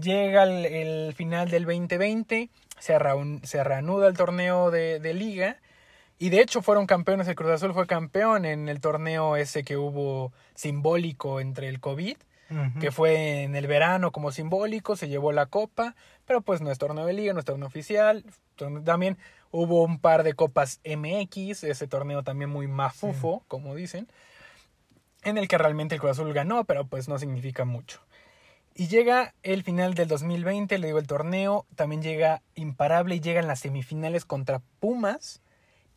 Llega 0.00 0.42
el, 0.44 0.66
el 0.66 1.14
final 1.14 1.50
del 1.50 1.64
2020, 1.64 2.50
se, 2.78 2.98
reun- 2.98 3.42
se 3.44 3.64
reanuda 3.64 4.06
el 4.08 4.16
torneo 4.16 4.70
de, 4.70 5.00
de 5.00 5.14
liga 5.14 5.56
y 6.18 6.30
de 6.30 6.40
hecho 6.40 6.62
fueron 6.62 6.86
campeones, 6.86 7.26
el 7.28 7.34
Cruz 7.34 7.50
Azul 7.52 7.72
fue 7.72 7.86
campeón 7.86 8.44
en 8.44 8.68
el 8.68 8.80
torneo 8.80 9.36
ese 9.36 9.64
que 9.64 9.76
hubo 9.76 10.32
simbólico 10.54 11.40
entre 11.40 11.68
el 11.68 11.80
COVID, 11.80 12.16
que 12.80 12.90
fue 12.90 13.42
en 13.42 13.56
el 13.56 13.66
verano 13.66 14.10
como 14.10 14.30
simbólico, 14.32 14.96
se 14.96 15.08
llevó 15.08 15.32
la 15.32 15.46
copa, 15.46 15.94
pero 16.26 16.40
pues 16.40 16.60
no 16.62 16.70
es 16.70 16.78
torneo 16.78 17.04
de 17.06 17.12
liga, 17.12 17.32
no 17.34 17.40
es 17.40 17.44
torneo 17.44 17.66
oficial. 17.68 18.24
También 18.84 19.18
hubo 19.50 19.82
un 19.84 19.98
par 19.98 20.22
de 20.22 20.32
copas 20.34 20.80
MX, 20.84 21.64
ese 21.64 21.86
torneo 21.86 22.22
también 22.22 22.50
muy 22.50 22.66
mafufo, 22.66 23.42
como 23.48 23.74
dicen, 23.74 24.08
en 25.24 25.36
el 25.38 25.46
que 25.48 25.58
realmente 25.58 25.94
el 25.96 26.00
Cruz 26.00 26.12
Azul 26.12 26.32
ganó, 26.32 26.64
pero 26.64 26.86
pues 26.86 27.06
no 27.08 27.18
significa 27.18 27.64
mucho. 27.64 28.00
Y 28.80 28.86
llega 28.86 29.34
el 29.42 29.64
final 29.64 29.94
del 29.94 30.06
2020, 30.06 30.78
le 30.78 30.86
digo 30.86 31.00
el 31.00 31.08
torneo, 31.08 31.66
también 31.74 32.00
llega 32.00 32.42
imparable 32.54 33.16
y 33.16 33.20
llega 33.20 33.40
en 33.40 33.48
las 33.48 33.58
semifinales 33.58 34.24
contra 34.24 34.62
Pumas 34.78 35.42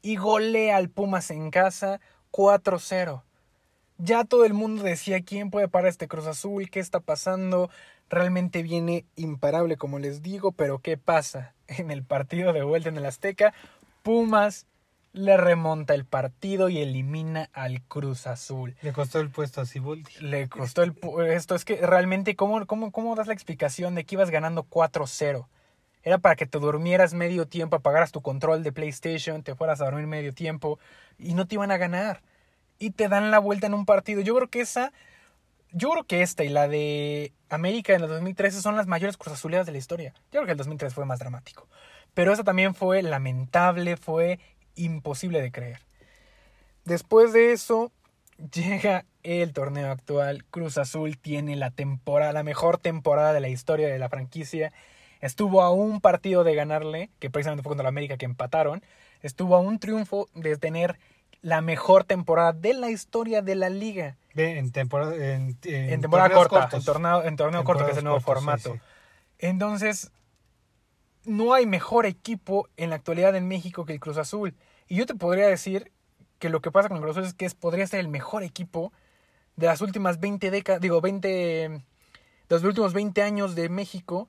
y 0.01 0.15
golea 0.15 0.77
al 0.77 0.89
Pumas 0.89 1.29
en 1.29 1.51
casa 1.51 2.01
4-0. 2.31 3.21
Ya 3.99 4.23
todo 4.23 4.45
el 4.45 4.55
mundo 4.55 4.81
decía 4.81 5.21
quién 5.21 5.51
puede 5.51 5.67
parar 5.67 5.89
este 5.89 6.07
Cruz 6.07 6.25
Azul, 6.25 6.71
qué 6.71 6.79
está 6.79 6.99
pasando. 6.99 7.69
Realmente 8.09 8.63
viene 8.63 9.05
imparable, 9.15 9.77
como 9.77 9.99
les 9.99 10.23
digo, 10.23 10.51
pero 10.51 10.79
¿qué 10.79 10.97
pasa? 10.97 11.53
En 11.67 11.91
el 11.91 12.03
partido 12.03 12.51
de 12.51 12.63
vuelta 12.63 12.89
en 12.89 12.97
el 12.97 13.05
Azteca, 13.05 13.53
Pumas 14.01 14.65
le 15.13 15.35
remonta 15.37 15.93
el 15.93 16.05
partido 16.05 16.69
y 16.69 16.79
elimina 16.79 17.49
al 17.53 17.81
Cruz 17.81 18.27
Azul. 18.27 18.75
Le 18.81 18.93
costó 18.93 19.19
el 19.19 19.29
puesto 19.29 19.61
a 19.61 19.65
Siboldi. 19.65 20.11
Le 20.21 20.47
costó 20.47 20.83
el 20.83 20.93
pu- 20.95 21.25
esto. 21.25 21.55
Es 21.55 21.65
que 21.65 21.75
realmente, 21.85 22.35
¿cómo, 22.35 22.65
cómo, 22.65 22.91
cómo 22.91 23.15
das 23.15 23.27
la 23.27 23.33
explicación 23.33 23.95
de 23.95 24.05
que 24.05 24.15
ibas 24.15 24.29
ganando 24.29 24.63
4-0? 24.63 25.47
Era 26.03 26.17
para 26.17 26.35
que 26.35 26.45
te 26.47 26.57
durmieras 26.59 27.13
medio 27.13 27.47
tiempo, 27.47 27.75
apagaras 27.75 28.11
tu 28.11 28.21
control 28.21 28.63
de 28.63 28.71
PlayStation, 28.71 29.43
te 29.43 29.53
fueras 29.53 29.81
a 29.81 29.85
dormir 29.85 30.07
medio 30.07 30.33
tiempo 30.33 30.79
y 31.19 31.33
no 31.35 31.45
te 31.45 31.55
iban 31.55 31.71
a 31.71 31.77
ganar. 31.77 32.21
Y 32.79 32.91
te 32.91 33.07
dan 33.07 33.29
la 33.29 33.37
vuelta 33.39 33.67
en 33.67 33.73
un 33.75 33.85
partido. 33.85 34.21
Yo 34.21 34.33
creo 34.35 34.47
que 34.49 34.61
esa, 34.61 34.93
yo 35.71 35.91
creo 35.91 36.03
que 36.05 36.21
esta 36.23 36.43
y 36.43 36.49
la 36.49 36.67
de 36.67 37.33
América 37.49 37.93
en 37.93 38.01
el 38.01 38.07
2013 38.07 38.61
son 38.61 38.75
las 38.75 38.87
mayores 38.87 39.17
cruzazuleadas 39.17 39.67
de 39.67 39.73
la 39.73 39.77
historia. 39.77 40.13
Yo 40.31 40.39
creo 40.39 40.45
que 40.45 40.51
el 40.53 40.57
2003 40.57 40.93
fue 40.93 41.05
más 41.05 41.19
dramático. 41.19 41.67
Pero 42.15 42.33
esa 42.33 42.43
también 42.43 42.73
fue 42.73 43.03
lamentable, 43.03 43.95
fue 43.95 44.39
imposible 44.75 45.41
de 45.41 45.51
creer. 45.51 45.79
Después 46.85 47.33
de 47.33 47.51
eso, 47.51 47.91
llega 48.53 49.05
el 49.23 49.53
torneo 49.53 49.91
actual. 49.91 50.43
Cruz 50.45 50.77
Azul 50.77 51.17
tiene 51.17 51.55
la 51.55 51.71
temporada, 51.71 52.33
la 52.33 52.43
mejor 52.43 52.77
temporada 52.77 53.33
de 53.33 53.39
la 53.39 53.49
historia 53.49 53.87
de 53.87 53.99
la 53.99 54.09
franquicia. 54.09 54.73
Estuvo 55.19 55.61
a 55.61 55.71
un 55.71 56.01
partido 56.01 56.43
de 56.43 56.55
ganarle, 56.55 57.09
que 57.19 57.29
precisamente 57.29 57.61
fue 57.63 57.69
contra 57.71 57.83
la 57.83 57.89
América 57.89 58.17
que 58.17 58.25
empataron. 58.25 58.83
Estuvo 59.21 59.55
a 59.55 59.59
un 59.59 59.77
triunfo 59.77 60.27
de 60.33 60.57
tener 60.57 60.97
la 61.43 61.61
mejor 61.61 62.03
temporada 62.03 62.53
de 62.53 62.73
la 62.73 62.89
historia 62.89 63.41
de 63.41 63.55
la 63.55 63.69
liga. 63.69 64.17
En 64.35 64.71
temporada, 64.71 65.15
en, 65.15 65.57
en 65.63 65.89
En 65.93 66.01
temporada 66.01 66.29
torneos 66.29 66.47
corta, 66.47 66.61
cortos. 66.69 66.79
en 66.79 66.85
torneo, 66.85 67.23
en 67.23 67.35
torneo 67.35 67.63
corto, 67.63 67.85
que 67.85 67.91
es 67.91 67.97
el 67.97 68.03
nuevo 68.03 68.19
formato. 68.19 68.73
sí, 68.73 68.77
sí. 68.77 68.81
Entonces, 69.39 70.11
no 71.25 71.53
hay 71.53 71.65
mejor 71.65 72.05
equipo 72.05 72.67
en 72.77 72.89
la 72.89 72.95
actualidad 72.97 73.35
en 73.35 73.47
México 73.47 73.85
que 73.85 73.93
el 73.93 73.99
Cruz 73.99 74.17
Azul. 74.17 74.55
Y 74.87 74.95
yo 74.95 75.05
te 75.05 75.15
podría 75.15 75.47
decir 75.47 75.91
que 76.39 76.49
lo 76.49 76.61
que 76.61 76.71
pasa 76.71 76.87
con 76.89 76.97
el 76.97 77.03
Cruz 77.03 77.17
Azul 77.17 77.27
es 77.27 77.33
que 77.33 77.45
es- 77.45 77.55
podría 77.55 77.85
ser 77.87 77.99
el 77.99 78.07
mejor 78.07 78.43
equipo 78.43 78.91
de 79.55 79.67
las 79.67 79.81
últimas 79.81 80.19
20 80.19 80.49
décadas, 80.51 80.81
digo, 80.81 81.01
20, 81.01 81.27
de 81.27 81.81
los 82.49 82.63
últimos 82.63 82.93
20 82.93 83.21
años 83.21 83.55
de 83.55 83.69
México, 83.69 84.27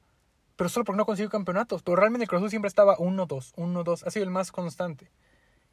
pero 0.57 0.69
solo 0.69 0.85
porque 0.85 0.99
no 0.99 1.07
consiguió 1.07 1.31
campeonatos. 1.31 1.83
Pero 1.83 1.97
realmente 1.97 2.25
el 2.25 2.29
Cruz 2.29 2.41
Azul 2.41 2.51
siempre 2.51 2.69
estaba 2.69 2.97
1-2, 2.99 3.53
1-2, 3.57 4.05
ha 4.07 4.11
sido 4.11 4.25
el 4.25 4.31
más 4.31 4.53
constante. 4.53 5.11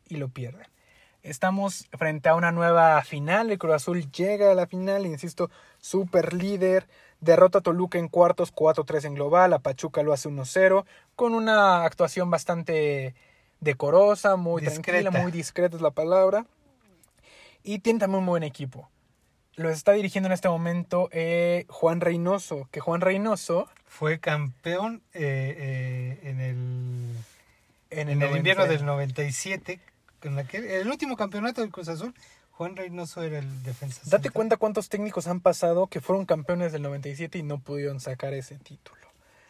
Y 0.08 0.17
lo 0.17 0.29
pierden. 0.29 0.67
Estamos 1.21 1.88
frente 1.97 2.29
a 2.29 2.36
una 2.36 2.51
nueva 2.53 3.01
final. 3.03 3.51
El 3.51 3.58
Cruz 3.60 3.73
Azul 3.73 4.10
llega 4.12 4.51
a 4.51 4.55
la 4.55 4.67
final, 4.67 5.05
insisto, 5.05 5.51
super 5.79 6.34
líder. 6.34 6.88
Derrota 7.21 7.60
a 7.60 7.62
Toluca 7.62 7.97
en 7.99 8.08
cuartos, 8.08 8.53
4-3 8.53 9.05
en 9.05 9.15
global. 9.15 9.53
A 9.53 9.60
Pachuca 9.60 10.03
lo 10.03 10.13
hace 10.13 10.29
1-0. 10.29 10.86
Con 11.15 11.34
una 11.34 11.84
actuación 11.84 12.29
bastante 12.32 13.13
decorosa, 13.60 14.36
muy 14.38 14.62
Discreta. 14.62 15.01
tranquila, 15.01 15.23
muy 15.23 15.32
discreta 15.32 15.75
es 15.75 15.82
la 15.82 15.91
palabra. 15.91 16.45
Y 17.63 17.79
tiene 17.79 17.99
también 17.99 18.19
un 18.21 18.25
buen 18.25 18.43
equipo. 18.43 18.89
Lo 19.55 19.69
está 19.69 19.91
dirigiendo 19.91 20.27
en 20.27 20.34
este 20.34 20.47
momento 20.47 21.10
eh, 21.12 21.65
Juan 21.67 21.99
Reynoso. 21.99 22.69
Que 22.71 22.79
Juan 22.79 23.01
Reynoso, 23.01 23.67
Fue 23.86 24.19
campeón 24.19 25.01
eh, 25.13 26.17
eh, 26.23 26.29
en 26.29 26.39
el, 26.39 27.15
en 27.89 28.10
en 28.10 28.21
el, 28.21 28.38
invierno 28.38 28.63
90 28.65 28.67
del 28.77 28.86
97. 28.86 29.82
con 30.21 30.38
aquel- 30.39 30.63
el 30.65 30.88
último 30.88 31.17
campeonato 31.17 31.60
del 31.60 31.71
Cruz 31.71 31.89
Azul, 31.89 32.13
Juan 32.60 32.76
Reynoso 32.76 33.24
era 33.24 33.39
el 33.39 33.63
defensa. 33.63 34.02
Date 34.04 34.10
central. 34.10 34.34
cuenta 34.34 34.58
cuántos 34.58 34.89
técnicos 34.89 35.28
han 35.28 35.39
pasado 35.39 35.88
que 35.88 36.02
fueron 36.02 36.26
campeones 36.26 36.74
del 36.74 36.82
97 36.82 37.38
y 37.38 37.43
no 37.43 37.60
pudieron 37.60 38.02
sacar 38.02 38.34
ese 38.34 38.58
título. 38.58 39.00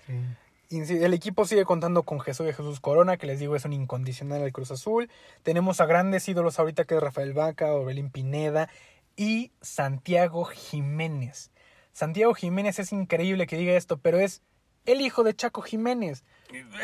Sí. 0.06 0.94
El 0.94 1.16
equipo 1.16 1.46
sigue 1.46 1.66
contando 1.66 2.04
con 2.04 2.20
Jesús 2.20 2.46
de 2.46 2.54
Jesús 2.54 2.80
Corona, 2.80 3.18
que 3.18 3.26
les 3.26 3.40
digo 3.40 3.56
es 3.56 3.66
un 3.66 3.74
incondicional 3.74 4.44
al 4.44 4.52
Cruz 4.52 4.70
Azul. 4.70 5.10
Tenemos 5.42 5.82
a 5.82 5.88
grandes 5.88 6.30
ídolos 6.30 6.60
ahorita 6.60 6.86
que 6.86 6.98
es 6.98 7.02
Rafael 7.02 7.34
Vaca, 7.34 7.74
Orbelín 7.74 8.12
Pineda 8.12 8.70
y 9.16 9.54
Santiago 9.60 10.46
Jiménez. 10.46 11.50
Santiago 11.94 12.36
Jiménez 12.36 12.78
es 12.78 12.92
increíble 12.92 13.48
que 13.48 13.58
diga 13.58 13.74
esto, 13.74 13.98
pero 13.98 14.20
es 14.20 14.44
el 14.86 15.02
hijo 15.02 15.24
de 15.24 15.36
Chaco 15.36 15.64
Jiménez. 15.64 16.26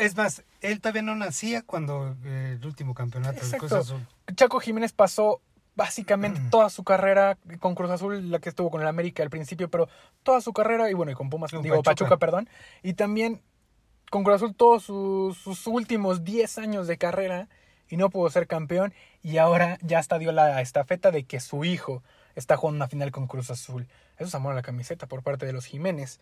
Es 0.00 0.16
más, 0.16 0.42
él 0.60 0.80
todavía 0.80 1.02
no 1.02 1.14
nacía 1.14 1.62
cuando 1.62 2.16
eh, 2.24 2.56
el 2.60 2.66
último 2.66 2.94
campeonato 2.94 3.46
del 3.46 3.60
Cruz. 3.60 3.70
Azul. 3.70 4.04
Chaco 4.34 4.58
Jiménez 4.58 4.92
pasó 4.92 5.40
básicamente 5.76 6.40
toda 6.50 6.70
su 6.70 6.82
carrera 6.82 7.38
con 7.60 7.74
Cruz 7.74 7.90
Azul, 7.90 8.30
la 8.30 8.40
que 8.40 8.48
estuvo 8.48 8.70
con 8.70 8.80
el 8.80 8.88
América 8.88 9.22
al 9.22 9.30
principio, 9.30 9.70
pero 9.70 9.88
toda 10.22 10.40
su 10.40 10.52
carrera, 10.52 10.90
y 10.90 10.94
bueno, 10.94 11.12
y 11.12 11.14
con 11.14 11.30
Pumas, 11.30 11.52
Con 11.52 11.62
digo, 11.62 11.76
Pachuca. 11.82 12.08
Pachuca. 12.10 12.16
perdón, 12.16 12.48
y 12.82 12.94
también 12.94 13.42
con 14.10 14.24
Cruz 14.24 14.36
Azul 14.36 14.54
todos 14.54 14.82
sus, 14.82 15.36
sus 15.36 15.66
últimos 15.66 16.24
10 16.24 16.58
años 16.58 16.86
de 16.86 16.96
carrera 16.96 17.48
y 17.88 17.96
no 17.96 18.10
pudo 18.10 18.28
ser 18.30 18.48
campeón, 18.48 18.92
y 19.22 19.36
ahora 19.36 19.78
ya 19.82 19.98
hasta 20.00 20.18
dio 20.18 20.32
la 20.32 20.60
estafeta 20.60 21.12
de 21.12 21.24
que 21.24 21.38
su 21.38 21.64
hijo 21.64 22.02
está 22.34 22.56
jugando 22.56 22.78
una 22.78 22.88
final 22.88 23.12
con 23.12 23.26
Cruz 23.26 23.50
Azul. 23.50 23.86
Eso 24.16 24.28
es 24.28 24.34
amor 24.34 24.52
a 24.52 24.56
la 24.56 24.62
camiseta 24.62 25.06
por 25.06 25.22
parte 25.22 25.46
de 25.46 25.52
los 25.52 25.66
Jiménez. 25.66 26.20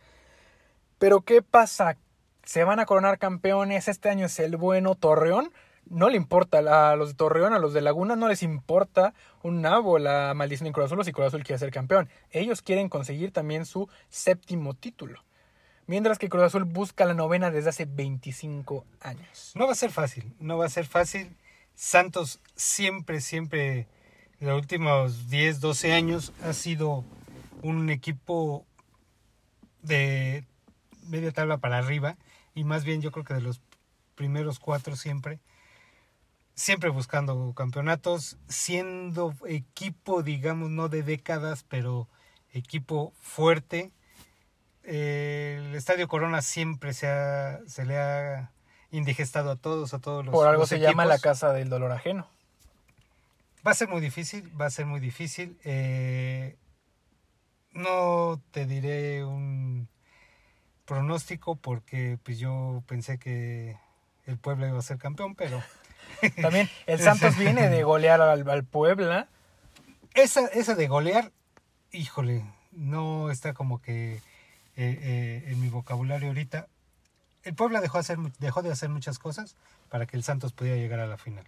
Pero 0.99 1.23
¿qué 1.23 1.43
pasa? 1.43 1.97
Se 2.45 2.65
van 2.65 2.81
a 2.81 2.87
coronar 2.87 3.19
campeones, 3.19 3.89
este 3.89 4.11
año 4.11 4.27
es 4.27 4.39
el 4.41 4.57
bueno 4.57 4.95
Torreón. 4.95 5.53
No 5.87 6.09
le 6.09 6.17
importa 6.17 6.59
a 6.91 6.97
los 6.97 7.11
de 7.11 7.15
Torreón, 7.15 7.53
a 7.53 7.59
los 7.59 7.73
de 7.73 7.81
Laguna, 7.81 8.17
no 8.17 8.29
les 8.29 8.43
importa 8.43 9.15
un 9.43 9.61
nabo 9.61 9.99
la 9.99 10.33
maldición 10.35 10.67
de 10.67 10.73
Cruz 10.73 10.87
Azul 10.87 11.01
o 11.01 11.05
si 11.05 11.13
Cruz 11.13 11.27
Azul 11.27 11.45
quiere 11.45 11.59
ser 11.59 11.71
campeón. 11.71 12.09
Ellos 12.31 12.63
quieren 12.63 12.89
conseguir 12.89 13.33
también 13.33 13.67
su 13.67 13.89
séptimo 14.09 14.75
título. 14.75 15.23
Mientras 15.87 16.19
que 16.19 16.31
Cruz 16.31 16.45
Azul 16.45 16.65
busca 16.65 17.05
la 17.05 17.13
novena 17.13 17.51
desde 17.51 17.69
hace 17.69 17.85
25 17.85 18.87
años. 19.01 19.53
No 19.55 19.67
va 19.67 19.73
a 19.73 19.77
ser 19.77 19.91
fácil, 19.91 20.35
no 20.41 20.57
va 20.57 20.67
a 20.67 20.71
ser 20.71 20.87
fácil. 20.87 21.37
Santos 21.75 22.41
siempre, 22.57 23.21
siempre, 23.21 23.87
en 24.41 24.49
los 24.49 24.59
últimos 24.59 25.29
10, 25.29 25.61
12 25.61 25.93
años, 25.93 26.33
ha 26.43 26.55
sido 26.55 27.05
un 27.63 27.91
equipo 27.91 28.65
de 29.83 30.47
media 31.09 31.33
tabla 31.33 31.59
para 31.59 31.79
arriba. 31.79 32.17
Y 32.55 32.65
más 32.65 32.85
bien 32.85 33.03
yo 33.03 33.11
creo 33.11 33.25
que 33.25 33.35
de 33.35 33.43
los 33.43 33.61
primeros 34.15 34.59
cuatro 34.59 34.97
siempre. 34.97 35.41
Siempre 36.55 36.91
buscando 36.91 37.53
campeonatos, 37.55 38.39
siendo 38.49 39.35
equipo, 39.47 40.23
digamos, 40.23 40.71
no 40.71 40.89
de 40.89 41.03
décadas, 41.03 41.65
pero 41.69 42.09
equipo 42.53 43.13
fuerte. 43.21 43.91
Eh, 44.85 45.61
el 45.67 45.75
Estadio 45.75 46.07
Corona 46.09 46.43
siempre 46.43 46.93
se, 46.93 47.09
ha, 47.09 47.59
se 47.67 47.85
le 47.85 47.99
ha 47.99 48.53
indigestado 48.91 49.51
a 49.51 49.57
todos, 49.57 49.95
a 49.95 49.99
todos 49.99 50.25
los 50.25 50.33
Por 50.33 50.47
algo 50.47 50.61
los 50.61 50.69
se 50.69 50.79
llama 50.79 51.05
la 51.05 51.19
casa 51.19 51.53
del 51.53 51.69
dolor 51.69 51.91
ajeno. 51.91 52.29
Va 53.67 53.73
a 53.73 53.75
ser 53.75 53.89
muy 53.89 54.01
difícil, 54.01 54.49
va 54.61 54.67
a 54.67 54.71
ser 54.71 54.87
muy 54.87 55.01
difícil. 55.01 55.59
Eh, 55.65 56.57
no 57.73 58.41
te 58.53 58.67
diré 58.67 59.25
un 59.25 59.89
pronóstico 60.85 61.57
porque 61.57 62.19
pues 62.23 62.39
yo 62.39 62.83
pensé 62.87 63.19
que 63.19 63.79
el 64.27 64.39
Puebla 64.39 64.69
iba 64.69 64.79
a 64.79 64.83
ser 64.83 64.99
campeón, 64.99 65.35
pero... 65.35 65.63
También 66.41 66.69
el 66.87 67.01
Santos 67.01 67.37
viene 67.37 67.69
de 67.69 67.83
golear 67.83 68.21
al, 68.21 68.49
al 68.49 68.65
Puebla. 68.65 69.29
Esa, 70.15 70.47
esa 70.49 70.75
de 70.75 70.87
golear, 70.87 71.33
híjole, 71.93 72.45
no 72.73 73.31
está 73.31 73.53
como 73.55 73.81
que 73.81 74.15
eh, 74.15 74.21
eh, 74.77 75.45
en 75.47 75.61
mi 75.61 75.69
vocabulario 75.69 76.29
ahorita. 76.29 76.69
El 77.43 77.55
Puebla 77.55 77.81
dejó, 77.81 77.99
hacer, 77.99 78.19
dejó 78.39 78.63
de 78.63 78.73
hacer 78.73 78.89
muchas 78.89 79.19
cosas 79.19 79.57
para 79.89 80.07
que 80.07 80.17
el 80.17 80.25
Santos 80.25 80.53
pudiera 80.53 80.77
llegar 80.77 81.01
a 81.01 81.07
la 81.07 81.19
final. 81.19 81.47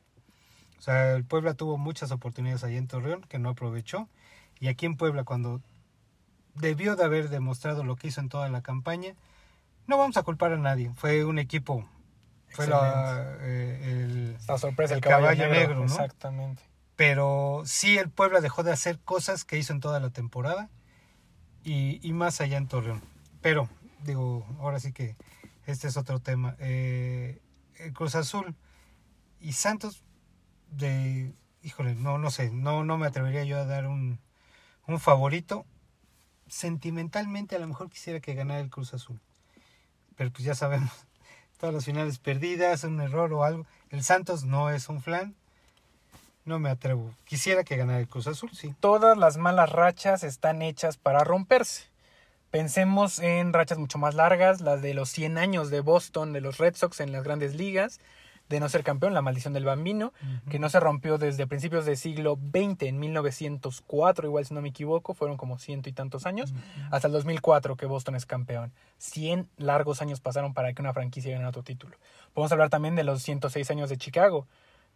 O 0.78 0.82
sea, 0.82 1.14
el 1.14 1.24
Puebla 1.24 1.54
tuvo 1.54 1.78
muchas 1.78 2.12
oportunidades 2.12 2.62
ahí 2.64 2.76
en 2.76 2.86
Torreón 2.86 3.22
que 3.22 3.38
no 3.38 3.50
aprovechó. 3.50 4.08
Y 4.60 4.68
aquí 4.68 4.86
en 4.86 4.96
Puebla, 4.96 5.24
cuando 5.24 5.60
debió 6.54 6.96
de 6.96 7.04
haber 7.04 7.28
demostrado 7.28 7.82
lo 7.82 7.96
que 7.96 8.08
hizo 8.08 8.20
en 8.20 8.28
toda 8.28 8.48
la 8.48 8.62
campaña, 8.62 9.14
no 9.86 9.98
vamos 9.98 10.16
a 10.16 10.22
culpar 10.22 10.52
a 10.52 10.58
nadie. 10.58 10.92
Fue 10.94 11.24
un 11.24 11.38
equipo. 11.38 11.88
Fue 12.56 12.66
la, 12.66 13.36
eh, 13.40 14.34
el, 14.38 14.58
sorpresa, 14.58 14.94
el 14.94 15.00
caballo, 15.00 15.48
negro, 15.48 15.74
¿no? 15.76 15.84
Exactamente. 15.84 16.62
Pero 16.96 17.62
sí, 17.66 17.98
el 17.98 18.08
Puebla 18.08 18.40
dejó 18.40 18.62
de 18.62 18.72
hacer 18.72 18.98
cosas 19.00 19.44
que 19.44 19.58
hizo 19.58 19.74
en 19.74 19.80
toda 19.80 20.00
la 20.00 20.10
temporada 20.10 20.70
y, 21.62 22.00
y 22.02 22.12
más 22.14 22.40
allá 22.40 22.56
en 22.56 22.68
Torreón. 22.68 23.02
Pero, 23.42 23.68
digo, 24.02 24.46
ahora 24.58 24.80
sí 24.80 24.92
que 24.92 25.16
este 25.66 25.88
es 25.88 25.96
otro 25.96 26.20
tema. 26.20 26.56
Eh, 26.58 27.42
el 27.78 27.92
Cruz 27.92 28.14
Azul 28.14 28.54
y 29.40 29.52
Santos, 29.52 30.02
de, 30.70 31.34
híjole, 31.62 31.94
no, 31.94 32.16
no 32.16 32.30
sé, 32.30 32.50
no, 32.50 32.84
no 32.84 32.96
me 32.96 33.06
atrevería 33.06 33.44
yo 33.44 33.58
a 33.58 33.66
dar 33.66 33.86
un, 33.86 34.18
un 34.86 34.98
favorito. 34.98 35.66
Sentimentalmente 36.48 37.56
a 37.56 37.58
lo 37.58 37.66
mejor 37.66 37.90
quisiera 37.90 38.20
que 38.20 38.34
ganara 38.34 38.60
el 38.60 38.70
Cruz 38.70 38.94
Azul. 38.94 39.20
Pero 40.16 40.32
pues 40.32 40.44
ya 40.44 40.54
sabemos, 40.54 41.05
todas 41.58 41.74
las 41.74 41.84
finales 41.84 42.18
perdidas, 42.18 42.84
un 42.84 43.00
error 43.00 43.32
o 43.32 43.44
algo. 43.44 43.66
El 43.90 44.02
Santos 44.02 44.44
no 44.44 44.70
es 44.70 44.88
un 44.88 45.02
flan. 45.02 45.34
No 46.44 46.58
me 46.58 46.70
atrevo. 46.70 47.12
Quisiera 47.24 47.64
que 47.64 47.76
ganara 47.76 47.98
el 47.98 48.08
Cruz 48.08 48.28
Azul, 48.28 48.50
sí. 48.52 48.74
Todas 48.78 49.18
las 49.18 49.36
malas 49.36 49.70
rachas 49.70 50.22
están 50.22 50.62
hechas 50.62 50.96
para 50.96 51.24
romperse. 51.24 51.84
Pensemos 52.50 53.18
en 53.18 53.52
rachas 53.52 53.78
mucho 53.78 53.98
más 53.98 54.14
largas, 54.14 54.60
las 54.60 54.80
de 54.80 54.94
los 54.94 55.10
100 55.10 55.38
años 55.38 55.70
de 55.70 55.80
Boston, 55.80 56.32
de 56.32 56.40
los 56.40 56.58
Red 56.58 56.76
Sox 56.76 57.00
en 57.00 57.10
las 57.10 57.24
grandes 57.24 57.54
ligas, 57.54 58.00
de 58.48 58.60
no 58.60 58.68
ser 58.68 58.84
campeón, 58.84 59.14
la 59.14 59.22
maldición 59.22 59.52
del 59.52 59.64
bambino, 59.64 60.12
que 60.48 60.58
no 60.58 60.68
se 60.68 60.78
rompió 60.78 61.18
desde 61.18 61.46
principios 61.46 61.84
del 61.84 61.96
siglo 61.96 62.38
XX, 62.38 62.82
en 62.82 62.98
1904, 62.98 64.26
igual 64.26 64.46
si 64.46 64.54
no 64.54 64.62
me 64.62 64.68
equivoco, 64.68 65.14
fueron 65.14 65.36
como 65.36 65.58
ciento 65.58 65.88
y 65.88 65.92
tantos 65.92 66.26
años, 66.26 66.54
hasta 66.90 67.08
el 67.08 67.12
2004 67.12 67.76
que 67.76 67.86
Boston 67.86 68.14
es 68.14 68.26
campeón. 68.26 68.72
100 68.98 69.48
largos 69.56 70.02
años 70.02 70.20
pasaron 70.20 70.54
para 70.54 70.72
que 70.72 70.82
una 70.82 70.92
franquicia 70.92 71.32
ganara 71.32 71.48
otro 71.48 71.62
título. 71.62 71.96
Podemos 72.34 72.52
hablar 72.52 72.70
también 72.70 72.94
de 72.94 73.04
los 73.04 73.22
106 73.22 73.70
años 73.70 73.90
de 73.90 73.96
Chicago, 73.96 74.46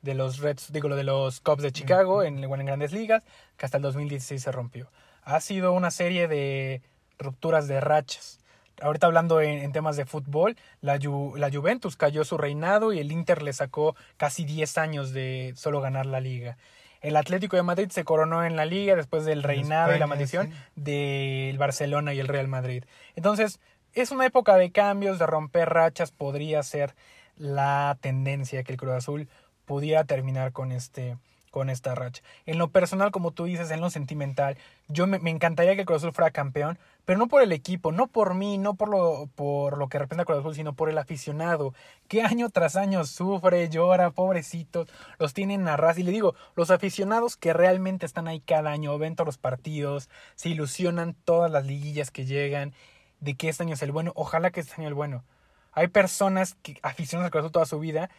de 0.03 0.15
los 0.15 0.39
Reds, 0.39 0.73
digo, 0.73 0.89
de 0.89 1.05
los 1.05 1.41
Cubs 1.41 1.63
de 1.63 1.73
Chicago 1.73 2.23
en, 2.23 2.43
en 2.43 2.67
grandes 2.67 2.93
ligas, 2.93 3.23
que 3.57 3.67
hasta 3.67 3.77
el 3.77 3.83
2016 3.83 4.43
se 4.43 4.53
rompió. 4.53 4.91
Ha 5.23 5.41
sido 5.41 5.73
una 5.73 5.91
serie 5.91 6.29
de 6.29 6.83
rupturas 7.19 7.69
de 7.69 7.81
rachas. 7.81 8.40
Ahorita 8.81 9.07
hablando 9.07 9.41
en, 9.41 9.73
temas 9.73 9.97
de 9.97 10.07
fútbol, 10.07 10.57
la, 10.81 10.99
la, 11.37 11.51
Juventus 11.51 11.97
cayó 11.97 12.25
su 12.25 12.39
reinado 12.39 12.93
y 12.93 12.99
el 12.99 13.13
Inter 13.13 13.43
le 13.43 13.53
sacó 13.53 13.95
casi 14.17 14.45
10 14.45 14.79
años 14.79 15.13
de 15.13 15.53
solo 15.57 15.81
ganar 15.81 16.07
la 16.07 16.21
liga. 16.21 16.57
El 17.01 17.17
Atlético 17.17 17.57
de 17.57 17.63
Madrid 17.63 17.91
se 17.91 18.05
coronó 18.05 18.45
en 18.45 18.57
la 18.57 18.67
liga 18.67 18.95
después 18.95 19.25
del 19.25 19.43
reinado 19.43 19.95
y 19.97 19.99
la 19.99 20.07
maldición 20.07 20.53
del 20.77 21.57
Barcelona 21.57 22.13
y 22.13 22.21
el 22.21 22.29
Real 22.29 22.49
Madrid. 22.49 22.85
Entonces, 23.17 23.59
es 23.95 24.11
una 24.11 24.27
época 24.27 24.57
de 24.57 24.71
cambios, 24.71 25.19
de 25.19 25.27
romper 25.27 25.69
rachas, 25.71 26.13
podría 26.13 26.63
ser 26.63 26.95
la 27.37 27.97
tendencia 28.01 28.63
que 28.63 28.73
el 28.73 28.79
Cruz 28.79 28.93
Azul 28.93 29.29
pudiera 29.65 30.05
terminar 30.05 30.53
con 30.53 30.73
este 30.73 31.17
con 31.51 31.71
esta 31.71 31.95
racha. 31.95 32.23
En 32.47 32.59
lo 32.59 32.69
personal, 32.69 33.11
como 33.11 33.33
tú 33.33 33.45
dices, 33.45 33.71
en 33.71 33.81
lo 33.81 33.91
sentimental, 33.91 34.57
yo 34.89 35.07
me, 35.07 35.19
encantaría 35.31 35.75
que 35.75 35.81
el 35.81 35.87
Cruz 35.87 35.99
Azul 35.99 36.13
fuera 36.13 36.31
campeón, 36.31 36.79
pero 37.05 37.19
no 37.19 37.29
por 37.29 37.43
el 37.43 37.53
equipo, 37.53 37.93
no 37.93 38.07
por 38.07 38.35
mí, 38.35 38.59
no 38.59 38.75
por 38.75 38.89
lo, 38.89 39.29
por 39.35 39.77
lo 39.77 39.89
que 39.89 39.99
representa 39.99 40.25
Cruz 40.25 40.39
Azul, 40.39 40.55
sino 40.55 40.75
por 40.75 40.89
el 40.89 40.99
aficionado, 40.99 41.75
que 42.09 42.23
año 42.23 42.49
tras 42.51 42.77
año 42.77 43.05
sufre, 43.05 43.69
llora, 43.69 44.11
pobrecitos, 44.11 44.89
los 45.19 45.35
tienen 45.35 45.67
a 45.69 45.77
ras. 45.77 45.99
Y 45.99 46.03
le 46.03 46.13
digo, 46.13 46.35
los 46.55 46.71
aficionados 46.71 47.37
que 47.37 47.53
realmente 47.53 48.07
están 48.07 48.29
ahí 48.29 48.41
cada 48.41 48.71
año, 48.71 48.97
ven 48.99 49.17
todos 49.17 49.27
los 49.27 49.39
partidos, 49.39 50.09
se 50.37 50.51
ilusionan 50.51 51.15
todas 51.25 51.51
las 51.51 51.67
liguillas 51.67 52.11
que 52.11 52.25
llegan, 52.25 52.75
de 53.21 53.35
que 53.35 53.49
este 53.49 53.65
año 53.65 53.75
es 53.75 53.83
el 53.83 53.93
bueno, 53.93 54.13
ojalá 54.15 54.51
que 54.51 54.61
este 54.61 54.75
año 54.75 54.85
es 54.85 54.89
el 54.89 54.95
bueno. 54.95 55.25
Hay 55.73 55.89
personas 55.89 56.57
que 56.63 56.79
aficionadas 56.83 57.27
al 57.27 57.31
Cruz 57.31 57.43
Azul 57.43 57.53
toda 57.53 57.67
su 57.67 57.79
vida 57.79 58.11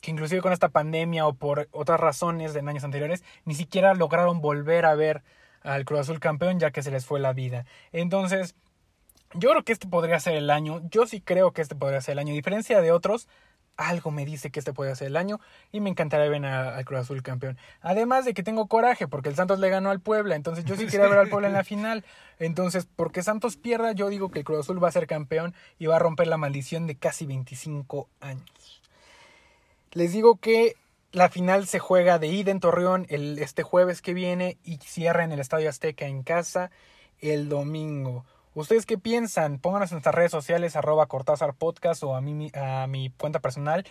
que 0.00 0.10
inclusive 0.10 0.42
con 0.42 0.52
esta 0.52 0.68
pandemia 0.68 1.26
o 1.26 1.34
por 1.34 1.68
otras 1.72 2.00
razones 2.00 2.54
en 2.54 2.68
años 2.68 2.84
anteriores, 2.84 3.24
ni 3.44 3.54
siquiera 3.54 3.94
lograron 3.94 4.40
volver 4.40 4.86
a 4.86 4.94
ver 4.94 5.22
al 5.62 5.84
Cruz 5.84 6.00
Azul 6.00 6.20
campeón 6.20 6.60
ya 6.60 6.70
que 6.70 6.82
se 6.82 6.90
les 6.90 7.06
fue 7.06 7.20
la 7.20 7.32
vida. 7.32 7.66
Entonces, 7.92 8.54
yo 9.34 9.50
creo 9.50 9.62
que 9.64 9.72
este 9.72 9.88
podría 9.88 10.20
ser 10.20 10.34
el 10.36 10.50
año, 10.50 10.82
yo 10.90 11.06
sí 11.06 11.20
creo 11.20 11.52
que 11.52 11.62
este 11.62 11.74
podría 11.74 12.00
ser 12.00 12.12
el 12.12 12.20
año, 12.20 12.32
a 12.32 12.36
diferencia 12.36 12.80
de 12.80 12.92
otros, 12.92 13.28
algo 13.76 14.10
me 14.10 14.24
dice 14.24 14.50
que 14.50 14.58
este 14.58 14.72
podría 14.72 14.94
ser 14.94 15.08
el 15.08 15.16
año 15.16 15.40
y 15.70 15.80
me 15.80 15.90
encantaría 15.90 16.28
ver 16.28 16.44
al 16.44 16.84
Cruz 16.84 17.00
Azul 17.00 17.22
campeón. 17.22 17.58
Además 17.80 18.24
de 18.24 18.34
que 18.34 18.42
tengo 18.42 18.66
coraje 18.66 19.06
porque 19.06 19.28
el 19.28 19.34
Santos 19.34 19.58
le 19.58 19.68
ganó 19.68 19.90
al 19.90 20.00
Puebla, 20.00 20.34
entonces 20.34 20.64
yo 20.64 20.76
sí 20.76 20.86
quería 20.90 21.08
ver 21.08 21.18
al 21.18 21.28
Puebla 21.28 21.48
en 21.48 21.54
la 21.54 21.64
final. 21.64 22.04
Entonces, 22.38 22.86
porque 22.96 23.22
Santos 23.22 23.56
pierda, 23.56 23.92
yo 23.92 24.08
digo 24.08 24.30
que 24.30 24.40
el 24.40 24.44
Cruz 24.44 24.60
Azul 24.60 24.82
va 24.82 24.88
a 24.88 24.92
ser 24.92 25.06
campeón 25.06 25.54
y 25.78 25.86
va 25.86 25.96
a 25.96 25.98
romper 25.98 26.26
la 26.26 26.36
maldición 26.36 26.86
de 26.86 26.96
casi 26.96 27.26
25 27.26 28.08
años. 28.20 28.65
Les 29.92 30.12
digo 30.12 30.36
que 30.36 30.76
la 31.12 31.28
final 31.28 31.66
se 31.66 31.78
juega 31.78 32.18
de 32.18 32.28
ida 32.28 32.50
en 32.50 32.60
Torreón 32.60 33.06
el, 33.08 33.38
este 33.38 33.62
jueves 33.62 34.02
que 34.02 34.14
viene 34.14 34.58
y 34.64 34.76
cierra 34.78 35.24
en 35.24 35.32
el 35.32 35.40
Estadio 35.40 35.68
Azteca 35.68 36.06
en 36.06 36.22
casa 36.22 36.70
el 37.20 37.48
domingo. 37.48 38.24
¿Ustedes 38.54 38.86
qué 38.86 38.98
piensan? 38.98 39.58
Pónganos 39.58 39.90
en 39.92 39.96
nuestras 39.96 40.14
redes 40.14 40.30
sociales, 40.30 40.76
arroba 40.76 41.06
Cortázar 41.06 41.54
Podcast 41.54 42.02
o 42.02 42.14
a, 42.14 42.20
mí, 42.20 42.50
a 42.54 42.86
mi 42.86 43.10
cuenta 43.10 43.40
personal, 43.40 43.86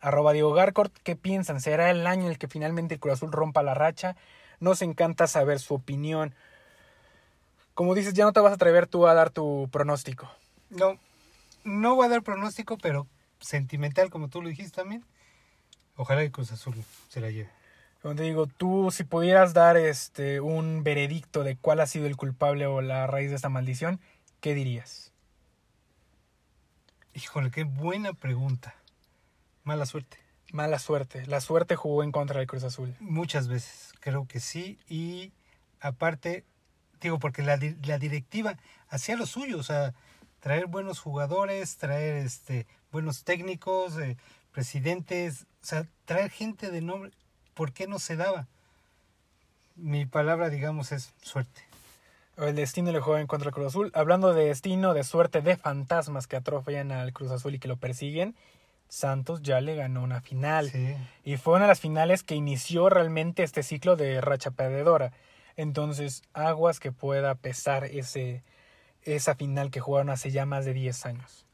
arroba 0.00 0.32
Diego 0.32 0.52
Garcort. 0.52 0.92
¿Qué 1.02 1.16
piensan? 1.16 1.60
¿Será 1.60 1.90
el 1.90 2.06
año 2.06 2.24
en 2.24 2.32
el 2.32 2.38
que 2.38 2.48
finalmente 2.48 2.94
el 2.94 3.00
Cruz 3.00 3.14
Azul 3.14 3.32
rompa 3.32 3.62
la 3.62 3.74
racha? 3.74 4.16
Nos 4.58 4.82
encanta 4.82 5.26
saber 5.26 5.58
su 5.58 5.74
opinión. 5.74 6.34
Como 7.74 7.94
dices, 7.94 8.12
ya 8.12 8.24
no 8.24 8.32
te 8.32 8.40
vas 8.40 8.52
a 8.52 8.56
atrever 8.56 8.86
tú 8.86 9.06
a 9.06 9.14
dar 9.14 9.30
tu 9.30 9.68
pronóstico. 9.72 10.30
No, 10.68 10.98
no 11.64 11.94
voy 11.94 12.06
a 12.06 12.10
dar 12.10 12.22
pronóstico, 12.22 12.76
pero 12.76 13.06
sentimental, 13.40 14.10
como 14.10 14.28
tú 14.28 14.42
lo 14.42 14.50
dijiste 14.50 14.76
también. 14.76 15.04
Ojalá 15.96 16.22
el 16.22 16.32
Cruz 16.32 16.52
Azul 16.52 16.74
se 17.08 17.20
la 17.20 17.30
lleve. 17.30 17.50
Como 18.02 18.14
te 18.14 18.22
digo, 18.22 18.46
tú 18.46 18.90
si 18.90 19.04
pudieras 19.04 19.52
dar 19.52 19.76
este 19.76 20.40
un 20.40 20.82
veredicto 20.82 21.44
de 21.44 21.56
cuál 21.56 21.80
ha 21.80 21.86
sido 21.86 22.06
el 22.06 22.16
culpable 22.16 22.66
o 22.66 22.80
la 22.80 23.06
raíz 23.06 23.28
de 23.30 23.36
esta 23.36 23.50
maldición, 23.50 24.00
¿qué 24.40 24.54
dirías? 24.54 25.12
Híjole, 27.12 27.50
qué 27.50 27.64
buena 27.64 28.14
pregunta. 28.14 28.74
Mala 29.64 29.84
suerte. 29.84 30.16
Mala 30.52 30.78
suerte. 30.78 31.26
La 31.26 31.40
suerte 31.40 31.76
jugó 31.76 32.02
en 32.02 32.12
contra 32.12 32.38
del 32.38 32.48
Cruz 32.48 32.64
Azul. 32.64 32.96
Muchas 33.00 33.48
veces, 33.48 33.92
creo 34.00 34.26
que 34.26 34.40
sí. 34.40 34.78
Y 34.88 35.32
aparte, 35.80 36.44
digo, 37.00 37.18
porque 37.18 37.42
la, 37.42 37.58
la 37.84 37.98
directiva 37.98 38.56
hacía 38.88 39.16
lo 39.16 39.26
suyo, 39.26 39.58
o 39.58 39.62
sea, 39.62 39.94
traer 40.40 40.66
buenos 40.66 40.98
jugadores, 40.98 41.76
traer 41.76 42.16
este 42.16 42.66
buenos 42.90 43.24
técnicos, 43.24 43.98
eh, 43.98 44.16
presidentes, 44.52 45.46
o 45.62 45.66
sea, 45.66 45.86
traer 46.04 46.30
gente 46.30 46.70
de 46.70 46.80
nombre, 46.80 47.10
¿por 47.54 47.72
qué 47.72 47.86
no 47.86 47.98
se 47.98 48.16
daba? 48.16 48.46
Mi 49.76 50.06
palabra, 50.06 50.50
digamos, 50.50 50.92
es 50.92 51.12
suerte. 51.22 51.62
El 52.36 52.54
destino 52.54 52.90
le 52.90 53.00
juega 53.00 53.20
en 53.20 53.26
contra 53.26 53.46
del 53.46 53.54
Cruz 53.54 53.68
Azul. 53.68 53.92
Hablando 53.94 54.32
de 54.32 54.46
destino, 54.46 54.94
de 54.94 55.04
suerte, 55.04 55.42
de 55.42 55.56
fantasmas 55.56 56.26
que 56.26 56.36
atrofean 56.36 56.90
al 56.90 57.12
Cruz 57.12 57.30
Azul 57.30 57.54
y 57.54 57.58
que 57.58 57.68
lo 57.68 57.76
persiguen, 57.76 58.34
Santos 58.88 59.42
ya 59.42 59.60
le 59.60 59.76
ganó 59.76 60.02
una 60.02 60.20
final. 60.20 60.70
Y 61.22 61.36
fue 61.36 61.54
una 61.54 61.64
de 61.64 61.68
las 61.68 61.80
finales 61.80 62.22
que 62.22 62.34
inició 62.34 62.88
realmente 62.88 63.42
este 63.42 63.62
ciclo 63.62 63.94
de 63.96 64.20
racha 64.20 64.50
perdedora. 64.50 65.12
Entonces, 65.56 66.22
aguas 66.32 66.80
que 66.80 66.92
pueda 66.92 67.34
pesar 67.34 67.84
ese, 67.84 68.42
esa 69.02 69.34
final 69.34 69.70
que 69.70 69.80
jugaron 69.80 70.10
hace 70.10 70.30
ya 70.30 70.46
más 70.46 70.64
de 70.64 70.72
10 70.72 71.06
años. 71.06 71.46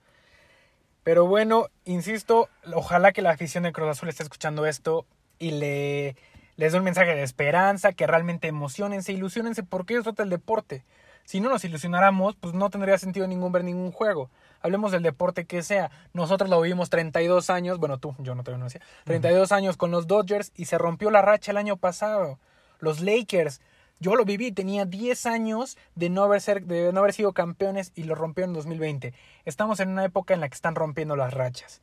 Pero 1.07 1.25
bueno, 1.25 1.69
insisto, 1.85 2.49
ojalá 2.75 3.13
que 3.13 3.23
la 3.23 3.31
afición 3.31 3.63
de 3.63 3.71
Cruz 3.71 3.91
Azul 3.91 4.09
esté 4.09 4.25
escuchando 4.25 4.67
esto 4.67 5.07
y 5.39 5.53
le 5.53 6.17
les 6.57 6.73
dé 6.73 6.79
un 6.79 6.85
mensaje 6.85 7.15
de 7.15 7.23
esperanza, 7.23 7.93
que 7.93 8.09
realmente 8.09 8.49
emocionense, 8.49 9.13
ilusionense, 9.13 9.63
porque 9.63 9.95
eso 9.95 10.03
trata 10.03 10.25
el 10.25 10.31
deporte. 10.31 10.85
Si 11.25 11.39
no 11.39 11.49
nos 11.49 11.65
ilusionáramos, 11.65 12.35
pues 12.35 12.55
no 12.55 12.71
tendría 12.71 12.99
sentido 12.99 13.29
ningún 13.29 13.53
ver 13.53 13.63
ningún 13.63 13.93
juego. 13.93 14.31
Hablemos 14.61 14.91
del 14.91 15.05
deporte 15.05 15.45
que 15.45 15.63
sea. 15.63 15.93
Nosotros 16.13 16.51
lo 16.51 16.61
vivimos 16.61 16.91
32 16.91 17.51
años, 17.51 17.79
bueno 17.79 17.99
tú, 17.99 18.17
yo 18.19 18.35
no 18.35 18.43
te 18.43 18.51
lo 18.51 18.57
conocía, 18.57 18.81
32 19.05 19.53
años 19.53 19.77
con 19.77 19.93
los 19.93 20.09
Dodgers 20.09 20.51
y 20.57 20.65
se 20.65 20.77
rompió 20.77 21.13
la 21.13 21.23
racha 21.23 21.53
el 21.53 21.57
año 21.57 21.77
pasado. 21.77 22.41
Los 22.81 23.01
Lakers 23.01 23.61
Yo 23.99 24.15
lo 24.15 24.27
viví, 24.27 24.53
tenía 24.53 24.85
10 24.85 25.25
años 25.27 25.79
de 25.95 26.11
no, 26.11 26.23
haber 26.23 27.13
sido 27.13 27.33
campeones 27.33 27.93
y 27.95 28.05
lo 28.05 28.15
rompió 28.15 28.45
en 28.45 28.53
2020. 28.53 29.15
Estamos 29.47 29.81
en 29.81 29.89
una 29.89 30.05
época 30.05 30.35
en 30.35 30.41
la 30.41 30.49
que 30.49 30.55
están 30.55 30.75
rompiendo 30.75 31.17
las 31.17 31.33
rachas. 31.33 31.81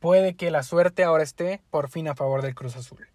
Puede 0.00 0.34
que 0.34 0.50
la 0.50 0.64
suerte 0.64 1.04
ahora 1.04 1.22
esté 1.22 1.60
por 1.70 1.88
fin 1.88 2.08
a 2.08 2.16
favor 2.16 2.42
del 2.42 2.56
Cruz 2.56 2.76
Azul. 2.76 3.08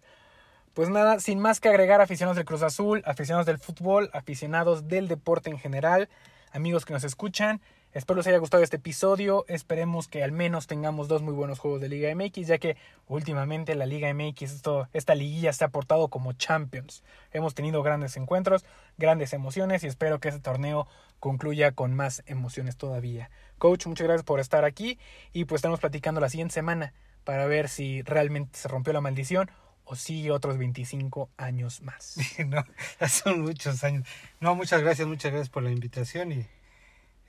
Pues 0.72 0.88
nada, 0.88 1.20
sin 1.20 1.38
más 1.38 1.60
que 1.60 1.68
agregar 1.68 2.00
aficionados 2.00 2.36
del 2.36 2.46
Cruz 2.46 2.62
Azul, 2.62 3.02
aficionados 3.04 3.44
del 3.44 3.58
fútbol, 3.58 4.08
aficionados 4.14 4.88
del 4.88 5.08
deporte 5.08 5.50
en 5.50 5.58
general, 5.58 6.08
amigos 6.52 6.86
que 6.86 6.94
nos 6.94 7.04
escuchan, 7.04 7.60
Espero 7.94 8.16
les 8.16 8.26
haya 8.26 8.38
gustado 8.38 8.62
este 8.62 8.76
episodio. 8.76 9.44
Esperemos 9.48 10.08
que 10.08 10.22
al 10.22 10.32
menos 10.32 10.66
tengamos 10.66 11.08
dos 11.08 11.20
muy 11.20 11.34
buenos 11.34 11.58
juegos 11.58 11.78
de 11.82 11.90
Liga 11.90 12.14
MX, 12.14 12.46
ya 12.46 12.56
que 12.56 12.78
últimamente 13.06 13.74
la 13.74 13.84
Liga 13.84 14.12
MX, 14.14 14.42
esto, 14.50 14.88
esta 14.94 15.14
liguilla 15.14 15.52
se 15.52 15.64
ha 15.64 15.68
portado 15.68 16.08
como 16.08 16.32
Champions. 16.32 17.04
Hemos 17.32 17.54
tenido 17.54 17.82
grandes 17.82 18.16
encuentros, 18.16 18.64
grandes 18.96 19.34
emociones 19.34 19.84
y 19.84 19.88
espero 19.88 20.20
que 20.20 20.28
este 20.30 20.40
torneo 20.40 20.88
concluya 21.20 21.72
con 21.72 21.92
más 21.92 22.22
emociones 22.24 22.78
todavía. 22.78 23.30
Coach, 23.58 23.86
muchas 23.86 24.06
gracias 24.06 24.24
por 24.24 24.40
estar 24.40 24.64
aquí 24.64 24.98
y 25.34 25.44
pues 25.44 25.58
estamos 25.58 25.78
platicando 25.78 26.18
la 26.18 26.30
siguiente 26.30 26.54
semana 26.54 26.94
para 27.24 27.44
ver 27.44 27.68
si 27.68 28.00
realmente 28.00 28.58
se 28.58 28.68
rompió 28.68 28.94
la 28.94 29.02
maldición 29.02 29.50
o 29.84 29.96
sigue 29.96 30.30
otros 30.30 30.56
25 30.56 31.28
años 31.36 31.82
más. 31.82 32.16
no, 32.46 32.64
son 33.06 33.42
muchos 33.42 33.84
años. 33.84 34.08
No, 34.40 34.54
muchas 34.54 34.80
gracias, 34.80 35.06
muchas 35.06 35.30
gracias 35.30 35.50
por 35.50 35.62
la 35.62 35.70
invitación 35.70 36.32
y 36.32 36.46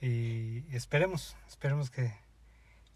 y 0.04 0.66
esperemos, 0.76 1.38
esperemos 1.48 1.90
que, 1.90 2.14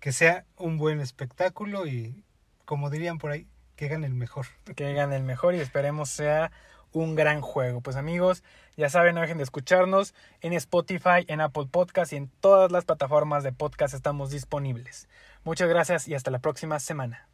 que 0.02 0.12
sea 0.12 0.46
un 0.58 0.78
buen 0.78 1.00
espectáculo 1.00 1.88
y 1.88 2.26
como 2.66 2.90
dirían 2.90 3.18
por 3.18 3.32
ahí, 3.32 3.48
que 3.78 3.88
gane 3.88 4.08
el 4.08 4.14
mejor. 4.14 4.48
Que 4.76 4.94
gane 4.94 5.16
el 5.16 5.24
mejor 5.24 5.56
y 5.56 5.62
esperemos 5.62 6.10
sea 6.10 6.52
un 6.92 7.16
gran 7.16 7.40
juego. 7.40 7.80
Pues 7.80 7.96
amigos, 7.96 8.44
ya 8.76 8.90
saben, 8.90 9.16
no 9.16 9.22
dejen 9.22 9.38
de 9.38 9.46
escucharnos 9.46 10.14
en 10.42 10.52
Spotify, 10.52 11.24
en 11.30 11.40
Apple 11.40 11.68
Podcast 11.72 12.12
y 12.12 12.18
en 12.18 12.28
todas 12.42 12.74
las 12.74 12.84
plataformas 12.84 13.42
de 13.42 13.54
podcast 13.54 13.94
estamos 13.94 14.30
disponibles. 14.30 15.08
Muchas 15.46 15.70
gracias 15.70 16.10
y 16.10 16.14
hasta 16.14 16.30
la 16.30 16.40
próxima 16.40 16.78
semana. 16.82 17.30